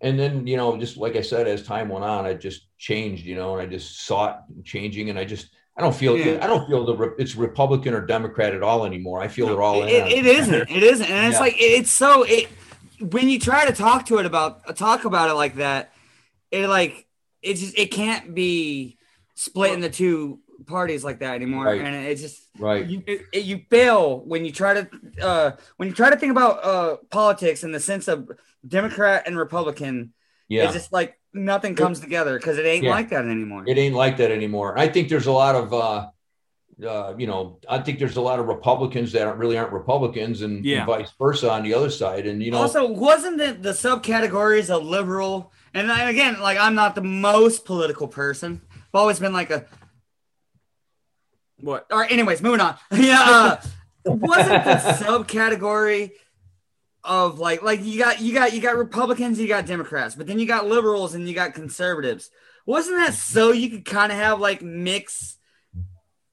[0.00, 3.24] and then you know, just like I said, as time went on, I just changed,
[3.24, 6.38] you know, and I just saw it changing, and I just I don't feel Yeah.
[6.42, 9.20] I don't feel the it's Republican or Democrat at all anymore.
[9.20, 10.02] I feel they're all it, in.
[10.02, 10.70] on it isn't.
[10.70, 11.10] It isn't.
[11.10, 11.40] And it's Yeah.
[11.40, 12.48] like it's so it
[13.00, 15.92] when you try to talk to it about talk about it like that,
[16.50, 17.06] it like
[17.42, 18.98] it just it can't be
[19.34, 21.66] split in the two parties like that anymore.
[21.66, 21.80] Right.
[21.80, 22.86] And it just right.
[22.86, 24.88] you it, it- you fail when you try to
[25.22, 28.30] uh when you try to think about uh politics in the sense of
[28.66, 30.12] Democrat and Republican.
[30.48, 30.64] Yeah.
[30.64, 32.90] It's just like nothing comes together because it ain't Yeah.
[32.90, 33.64] like that anymore.
[33.66, 34.78] It ain't like that anymore.
[34.78, 36.08] I think there's a lot of, uh,
[36.86, 40.42] uh, you know, I think there's a lot of Republicans that aren't, really aren't Republicans,
[40.42, 42.26] and, and vice versa on the other side.
[42.26, 45.52] And you know, also, wasn't it the subcategories of liberal?
[45.72, 48.60] And I, again, like I'm not the most political person.
[48.72, 49.66] I've always been like a.
[51.64, 51.86] What?
[51.90, 52.12] All right.
[52.12, 52.76] Anyways, moving on.
[52.92, 53.22] yeah.
[53.26, 53.56] Uh,
[54.04, 54.70] wasn't the
[55.04, 56.12] subcategory
[57.02, 60.38] of like like you got you got you got Republicans, you got Democrats, but then
[60.38, 62.30] you got liberals and you got conservatives.
[62.66, 65.38] Wasn't that so you could kind of have like mixed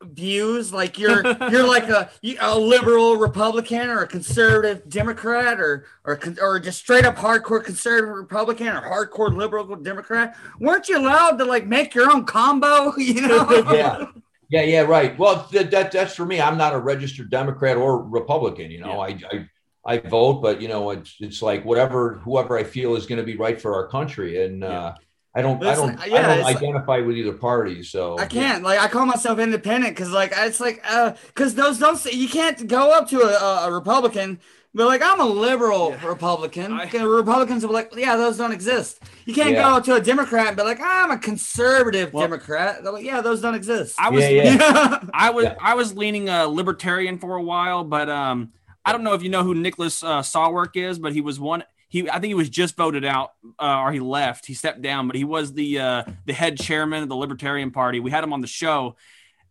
[0.02, 0.74] views?
[0.74, 2.10] Like you're you're like a
[2.42, 8.16] a liberal Republican or a conservative Democrat or or or just straight up hardcore conservative
[8.16, 10.36] Republican or hardcore liberal Democrat.
[10.60, 12.94] Weren't you allowed to like make your own combo?
[12.98, 13.74] You know?
[13.74, 14.06] yeah.
[14.52, 15.18] Yeah, yeah, right.
[15.18, 16.42] Well, that, that that's for me.
[16.42, 18.70] I'm not a registered Democrat or Republican.
[18.70, 19.48] You know, I, I
[19.86, 23.24] I vote, but you know, it's it's like whatever whoever I feel is going to
[23.26, 24.94] be right for our country, and uh,
[25.34, 27.82] I don't I don't like- I don't it's like- identify with either party.
[27.82, 31.80] So I can't like I call myself independent because like it's like uh because those
[31.80, 34.42] don't say you can't go up to a, a Republican
[34.74, 36.72] but like I'm a liberal Republican.
[36.74, 39.02] I- Republicans will be like yeah those don't exist.
[39.26, 39.70] You can't Yeah.
[39.70, 42.84] go to a Democrat and be like I'm a conservative Well- Democrat.
[42.84, 43.96] They're like yeah those don't exist.
[44.00, 45.00] I was Yeah, yeah.
[45.14, 45.56] I was Yeah.
[45.62, 48.52] I was leaning uh, libertarian for a while, but um,
[48.86, 51.64] I don't know if you know who Nicholas uh, Sarwark is, but he was one.
[51.90, 54.46] He I think he was just voted out uh, or he left.
[54.46, 58.00] He stepped down, but he was the uh, the head chairman of the Libertarian Party.
[58.00, 58.96] We had him on the show,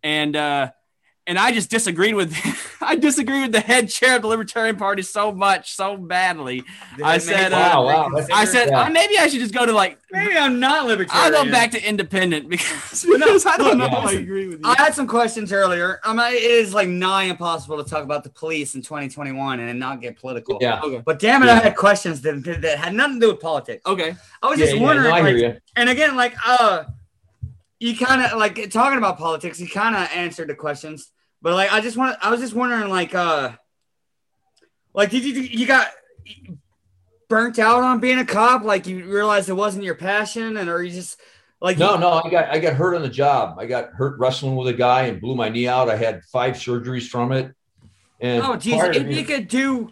[0.02, 0.70] and uh,
[1.26, 2.34] and I just disagreed with
[2.82, 6.64] I disagreed with the head chair of the Libertarian Party so much, so badly.
[7.04, 8.80] I said, uh, Wow, wow, that's- I said Yeah.
[8.82, 11.34] uh, maybe I should just go to like maybe I'm not libertarian.
[11.34, 11.46] I'll libertarian.
[11.46, 13.86] go back to independent because, because I don't know.
[13.86, 13.96] Yeah.
[13.98, 14.66] I agree with you.
[14.70, 16.00] I had some questions earlier.
[16.04, 19.78] I mean, it is like nigh impossible to talk about the police in 2021 and
[19.78, 20.56] not get political.
[20.60, 20.80] Yeah.
[20.82, 21.02] Okay.
[21.04, 23.82] But damn it, I had questions that, that had nothing to do with politics.
[23.86, 24.16] Okay.
[24.42, 25.60] I was Yeah, just yeah, wondering, no, I like, hear you.
[25.76, 26.84] and again, like, uh,
[27.80, 29.58] you kind of like talking about politics.
[29.58, 31.10] You kind of answered the questions,
[31.42, 33.52] but like, I just want, I was just wondering, like, uh,
[34.92, 35.88] like, did you you got
[37.28, 38.62] burnt out on being a cop?
[38.62, 41.18] Like, you realized it wasn't your passion, and or you just
[41.60, 43.58] like, No, no, I got I got hurt on the job.
[43.58, 45.88] I got hurt wrestling with a guy and blew my knee out.
[45.88, 47.54] I had five surgeries from it.
[48.20, 49.90] And Oh, of if you could do.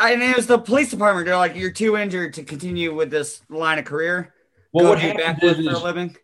[0.00, 1.26] And it was the police department.
[1.26, 4.32] They're like, you're too injured to continue with this line of career.
[4.76, 6.16] Go what backwards is, for a living.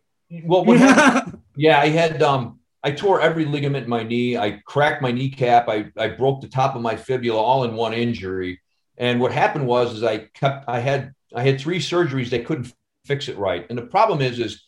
[0.45, 4.37] well, what happened, yeah, I had um, I tore every ligament in my knee.
[4.37, 5.69] I cracked my kneecap.
[5.69, 8.61] I, I broke the top of my fibula all in one injury.
[8.97, 12.31] And what happened was, is I kept, I had, I had three surgeries.
[12.31, 12.73] They couldn't
[13.05, 13.67] fix it right.
[13.69, 14.63] And the problem is, is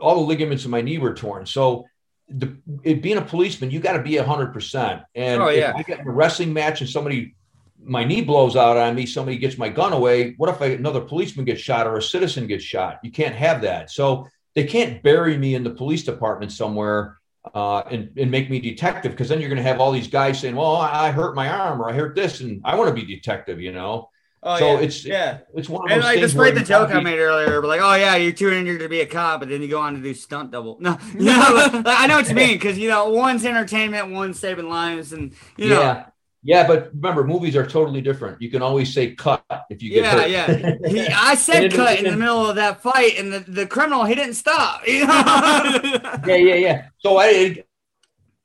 [0.00, 1.46] all the ligaments in my knee were torn.
[1.46, 1.86] So
[2.28, 5.02] the, it, being a policeman, you got to be hundred percent.
[5.14, 5.70] And Oh, yeah.
[5.70, 7.36] if I get a wrestling match and somebody,
[7.82, 10.34] my knee blows out on me, somebody gets my gun away.
[10.36, 12.98] What if I, another policeman gets shot or a citizen gets shot?
[13.02, 13.90] You can't have that.
[13.90, 17.18] So they can't bury me in the police department somewhere
[17.54, 20.38] uh, and, and make me detective because then you're going to have all these guys
[20.40, 23.06] saying, well, I hurt my arm or I hurt this and I want to be
[23.06, 24.10] detective, you know?
[24.42, 24.74] Oh, So yeah.
[24.76, 25.38] it's- yeah.
[25.54, 27.80] It's one of And those like things despite the joke I made earlier, but like,
[27.82, 30.00] oh yeah, you're too injured to be a cop, but then you go on to
[30.00, 30.78] do stunt double.
[30.80, 34.38] No, no, but, like, I know what you mean because you know one's entertainment, one's
[34.38, 36.06] saving lives, and you know, yeah.
[36.42, 38.40] Yeah, but remember, movies are totally different.
[38.40, 40.30] You can always say cut if you get yeah, hurt.
[40.30, 40.88] yeah.
[40.88, 44.14] He, I said cut in the middle of that fight, and the, the criminal he
[44.14, 44.82] didn't stop.
[44.86, 45.80] You know?
[46.26, 46.86] yeah, yeah, yeah.
[46.98, 47.62] So I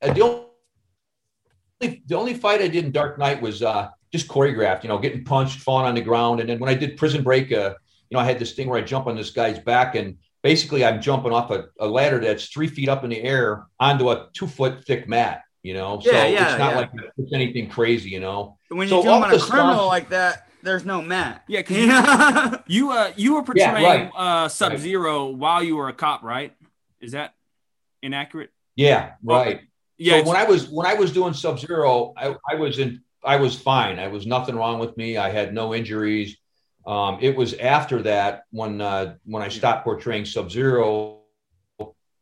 [0.02, 0.22] uh, the
[1.80, 4.82] only the only fight I did in Dark Knight was uh, just choreographed.
[4.82, 7.50] You know, getting punched, falling on the ground, and then when I did Prison Break,
[7.50, 7.74] uh,
[8.10, 10.84] you know, I had this thing where I jump on this guy's back, and basically
[10.84, 14.28] I'm jumping off a, a ladder that's three feet up in the air onto a
[14.34, 15.42] two foot thick mat.
[15.66, 16.76] You know, so Yeah, yeah, it's not yeah.
[16.76, 18.10] like it's anything crazy.
[18.10, 21.42] You know, when you jump off on a criminal stump- like that, there's no mat.
[21.48, 22.58] Yeah, 'cause Yeah.
[22.68, 24.44] You uh you were Yeah, portraying right.
[24.44, 26.54] uh Sub Zero while you were a cop, right?
[27.00, 27.34] Is that
[28.00, 28.50] inaccurate?
[28.76, 29.62] yeah, right.
[29.98, 30.22] Yeah.
[30.22, 33.34] so when I was when I was doing Sub Zero, I, I was in I
[33.36, 33.98] was fine.
[33.98, 35.16] I was nothing wrong with me.
[35.16, 36.36] I had no injuries.
[36.86, 41.22] Um, it was after that when uh, when I stopped portraying Sub Zero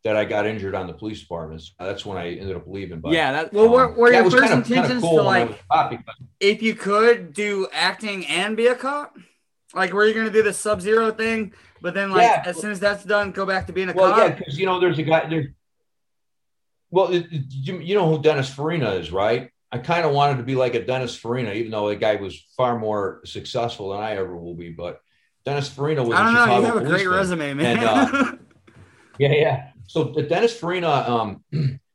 [0.05, 1.75] that I got injured on the police departments.
[1.79, 3.01] That's when I ended up leaving.
[3.01, 5.17] But yeah, that Well, were, were yeah, your first kind of, kind of intentions cool
[5.17, 9.17] to like, was a cop because- if you could do acting and be a cop?
[9.75, 12.43] Like, were you gonna do the Sub Zero thing, but then like Yeah.
[12.47, 14.19] as soon as that's done, go back to being a Well, cop?
[14.19, 15.55] yeah, because you know, there's a guy there.
[16.91, 19.51] Well, it, it- you, you know who Dennis Farina is, right?
[19.73, 22.41] I kind of wanted to be like a Dennis Farina, even though the guy was
[22.57, 24.71] far more successful than I ever will be.
[24.71, 25.01] But
[25.45, 26.17] Dennis Farina was.
[26.17, 26.45] I don't a know.
[26.45, 27.39] Chicago You have a great policeman.
[27.41, 27.79] resume, man.
[27.79, 28.33] And, uh,
[29.19, 29.71] Yeah, yeah.
[29.87, 31.45] So Dennis Farina, um,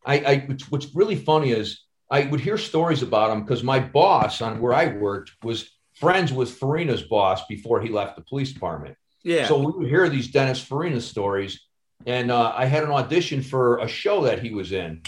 [0.05, 3.79] I, I what's, what's really funny is I would hear stories about him because my
[3.79, 8.51] boss on where I worked was friends with Farina's boss before he left the police
[8.53, 8.95] department.
[9.23, 9.47] yeah.
[9.47, 11.67] So we would hear these Dennis Farina stories,
[12.05, 15.01] and uh, I had an audition for a show that he was in,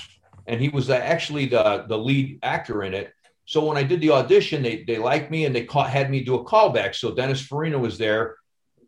[0.47, 3.13] and he was uh, actually the the lead actor in it.
[3.45, 6.23] So when I did the audition, they they liked me and they caught, had me
[6.23, 6.93] do a callback.
[6.95, 8.35] So Dennis Farina was there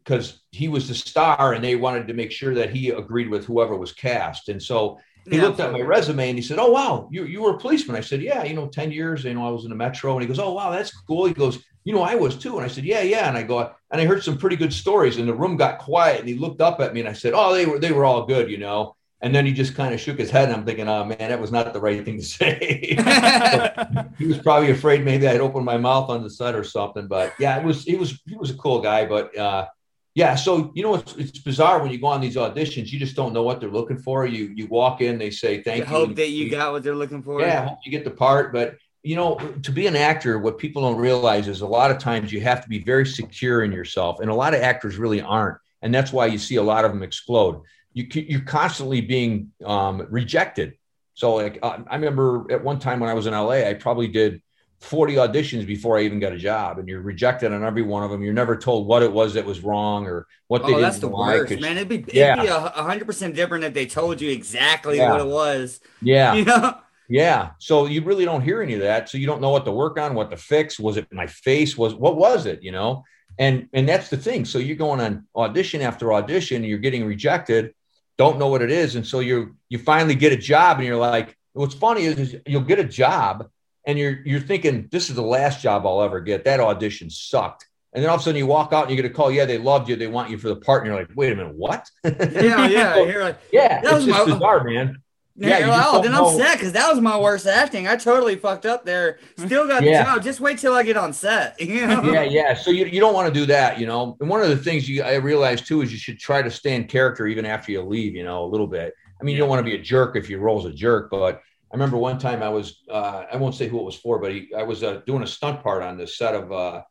[0.04, 3.46] because he was the star, and they wanted to make sure that he agreed with
[3.46, 4.50] whoever was cast.
[4.50, 5.00] And so
[5.30, 5.44] he Yeah.
[5.44, 8.02] looked at my resume and he said, "Oh wow, you you were a policeman." I
[8.02, 9.24] said, "Yeah, you know, ten years.
[9.24, 11.34] You know, I was in the metro." And he goes, "Oh wow, that's cool." He
[11.34, 14.02] goes, "You know, I was too." And I said, "Yeah, yeah." And I go, and
[14.02, 15.18] I heard some pretty good stories.
[15.18, 17.54] And the room got quiet, and he looked up at me, and I said, "Oh,
[17.54, 20.20] they were they were all good, you know." And then he just kind of shook
[20.20, 22.98] his head, and I'm thinking, "Oh man, that was not the right thing to say."
[24.20, 27.08] he was probably afraid maybe I'd open my mouth on the set or something.
[27.08, 29.06] But yeah, it was he was he was a cool guy.
[29.06, 29.68] But uh,
[30.16, 33.16] yeah, so you know it's, it's bizarre when you go on these auditions, you just
[33.16, 34.26] don't know what they're looking for.
[34.28, 35.88] You you walk in, they say thank You you.
[35.90, 37.42] hope that you got what they're looking for.
[37.42, 38.54] yeah, hope you get the part.
[38.54, 41.98] But you know, to be an actor, what people don't realize is a lot of
[41.98, 45.22] times you have to be very secure in yourself, and a lot of actors really
[45.22, 47.62] aren't, and that's why you see a lot of them explode.
[47.94, 50.74] You you're constantly being um, rejected.
[51.16, 54.08] So like uh, I remember at one time when I was in LA, I probably
[54.08, 54.42] did
[54.84, 58.12] 40 auditions before I even got a job, and you're rejected on every one of
[58.12, 58.22] them.
[58.22, 61.08] You're never told what it was that was wrong or what they Oh, that's the
[61.08, 61.50] didn't like.
[61.50, 61.78] worst, man.
[61.78, 62.42] It'd be it'd Yeah.
[62.42, 65.12] be hundred percent different if they told you exactly Yeah.
[65.12, 65.80] what it was.
[66.02, 66.34] Yeah.
[66.36, 66.76] You know?
[67.10, 67.52] Yeah.
[67.60, 69.10] So you really don't hear any of that.
[69.10, 70.80] So you don't know what to work on, what to fix.
[70.80, 71.78] Was it my face?
[71.78, 72.62] Was what was it?
[72.64, 73.04] You know?
[73.40, 74.46] And and that's the thing.
[74.46, 77.74] So you're going on audition after audition, and you're getting rejected,
[78.18, 78.96] don't know what it is.
[78.96, 82.36] And so you you finally get a job and you're like, what's funny is, is
[82.46, 83.50] you'll get a job
[83.86, 86.46] and you're you're thinking, this is the last job I'll ever get.
[86.46, 87.68] That audition sucked.
[87.94, 89.46] And then all of a sudden you walk out and you get a call, yeah,
[89.46, 91.54] they loved you, they want you for the part, and you're like, wait a minute,
[91.56, 91.88] what?
[92.04, 93.04] Yeah, yeah.
[93.04, 94.98] You're like, yeah, That was my- bizarre, man.
[95.36, 96.36] yeah, Yeah, oh, then I'm know.
[96.36, 97.88] set because that was my worst acting.
[97.88, 99.20] I totally fucked up there.
[99.38, 100.06] Still got Yeah.
[100.06, 100.24] the job.
[100.24, 101.62] Just wait till I get on set.
[101.62, 102.02] You know?
[102.12, 102.56] yeah, yeah.
[102.56, 104.18] So you, you don't want to do that, you know.
[104.20, 106.76] And one of the things you I realized too is you should try to stay
[106.76, 108.96] in character even after you leave, you know, a little bit.
[109.22, 111.42] I mean, you don't want to be a jerk if your role's a jerk, but
[111.74, 114.32] I remember one time I was uh, I won't say who it was for, but
[114.32, 116.84] he, I was uh, doing a stunt part on the set of uh,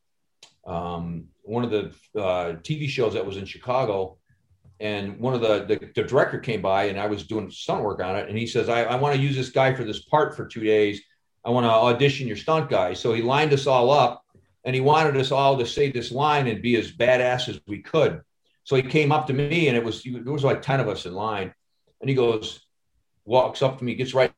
[0.67, 4.19] um, one of the uh, TV shows that was in Chicago.
[4.81, 8.03] And one of the, the the director came by and I was doing stunt work
[8.03, 10.37] on it, and he says, "I, I want to use this guy for this part
[10.37, 11.01] for two days.
[11.45, 14.25] I want to audition your stunt guy." So he lined us all up,
[14.65, 17.83] and he wanted us all to say this line and be as badass as we
[17.83, 18.23] could.
[18.65, 21.07] So he came up to me, and it was there was like ten of us
[21.07, 21.55] in line,
[22.01, 22.67] and he goes,
[23.25, 24.33] walks up to me, gets right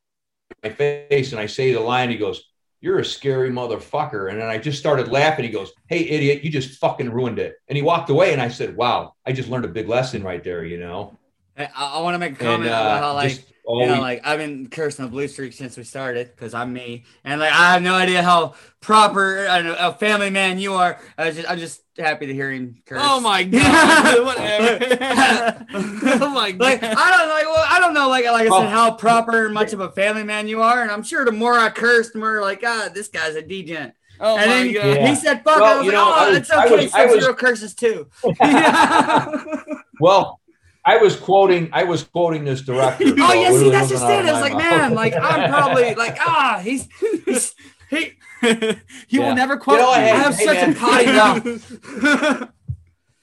[0.70, 2.10] face, and I say the line.
[2.10, 2.42] He goes,
[2.80, 5.44] "You're a scary motherfucker," and then I just started laughing.
[5.44, 8.32] He goes, "Hey, idiot, you just fucking ruined it," and he walked away.
[8.32, 11.18] And I said, "Wow, I just learned a big lesson right there," you know.
[11.56, 14.00] I, I want to make a comment And about how uh, like just you know,
[14.00, 17.52] like I've been cursing a blue streak since we started because I'm me, and like
[17.52, 21.00] I have no idea how proper a, family man you are.
[21.16, 23.00] I was just, I'm just happy to hear him curse.
[23.02, 24.24] Oh my god!
[24.24, 25.66] Whatever.
[25.74, 26.60] oh my god!
[26.60, 28.68] Like I don't like well, I don't know like like I said oh.
[28.68, 31.58] how proper and much of a family man you are, and I'm sure the more
[31.58, 33.94] I curse, the more like God, this guy's a degen.
[34.20, 35.08] oh and my god!
[35.08, 35.56] He said fuck.
[35.56, 36.84] Well, I was like, know, oh, I was- it's I okay.
[36.84, 38.10] was- I was- Sub-Zero curses too.
[40.00, 40.40] well,
[40.86, 43.04] I was quoting, I was quoting this director.
[43.18, 44.18] Oh so yeah, see that's just out it.
[44.20, 44.62] of It's like, mouth.
[44.62, 46.88] man, like I'm probably like ah, he's
[47.26, 47.54] he's
[47.90, 48.12] he.
[49.08, 50.72] he will never quote You know, hey, I have hey, such man.
[50.72, 51.06] a potty
[52.40, 52.50] mouth.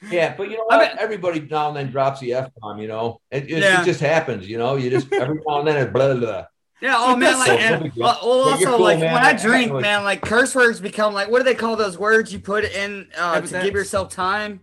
[0.10, 2.80] Yeah, but you know I mean- Everybody now and then drops the f bomb.
[2.80, 3.82] You know, it, it, Yeah.
[3.82, 4.48] it just happens.
[4.50, 6.20] You know, you just every now and then it's blah blah.
[6.20, 6.46] blah.
[6.82, 8.04] Yeah, oh man, like So, and, no big deal.
[8.06, 9.14] well, well, also cool, like man.
[9.14, 12.00] when I I- drink, man, like curse words become like what do they call those
[12.00, 14.62] words you put in uh, to give yourself time?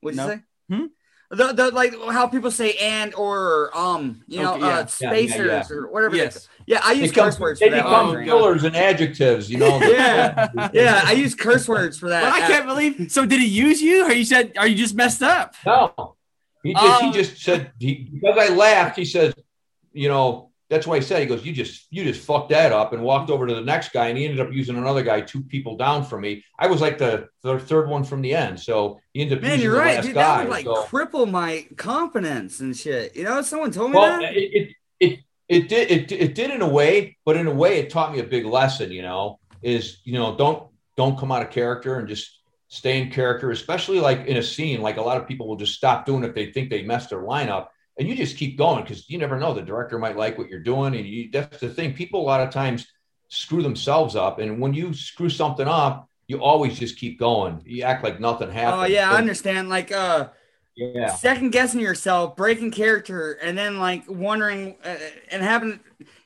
[0.00, 0.32] What'd you No.
[0.32, 0.40] say?
[0.70, 0.86] Hmm?
[1.30, 4.66] The, the like how people say and or, or um, you know, Okay, yeah.
[4.66, 5.76] uh, Yeah, yeah, spacers yeah.
[5.76, 6.16] or whatever.
[6.16, 6.48] Yes.
[6.66, 7.84] yeah, I use They curse words they for that.
[7.84, 8.30] when I become drink.
[8.30, 9.50] fillers and adjectives.
[9.50, 9.78] You know.
[9.82, 12.22] Yeah, yeah, I use curse words for that.
[12.32, 13.12] But I can't believe.
[13.12, 15.54] So did he use you, or you said, "Are you just messed up"?
[15.66, 16.16] No,
[16.62, 18.96] he just he Um, just said he, because I laughed.
[18.96, 19.34] He says,
[19.92, 22.92] you know, that's why he said he goes, you just you just fucked that up,
[22.92, 25.42] and walked over to the next guy, and he ended up using another guy two
[25.42, 26.44] people down from me.
[26.58, 29.52] I was like the, the third one from the end, so he ended up Man,
[29.52, 30.14] using you're the right, last dude.
[30.14, 30.22] guy.
[30.38, 30.84] That would like so.
[30.84, 33.16] cripple my confidence and shit.
[33.16, 34.36] You know, someone told me Well, that.
[34.36, 35.18] it, it it
[35.48, 38.18] it did it, it did in a way, but in a way, it taught me
[38.20, 38.92] a big lesson.
[38.92, 42.34] You know, is you know don't don't come out of character and just
[42.68, 44.82] stay in character, especially like in a scene.
[44.82, 47.22] Like a lot of people will just stop doing if they think they messed their
[47.22, 47.68] lineup,
[47.98, 50.60] and you just keep going because you never know the director might like what you're
[50.60, 51.94] doing, and you, that's the thing.
[51.94, 52.86] People a lot of times
[53.28, 57.62] screw themselves up, and when you screw something up, you always just keep going.
[57.64, 58.82] You act like nothing happened.
[58.82, 59.68] Oh yeah, I understand.
[59.68, 60.28] Like uh
[60.76, 61.14] yeah.
[61.14, 64.96] second guessing yourself, breaking character, and then like wondering uh,
[65.30, 65.80] and having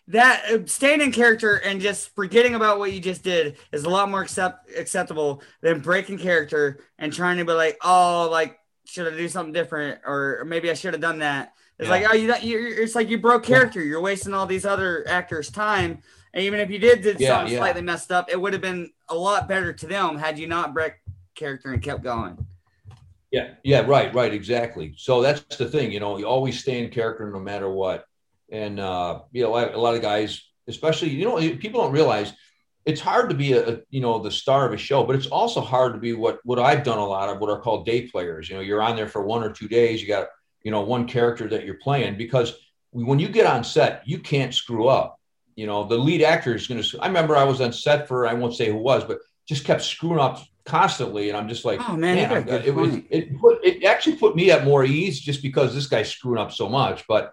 [0.09, 3.89] that uh, staying in character and just forgetting about what you just did is a
[3.89, 9.13] lot more accept acceptable than breaking character and trying to be like, oh, like should
[9.13, 11.55] I do something different or maybe I should have done that.
[11.79, 11.91] It's Yeah.
[11.91, 13.83] like, oh, you, that- you it's like you broke character.
[13.83, 16.03] You're wasting all these other actors' time.
[16.35, 17.59] And even if you did did Yeah, something yeah.
[17.59, 20.73] slightly messed up, it would have been a lot better to them had you not
[20.73, 20.95] break
[21.35, 22.47] character and kept going.
[23.31, 24.95] Yeah, yeah, right, right, exactly.
[24.97, 28.05] So that's the thing, you know, you always stay in character no matter what.
[28.51, 32.35] And uh, you know, a lot, of guys, especially, you know, people don't realize
[32.85, 35.29] it's hard to be a, a, you know, the star of a show, but it's
[35.29, 38.03] also hard to be what what I've done a lot of what are called day
[38.09, 38.51] players.
[38.51, 40.29] You know, you're on there for one or two days, you got,
[40.65, 42.55] you know, one character that you're playing because
[42.91, 45.19] when you get on set, you can't screw up.
[45.57, 47.01] You know, the lead actor is going to.
[47.01, 49.19] I remember I was on set for I won't say who was, but
[49.49, 52.45] just kept screwing up constantly, and I'm just like, Oh, man, you got a I'm-
[52.47, 55.87] good it was it put it actually put me at more ease just because this
[55.87, 57.33] guy's screwing up so much, but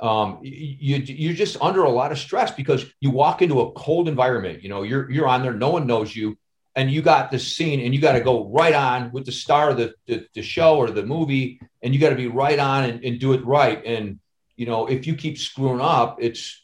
[0.00, 4.08] um, you you're just under a lot of stress because you walk into a cold
[4.08, 4.62] environment.
[4.62, 6.36] You know, you're you're on there, no one knows you,
[6.76, 9.70] and you got this scene, and you got to go right on with the star
[9.70, 12.84] of the the, the show or the movie, and you got to be right on
[12.84, 13.84] and, and do it right.
[13.84, 14.18] And
[14.56, 16.62] you know, if you keep screwing up, it's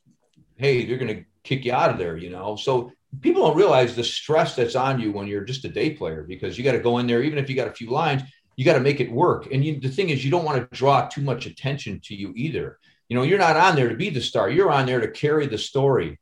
[0.57, 2.17] hey, they're going to kick you out of there.
[2.17, 5.69] You know, so people don't realize the stress that's on you when you're just a
[5.69, 7.91] day player because you got to go in there, even if you got a few
[7.91, 8.23] lines,
[8.57, 9.49] you got to make it work.
[9.53, 12.33] And you, the thing is, you don't want to draw too much attention to you
[12.37, 12.79] either.
[13.09, 14.51] You know, you're not on there to be the star.
[14.51, 16.19] You're on there to carry the story,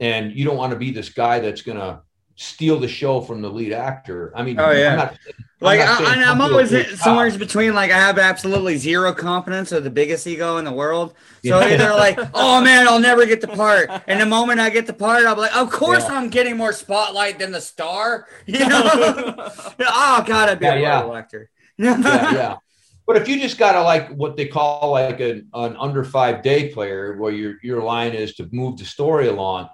[0.00, 2.02] and you don't want to be this guy that's going to
[2.38, 4.32] steal the show from the lead actor.
[4.34, 4.90] I mean, Oh, yeah.
[4.90, 5.18] I'm not,
[5.60, 8.16] Like not saying I, I, I'm come to a always somewhere between like I have
[8.18, 11.14] absolutely zero confidence or the biggest ego in the world.
[11.44, 11.74] So Yeah.
[11.74, 14.92] either like, oh man, I'll never get the part, and the moment I get the
[14.92, 16.14] part, I'll be like, of course Yeah.
[16.16, 18.28] I'm getting more spotlight than the star.
[18.46, 19.50] You know?
[19.80, 21.12] oh god, I'd be Yeah, a yeah.
[21.18, 21.50] actor.
[21.76, 21.98] yeah,
[22.32, 22.56] yeah.
[23.06, 26.42] But if you just got to like what they call like an, an under five
[26.42, 29.70] day player, where your your line is to move the story along,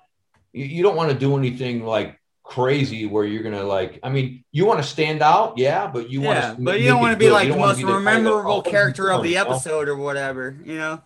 [0.53, 3.99] you, you don't want to do anything like crazy where you're gonna like.
[4.05, 6.63] I mean, you want to stand out, yeah, but you yeah, want to.
[6.65, 9.97] but you don't want to be like the most memorable character of the episode or
[9.97, 10.57] whatever.
[10.65, 11.03] You know?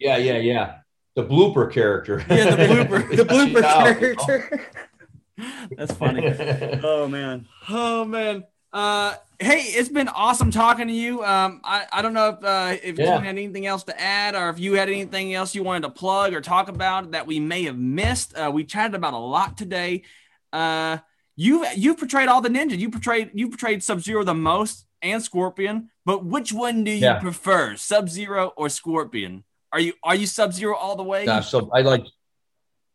[0.00, 0.76] Yeah, yeah, yeah.
[1.14, 2.24] The blooper character.
[2.28, 4.66] Yeah, the blooper- The blooper out, character.
[5.76, 6.26] That's funny.
[6.82, 7.46] oh man.
[7.68, 8.44] Oh man.
[8.72, 11.24] Uh, hey, it's been awesome talking to you.
[11.24, 13.16] Um, I, I don't know if uh, if Yeah.
[13.16, 15.90] you had anything else to add, or if you had anything else you wanted to
[15.90, 18.34] plug or talk about that we may have missed.
[18.36, 20.02] Uh, we chatted about a lot today.
[20.52, 20.98] Uh,
[21.36, 22.78] you you portrayed all the ninjas.
[22.78, 25.90] You portrayed you portrayed Sub Zero the most and Scorpion.
[26.04, 27.18] But which one do you Yeah.
[27.20, 29.44] prefer, Sub Zero or Scorpion?
[29.72, 31.24] Are you are you Sub Zero all the way?
[31.40, 32.04] So I like,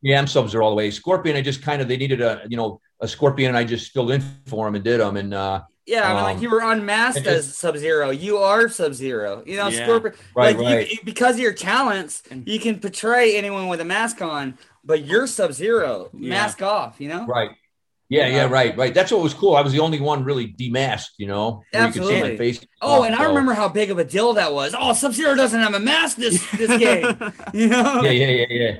[0.01, 0.91] yeah, I'm Sub Zero all the way.
[0.91, 3.91] Scorpion, I just kind of they needed a you know a Scorpion, and I just
[3.93, 6.49] filled in for him and did them, and uh, Yeah, I mean, like Um, you
[6.49, 8.09] were unmasked and as Sub Zero.
[8.09, 9.43] You are Sub Zero.
[9.45, 9.83] You know, Yeah.
[9.83, 10.15] Scorpion.
[10.35, 10.89] Right, like right.
[10.91, 15.27] You, because of your talents, you can portray anyone with a mask on, but you're
[15.27, 16.09] Sub Zero.
[16.13, 16.29] Yeah.
[16.29, 16.95] Mask off.
[16.99, 17.25] You know.
[17.27, 17.51] right.
[18.07, 18.93] Yeah, yeah, right, right.
[18.93, 19.55] That's what was cool.
[19.55, 22.31] I was the only one really demasked, you know, where you could see Absolutely.
[22.33, 22.65] my face.
[22.79, 24.75] Oh, and I remember how big of a deal that was.
[24.77, 27.17] Oh, Sub Zero doesn't have a mask this this game.
[27.53, 28.01] You know.
[28.03, 28.79] Yeah, yeah, yeah, yeah.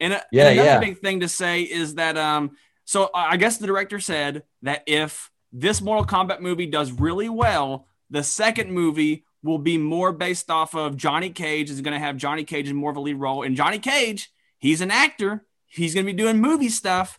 [0.00, 0.78] And, a- Yeah, and another yeah.
[0.80, 2.52] big thing to say is that um,
[2.86, 7.28] so I I guess the director said that if this Mortal Kombat movie does really
[7.28, 11.98] well, the second movie will be more based off of Johnny Cage is going to
[11.98, 13.42] have Johnny Cage in more of a lead role.
[13.42, 15.44] And Johnny Cage, he's an actor.
[15.66, 17.18] He's going to be doing movie stuff.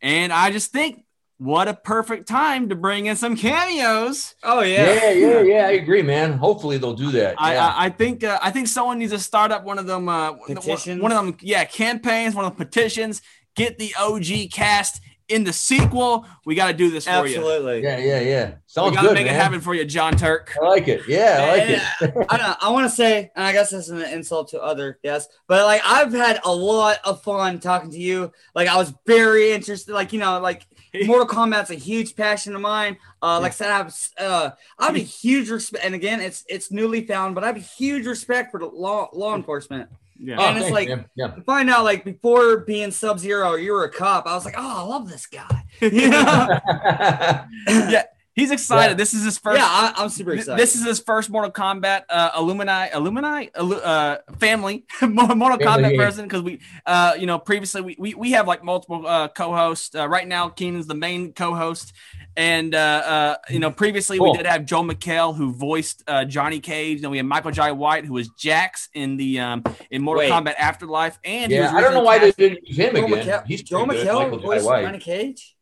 [0.00, 1.04] And I just think
[1.38, 4.34] what a perfect time to bring in some cameos.
[4.42, 4.94] Oh yeah.
[4.94, 5.66] Yeah, yeah, yeah.
[5.66, 6.34] I agree, man.
[6.34, 7.34] Hopefully they'll do that.
[7.38, 7.66] I, yeah.
[7.66, 10.32] I, I think uh, I think someone needs to start up one of them uh,
[10.32, 11.02] Petitions?
[11.02, 12.34] One of them, yeah, campaigns.
[12.34, 13.22] One of the petitions.
[13.54, 16.26] Get the OG cast in the sequel.
[16.44, 17.36] We got to do this for you.
[17.38, 17.82] Absolutely.
[17.82, 18.46] yeah, yeah, yeah.
[18.50, 19.34] We Sounds got to good, make man.
[19.34, 20.56] it happen for you, John Turk.
[20.62, 21.02] I like it.
[21.08, 21.70] Yeah, I like And,
[22.10, 22.16] it.
[22.16, 24.62] uh, I, don't, I want to say, and I guess this is an insult to
[24.62, 28.32] other guests, but like I've had a lot of fun talking to you.
[28.54, 29.92] Like I was very interested.
[29.92, 30.66] Like you know, like
[31.06, 32.96] Mortal Kombat's a huge passion of mine.
[33.22, 35.84] Uh, like I said, I have uh, I have a huge respect.
[35.84, 39.08] And again, it's it's newly found, but I have a huge respect for the law
[39.12, 39.88] law enforcement.
[40.18, 40.36] Yeah.
[40.38, 41.06] Oh, and it's like- man.
[41.14, 41.34] yeah.
[41.44, 44.26] Find out, like before being Sub Zero, you were a cop.
[44.26, 45.64] I was like, oh, I love this guy.
[45.80, 46.48] You know?
[47.68, 48.04] yeah,
[48.36, 48.90] he's excited.
[48.92, 48.94] Yeah.
[48.94, 49.58] This is his first.
[49.58, 50.60] yeah, I, I'm super excited.
[50.62, 55.90] This is his first Mortal Kombat uh, alumni, Illumini, Illu- uh, family, Mortal Family, Kombat
[55.96, 56.04] yeah.
[56.04, 56.24] person.
[56.26, 59.94] Because we, uh, you know, previously we, we, we have like multiple uh, co-hosts.
[59.96, 61.92] Uh, right now, Keenan's the main co-host,
[62.36, 64.32] and uh, uh, you know, previously Cool.
[64.32, 67.00] we did have Joel McHale who voiced uh, Johnny Cage.
[67.00, 70.30] Then we had Michael Jai White who was Jax in the um, in Mortal Wait.
[70.30, 72.94] Kombat Afterlife, and he was yeah, I don't know why they cast- didn't use him
[72.94, 73.26] Joe again.
[73.26, 74.04] McHale, He's Joe pretty.
[74.04, 75.56] McHale voiced Johnny Cage.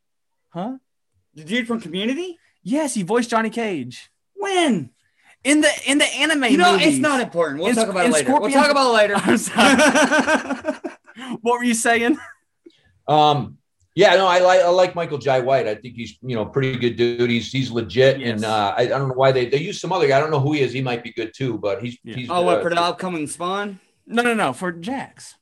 [0.50, 0.78] huh?
[1.34, 2.38] The dude from Community.
[2.64, 4.90] Yes, he voiced Johnny Cage When?
[5.44, 6.44] in the in the anime.
[6.44, 6.86] You know, movies.
[6.88, 7.60] it's not important.
[7.60, 8.32] We'll In- talk about it later.
[8.40, 9.14] We'll talk about it later.
[9.16, 10.74] I'm sorry.
[11.42, 12.16] what were you saying?
[13.06, 13.58] Um,
[13.94, 15.68] yeah, no, I like I like Michael Jai White.
[15.68, 17.30] I think he's you know pretty good dude.
[17.30, 18.30] He's he's legit, Yes.
[18.30, 20.16] and uh, I, I don't know why they they use some other guy.
[20.16, 20.72] I don't know who he is.
[20.72, 22.14] He might be good too, but he's Yeah.
[22.16, 23.78] he's oh, what uh, for the upcoming Spawn?
[24.06, 25.36] No, no, no, for Jax.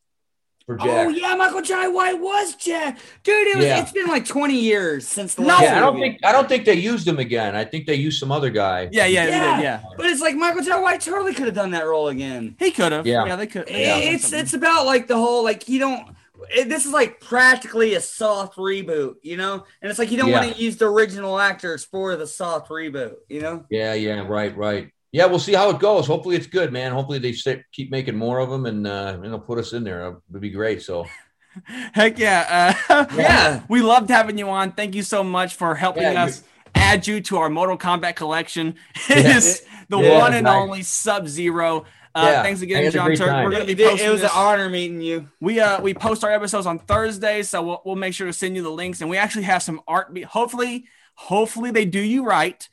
[0.79, 2.99] For Oh yeah, Michael Jai White was Jack.
[3.23, 3.81] Dude, it was, Yeah.
[3.83, 6.11] it's been like 20 years since the No, yeah, I don't movie.
[6.11, 7.55] think I don't think they used him again.
[7.57, 8.89] I think they used some other guy.
[8.93, 9.31] Yeah, yeah, Yeah.
[9.37, 9.61] yeah.
[9.61, 9.83] yeah.
[9.97, 12.57] But it's like Michael Jai White totally could have done that role again.
[12.59, 13.07] He could have.
[13.07, 13.25] Yeah.
[13.27, 13.69] Yeah, they could.
[13.69, 16.09] It- it's it's about like the whole like you don't.
[16.55, 20.29] It, this is like practically a soft reboot, you know, and it's like you don't
[20.29, 20.41] Yeah.
[20.43, 23.65] want to use the original actors for the soft reboot, you know.
[23.71, 24.91] Yeah, yeah, right, right.
[25.13, 26.07] Yeah, we'll see how it goes.
[26.07, 26.93] Hopefully, it's good, man.
[26.93, 29.85] Hopefully, they sit, keep making more of them, and uh, and they'll put us in
[29.85, 30.09] there.
[30.09, 30.81] It would be great.
[30.83, 31.07] So,
[31.93, 32.75] Heck yeah.
[32.89, 33.63] Uh, Yeah.
[33.69, 34.73] We loved having you on.
[34.73, 36.43] Thank you so much for helping Yeah, us
[36.75, 38.77] add you to our Mortal Kombat collection.
[39.11, 39.37] It Yeah.
[39.37, 40.63] is the Yeah, one and nice.
[40.63, 41.85] only Sub Zero.
[42.15, 43.29] Uh, Yeah, thanks again, John Turk.
[43.29, 43.45] time.
[43.45, 45.29] We're gonna be It, it posting was an honor meeting you.
[45.41, 48.57] We uh we post our episodes on Thursday, so we'll, we'll make sure to send
[48.57, 50.13] you the links, and we actually have some art.
[50.15, 52.67] Be- hopefully, hopefully they do you right.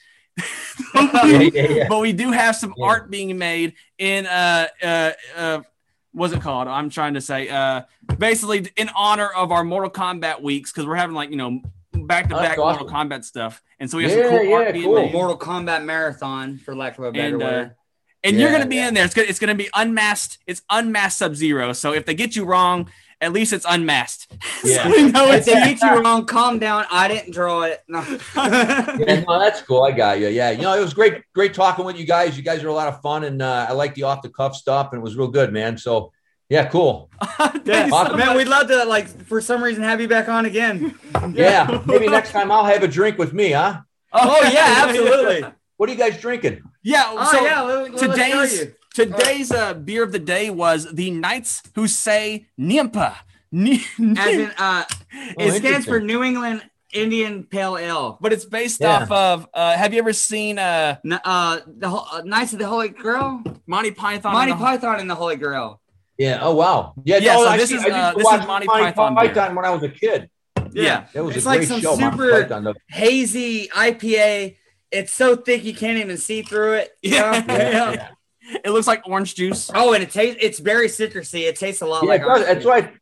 [0.96, 1.88] yeah, yeah, yeah.
[1.90, 2.86] but we do have some Yeah.
[2.86, 5.62] art being made in uh uh uh
[6.12, 6.68] what's it called?
[6.68, 7.82] I'm trying to say uh
[8.18, 11.62] basically in honor of our Mortal Kombat weeks because we're having like you know
[11.94, 14.74] back to back Mortal Kombat stuff, and so we have Yeah, some cool yeah, art
[14.74, 14.96] being cool.
[14.96, 15.12] made.
[15.14, 17.76] Mortal Kombat marathon, for lack of a better And, uh, word.
[18.24, 18.88] and you're gonna be yeah.
[18.88, 19.06] in there.
[19.06, 20.40] It's gonna it's gonna be unmasked.
[20.48, 21.74] It's unmasked Sub Zero.
[21.74, 22.90] So if they get you wrong,
[23.22, 24.32] at least it's unmasked.
[24.62, 24.84] Yeah.
[24.84, 26.86] so we know if it's they get you wrong, calm down.
[26.92, 27.82] I didn't draw it.
[27.88, 28.02] No.
[28.36, 29.84] Yeah, no, that's cool.
[29.84, 30.28] I got you.
[30.28, 32.36] Yeah, you know, it was great, great talking with you guys.
[32.38, 34.56] You guys are a lot of fun, and uh, I like the off the cuff
[34.56, 35.78] stuff, and it was real good, man.
[35.78, 36.12] So,
[36.50, 37.10] yeah, cool.
[37.22, 38.18] Thank you so Awesome.
[38.18, 40.98] Man, we'd love to like for some reason have you back on again.
[41.34, 43.82] Yeah, maybe next time I'll have a drink with me, huh?
[44.12, 45.46] Oh yeah, absolutely.
[45.78, 46.62] What are you guys drinking?
[46.84, 47.06] Yeah.
[47.08, 48.76] Oh so yeah, let, let, today's let's show you.
[48.94, 53.16] Today's uh, beer of the day was the Knights Who Say Nimpa.
[53.54, 54.84] As in, uh,
[55.40, 56.62] it stands for New England
[56.94, 58.18] Indian Pale Ale.
[58.22, 59.04] but it's based Yeah.
[59.04, 59.48] off of.
[59.54, 62.90] Uh, have you ever seen uh, N- Uh, the Ho- uh, Knights of the Holy
[62.90, 64.34] Grail, Monty Python?
[64.34, 65.82] Monty and the- Python and the Holy Grail.
[66.18, 66.40] Yeah.
[66.42, 66.94] Oh wow.
[67.04, 67.18] Yeah.
[67.18, 69.34] Yeah, no, so I this see- is, I uh, this is watch Monty Python beer.
[69.56, 70.30] when I was a kid.
[70.74, 71.06] Yeah.
[71.14, 71.96] That was It's a like great some show.
[71.96, 72.74] Super- Python.
[72.90, 74.58] Hazy IPA.
[74.92, 76.92] It's so thick you can't even see through it.
[77.02, 77.32] you Yeah.
[77.32, 77.54] know?
[77.56, 78.08] Yeah, yeah.
[78.66, 79.70] It looks like orange juice.
[79.74, 80.40] Oh, and it tastes.
[80.42, 81.42] It's very citrusy.
[81.48, 82.22] It tastes a lot Yeah, like.
[82.22, 82.42] it does.
[82.42, 82.94] orange That's right.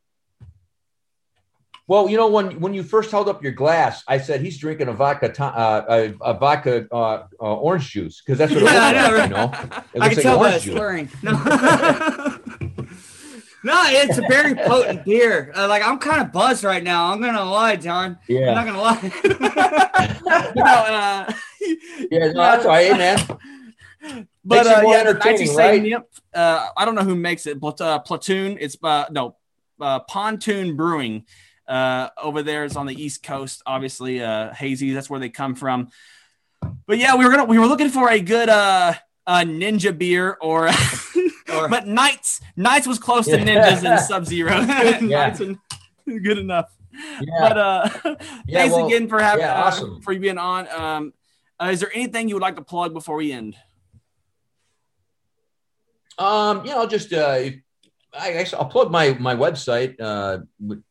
[1.89, 4.89] Well, you know when when you first held up your glass, I said he's drinking
[4.89, 6.97] a vodka to- uh, a, a vodka uh,
[7.39, 9.13] uh, orange juice because that's what it looks Yeah, I know, like.
[9.17, 9.29] right?
[9.29, 9.43] You know,
[9.93, 11.09] it I can like tell by orange slurring.
[11.23, 12.37] No.
[13.63, 15.51] No, it's a very potent beer.
[15.53, 17.11] Uh, like I'm kind of buzzed right now.
[17.11, 18.17] I'm gonna lie, John.
[18.27, 19.11] Yeah, I'm not gonna lie.
[20.55, 21.33] You know, uh,
[22.11, 24.27] yeah, no, that's all right, man.
[24.47, 26.01] But uh, yeah, the Knights say right?
[26.33, 28.57] Uh, I don't know who makes it, but uh, Platoon.
[28.59, 29.35] It's uh, no
[29.79, 31.25] uh, Pontoon Brewing.
[31.67, 34.23] Uh, over there is on the East Coast, obviously.
[34.23, 35.89] Uh, hazy, that's where they come from.
[36.85, 38.93] But yeah, we were gonna we were looking for a good uh,
[39.25, 40.69] uh ninja beer or,
[41.53, 44.53] Or- but Knights Knights was close to ninjas and Sub Zero.
[46.07, 46.71] And good enough.
[47.21, 47.89] Yeah, But uh,
[48.47, 50.01] Yeah, thanks well, again for having yeah, uh, awesome.
[50.01, 50.67] for you being on.
[50.69, 51.13] Um,
[51.59, 53.55] uh, is there anything you would like to plug before we end?
[56.17, 57.49] Um, you know, just uh,
[58.19, 60.39] I guess I'll plug my my website, uh,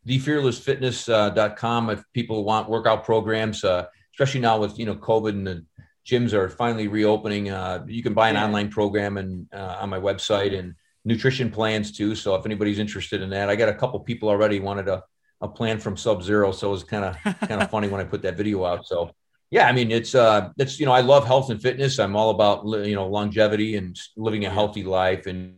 [0.07, 1.89] thefearlessfitness.com.
[1.89, 5.65] Uh, if people want workout programs, uh, especially now with you know COVID and the
[6.07, 9.99] gyms are finally reopening, uh, you can buy an online program and uh, on my
[9.99, 10.75] website and
[11.05, 12.15] nutrition plans too.
[12.15, 15.03] So if anybody's interested in that, I got a couple people already wanted a,
[15.41, 17.17] a plan from Sub Zero, so it was kind of
[17.49, 18.87] kind of funny when I put that video out.
[18.87, 19.11] So
[19.51, 21.99] yeah, I mean it's uh it's you know I love health and fitness.
[21.99, 25.57] I'm all about you know longevity and living a healthy life and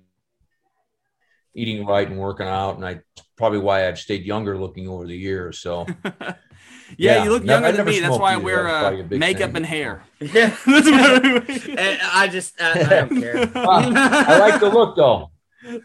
[1.54, 2.76] eating right and working out.
[2.76, 3.00] And I
[3.36, 5.58] probably why I've stayed younger looking over the years.
[5.60, 6.34] So Yeah,
[6.96, 8.00] Yeah, you look never- younger I than me.
[8.00, 9.56] That's smoked why I wear That's probably a uh, makeup thing.
[9.56, 10.02] and hair.
[10.20, 10.56] yeah.
[10.66, 13.50] That's what- And I just uh, I don't care.
[13.54, 15.30] I like the look though.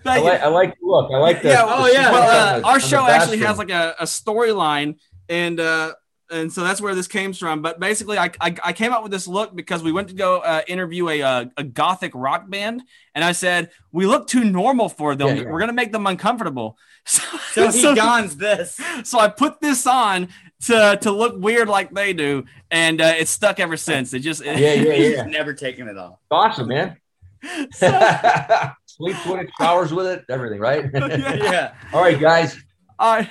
[0.05, 0.23] I you.
[0.23, 1.11] like I like the look.
[1.11, 1.49] I like the.
[1.49, 2.11] yeah, the oh, yeah.
[2.11, 5.93] Well, uh, our show actually has like a, a storyline, and uh,
[6.34, 7.61] and so that's where this came from.
[7.61, 10.39] But basically, I, I, I came up with this look because we went to go
[10.39, 12.84] uh, interview a, uh, a gothic rock band,
[13.15, 15.30] and I said we look too normal for them.
[15.30, 15.49] Yeah, yeah.
[15.49, 16.77] We're gonna make them uncomfortable.
[17.05, 18.80] So, So he so, dons this.
[19.03, 20.30] so I put this on
[20.68, 24.14] to to look weird like they do, and uh, it's stuck ever since.
[24.14, 25.23] It just Yeah, yeah, yeah.
[25.23, 26.19] Never taken it off.
[26.31, 26.95] awesome, man.
[27.43, 30.89] Sleep with it, showers with it, everything, right?
[30.93, 31.73] Yeah.
[31.91, 32.57] All right, guys.
[32.97, 33.30] All right.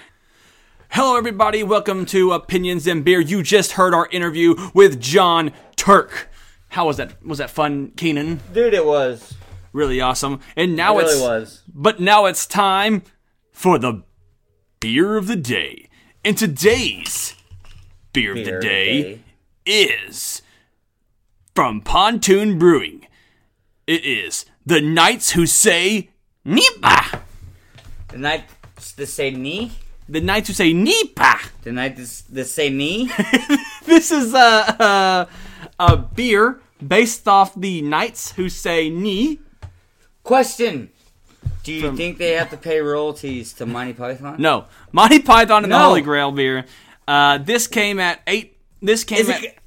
[0.95, 1.63] Hello, everybody.
[1.63, 3.19] Welcome to Opinions and Beer.
[3.19, 6.29] You just heard our interview with John Turk.
[6.69, 7.25] How was that?
[7.25, 8.41] Was that fun, Keenan?
[8.53, 9.35] Dude, it was.
[9.73, 10.41] Really awesome.
[10.55, 11.63] And It now really it's was.
[11.73, 13.03] but now it's time
[13.53, 14.03] for the
[14.81, 15.89] beer of the day.
[16.25, 17.37] And today's
[18.13, 19.21] beer, of the Beer day,
[19.65, 20.43] is
[21.55, 23.07] from Pontoon Brewing.
[23.87, 26.11] It is the Knights Who Say
[26.45, 27.23] Nipa.
[28.09, 29.73] The Knights the say knee.
[30.13, 31.39] The Knights Who Say Nipa.
[31.63, 33.11] The night this say knee.
[33.87, 35.29] this is a, a
[35.79, 39.39] a beer based off the Knights Who Say Ni.
[40.23, 40.91] Question.
[41.65, 44.37] Do you From- think they have to pay royalties to Monty Python?
[44.39, 46.67] No, Monty Python and the Holy Grail beer.
[47.09, 48.59] Uh, this came at eight.
[48.83, 49.43] This came Is at.
[49.45, 49.59] it,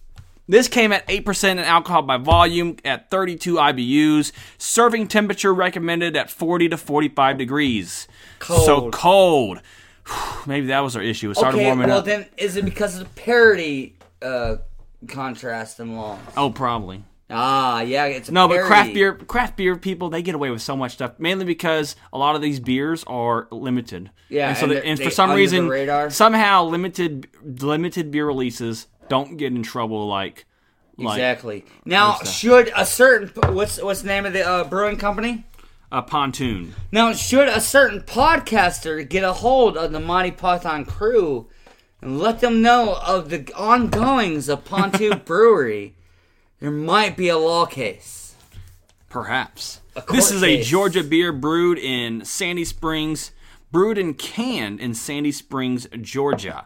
[0.48, 4.32] This came at 8% in alcohol by volume at 32 IBUs.
[4.60, 8.08] Serving temperature recommended at 40 to 45 degrees.
[8.38, 8.66] Cold.
[8.66, 9.62] So Cold.
[10.48, 11.32] Maybe that was our issue.
[11.32, 12.06] It started okay, warming well up.
[12.06, 14.58] Well, then is it because of the parody uh,
[15.08, 16.20] contrast and laws?
[16.38, 17.04] oh, probably.
[17.28, 20.62] Ah, yeah, it's a No, but craft beer, craft beer people, they get away with
[20.62, 21.14] so much stuff.
[21.18, 24.12] Mainly because a lot of these beers are limited.
[24.30, 26.12] Yeah, and, so and they- and for some reason, radar.
[26.12, 30.46] somehow limited limited beer releases don't get in trouble like
[30.98, 31.66] like Exactly.
[31.84, 35.46] Now, should a certain what's what's the name of the uh, brewing company?
[35.92, 36.74] A pontoon.
[36.92, 41.48] Now, should a certain podcaster get a hold of the Monty Python crew
[42.02, 45.96] and let them know of the ongoings of Pontoon Brewery,
[46.60, 48.36] there might be a law case.
[49.10, 49.82] Perhaps.
[50.12, 50.62] This is a.
[50.62, 53.32] Georgia beer brewed in Sandy Springs,
[53.72, 56.66] brewed and canned in Sandy Springs, Georgia.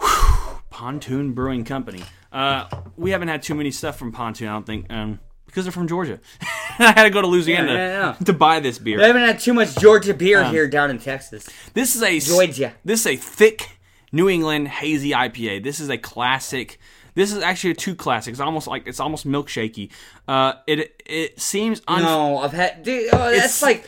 [0.00, 0.60] Whew.
[0.70, 2.02] Pontoon Brewing Company.
[2.32, 2.66] Uh,
[2.96, 5.88] we haven't had too many stuff from Pontoon, I don't think, um, because they're from
[5.88, 6.20] Georgia.
[6.78, 8.24] I had to go to Louisiana Yeah, yeah, yeah.
[8.26, 8.98] to buy this beer.
[8.98, 11.48] We haven't had too much Georgia beer Um, here down in Texas.
[11.74, 12.74] This is a Georgia.
[12.84, 13.78] This is a thick
[14.12, 15.64] New England hazy IPA.
[15.64, 16.78] This is a classic.
[17.14, 18.30] This is actually a two classic.
[18.32, 19.90] It's almost like it's almost milkshakey.
[20.28, 22.84] Uh, it it seems un- No, I've had.
[22.84, 23.84] Dude, oh, It's- that's like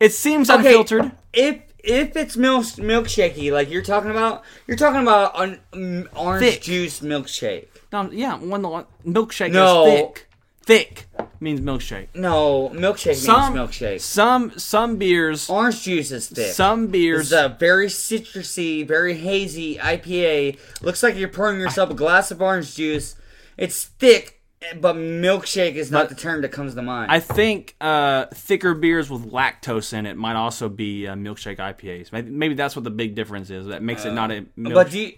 [0.00, 1.12] it seems okay, unfiltered.
[1.32, 6.44] If if it's milk milkshakey, like you're talking about, you're talking about an um, orange
[6.44, 6.62] Thick.
[6.62, 7.68] juice milkshake.
[7.92, 8.68] No, yeah, one the
[9.06, 9.86] milkshake No.
[9.86, 10.27] is thick.
[10.68, 11.06] Thick
[11.40, 12.08] means milkshake.
[12.14, 14.02] No, milkshake Some means milkshake.
[14.02, 15.48] Some some beers.
[15.48, 16.52] Orange juice is thick.
[16.52, 17.26] Some This beers.
[17.28, 20.58] is a very citrusy, very hazy IPA.
[20.82, 23.16] Looks like you're pouring yourself a glass of orange juice.
[23.56, 24.42] It's thick,
[24.78, 27.10] but milkshake is not the term that comes to mind.
[27.10, 32.12] I think uh, thicker beers with lactose in it might also be uh, milkshake IPAs.
[32.12, 33.68] Maybe, maybe that's what the big difference is.
[33.68, 35.12] That makes it not a but do you,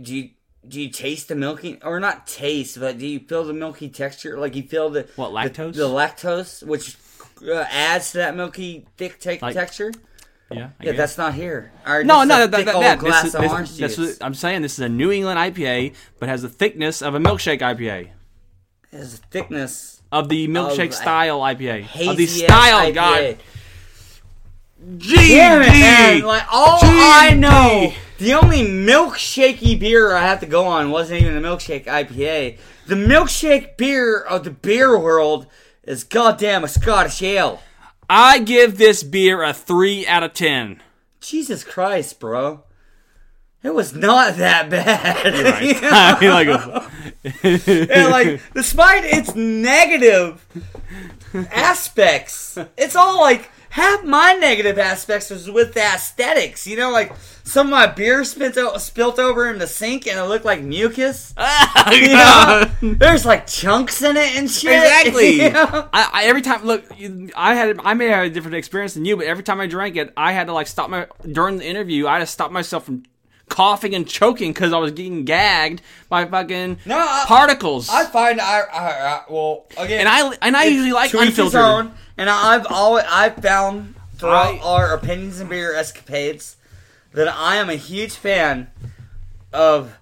[0.00, 0.30] do you
[0.66, 4.38] do you taste the milky or not taste, but do you feel the milky texture?
[4.38, 5.74] Like you feel the What, lactose?
[5.74, 6.96] The, lactose, which
[7.46, 9.92] uh, adds to that milky thick te- Like- texture.
[10.50, 10.68] Yeah.
[10.78, 10.96] I Yeah, guess.
[10.98, 11.72] that's not here.
[11.86, 14.18] Or No, no, a that, that, that, glass this is, of this- orange this juice.
[14.20, 17.60] I'm saying this is a New England IPA, but has the thickness of a milkshake
[17.60, 18.10] IPA,
[18.92, 20.02] It has a thickness.
[20.12, 22.92] of the milkshake a style IPA, of the Hazy style.
[22.92, 23.38] God,
[24.82, 26.22] Damn it, man!
[26.22, 31.36] Like all I know, the only milkshakey beer I have to go on wasn't even
[31.36, 32.58] a milkshake IPA.
[32.88, 35.46] The milkshake beer of the beer world
[35.84, 37.62] is goddamn a Scottish ale.
[38.10, 40.82] I give this beer a three out of ten.
[41.20, 42.64] Jesus Christ, bro!
[43.62, 45.62] It was not that bad.
[45.62, 45.80] You know?
[45.92, 47.28] I mean, like,
[47.90, 50.44] And, like, despite its negative
[51.52, 56.66] aspects, it's all like half my negative aspects was with the aesthetics.
[56.66, 57.10] You know, like
[57.42, 60.62] some of my beer spilt, o- spilt over in the sink and it looked like
[60.62, 61.34] mucus.
[61.90, 62.70] You know?
[62.80, 64.72] There's like chunks in it and shit.
[64.72, 65.30] Exactly.
[65.42, 65.88] you know?
[65.92, 66.84] I, I every time look,
[67.34, 69.96] I had I may have a different experience than you, but every time I drank
[69.96, 72.06] it, I had to like stop my during the interview.
[72.06, 73.04] I had to stop myself from
[73.52, 77.88] coughing and choking because I was getting gagged by fucking No, I- particles.
[77.90, 81.28] I find I, I, I well again, and I and I usually like to each
[81.36, 81.60] his unfiltered.
[81.60, 86.56] own, and I've always I've found throughout our opinions and beer escapades
[87.12, 88.68] that I am a huge fan
[89.52, 89.98] of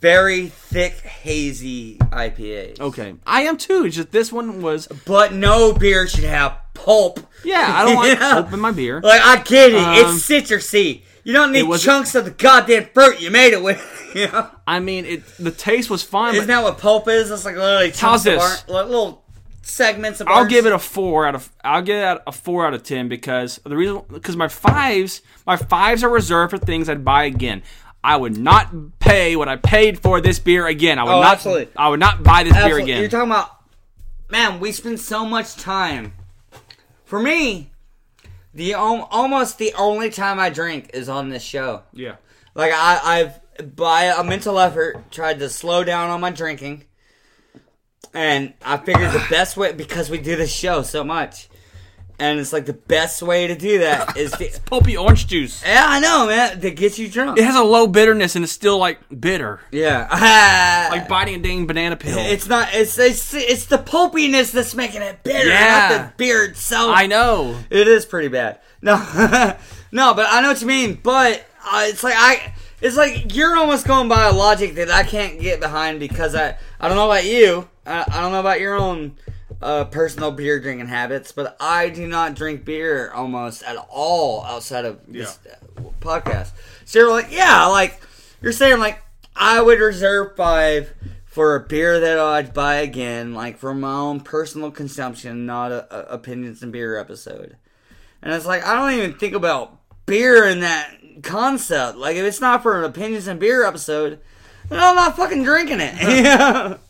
[0.00, 2.80] very thick hazy IPAs.
[2.80, 3.84] Okay, I am too.
[3.86, 7.20] It's just this one was But no beer should have pulp.
[7.44, 7.66] yeah.
[7.74, 8.38] I don't want Yeah.
[8.38, 9.00] open my beer.
[9.00, 11.02] Like I get it, Um, it's citrusy.
[11.24, 13.96] You don't need chunks of the goddamn fruit you made it with.
[14.10, 14.50] You know?
[14.66, 16.34] I mean, it the taste was fine.
[16.34, 17.30] Isn't that what pulp is?
[17.30, 18.62] It's like literally chunks How's this?
[18.62, 19.24] bar- little
[19.62, 20.26] segments of.
[20.26, 23.08] I'll give it a four out of I'll give it a four out of ten
[23.08, 27.62] because the reason because my fives my fives are reserved for things I'd buy again.
[28.02, 30.98] I would not pay what I paid for this beer again.
[30.98, 31.34] I would Oh, not.
[31.34, 31.68] absolutely.
[31.76, 32.98] I would not buy this beer again.
[33.02, 33.48] You're talking about,
[34.28, 34.58] man.
[34.58, 36.14] We spend so much time.
[37.04, 37.69] For me,
[38.54, 41.82] the al- almost the only time I drink is on this show.
[41.92, 42.16] yeah.
[42.54, 46.84] Like I, I've by a mental effort tried to slow down on my drinking,
[48.14, 51.49] and I figured the best way because we do this show so much,
[52.20, 54.50] and it's like the best way to do that is to.
[54.66, 55.62] Pulpy orange juice.
[55.64, 56.60] Yeah, I know, man.
[56.60, 57.38] That gets you drunk.
[57.38, 60.06] It has a low bitterness and it's still like bitter, Yeah,
[60.92, 62.18] like biting a dang banana peel.
[62.18, 62.68] It's not.
[62.72, 65.88] It's it's it's the pulpiness that's making it bitter, Yeah.
[65.88, 66.92] not the beer itself.
[66.94, 67.56] I know.
[67.70, 68.60] It is pretty bad.
[68.82, 68.96] No,
[69.92, 71.00] no, but I know what you mean.
[71.02, 75.02] But uh, it's like I, it's like you're almost going by a logic that I
[75.02, 77.68] can't get behind because I, I don't know about you.
[77.86, 79.16] I, I don't know about your own
[79.62, 84.84] uh, personal beer drinking habits, but I do not drink beer almost at all outside
[84.84, 86.50] of this uh, podcast.
[86.84, 88.00] So you're like, yeah, like
[88.40, 89.02] you're saying, like
[89.36, 90.94] I would reserve five
[91.26, 96.12] for a beer that I'd buy again, like for my own personal consumption, not a,
[96.12, 97.56] a opinions and beer episode.
[98.22, 100.90] And it's like I don't even think about beer in that
[101.22, 101.98] concept.
[101.98, 104.20] Like if it's not for an opinions and beer episode,
[104.68, 105.94] then I'm not fucking drinking it.
[106.00, 106.78] Yeah.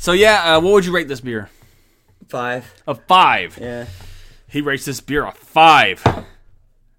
[0.00, 1.50] So yeah, uh, what would you rate this beer?
[2.26, 2.72] Five.
[2.88, 3.58] A five.
[3.60, 3.84] Yeah.
[4.48, 6.02] He rates this beer a five.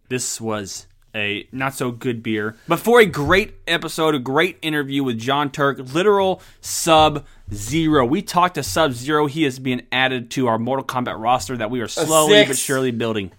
[0.08, 5.04] This was a not so good beer, but for a great episode, a great interview
[5.04, 8.06] with John Turk, literal Sub Zero.
[8.06, 9.26] We talked to Sub Zero.
[9.26, 12.92] He is being added to our Mortal Kombat roster that we are slowly but surely
[12.92, 13.32] building.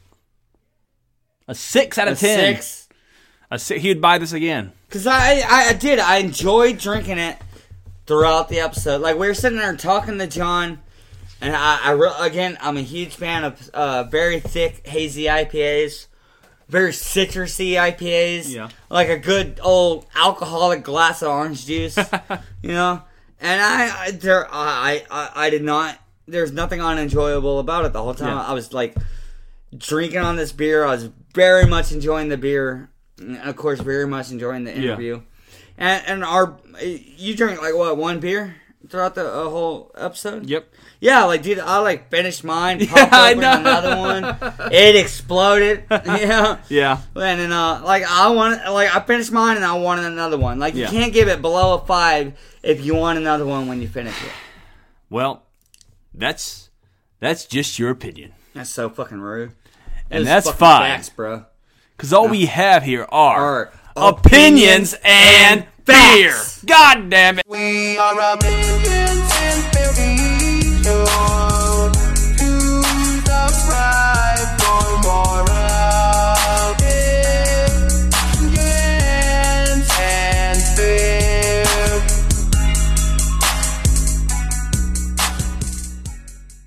[1.47, 2.57] A six out of A ten.
[2.57, 2.89] six.
[3.49, 3.81] A six.
[3.81, 4.73] He would buy this again.
[4.91, 7.39] Cause I, I I did I enjoyed drinking it
[8.07, 9.01] throughout the episode.
[9.01, 10.81] Like we were sitting there talking to John,
[11.41, 16.07] and I, I re- again I'm a huge fan of uh, very thick hazy IPAs,
[16.69, 18.49] very citrusy IPAs.
[18.53, 18.69] Yeah.
[18.91, 21.97] like a good old alcoholic glass of orange juice.
[22.63, 23.03] you know,
[23.41, 25.99] and I I there I I, I did not.
[26.27, 28.37] There's nothing unenjoyable about it the whole time.
[28.37, 28.47] Yeah.
[28.47, 28.95] I was like
[29.77, 30.85] drinking on this beer.
[30.85, 32.91] I was very much enjoying the beer.
[33.19, 35.23] And of course, very much enjoying the interview.
[35.83, 38.55] And and our you drink like what one beer
[38.89, 40.49] throughout the uh, whole episode?
[40.49, 40.73] Yep.
[41.01, 43.59] Yeah, like dude, I like finished mine, Yeah, I know.
[43.59, 44.25] another one,
[44.73, 45.85] it exploded.
[45.91, 46.59] yeah.
[46.69, 46.99] Yeah.
[47.17, 50.61] And then, uh, like I want, like I finished mine and I wanted another one.
[50.61, 53.89] Like you can't give it below a five if you want another one when you
[53.89, 54.31] finish it.
[55.11, 55.43] Well,
[56.15, 56.71] that's
[57.19, 59.51] that's just your opinion, That's so fucking rude.
[60.11, 60.83] and that's fine.
[60.93, 61.47] facts, bro.
[61.97, 66.33] Because all we have here are, Are opinions and beer.
[66.33, 66.65] facts.
[66.65, 67.45] God damn it.
[67.49, 69.72] We are a million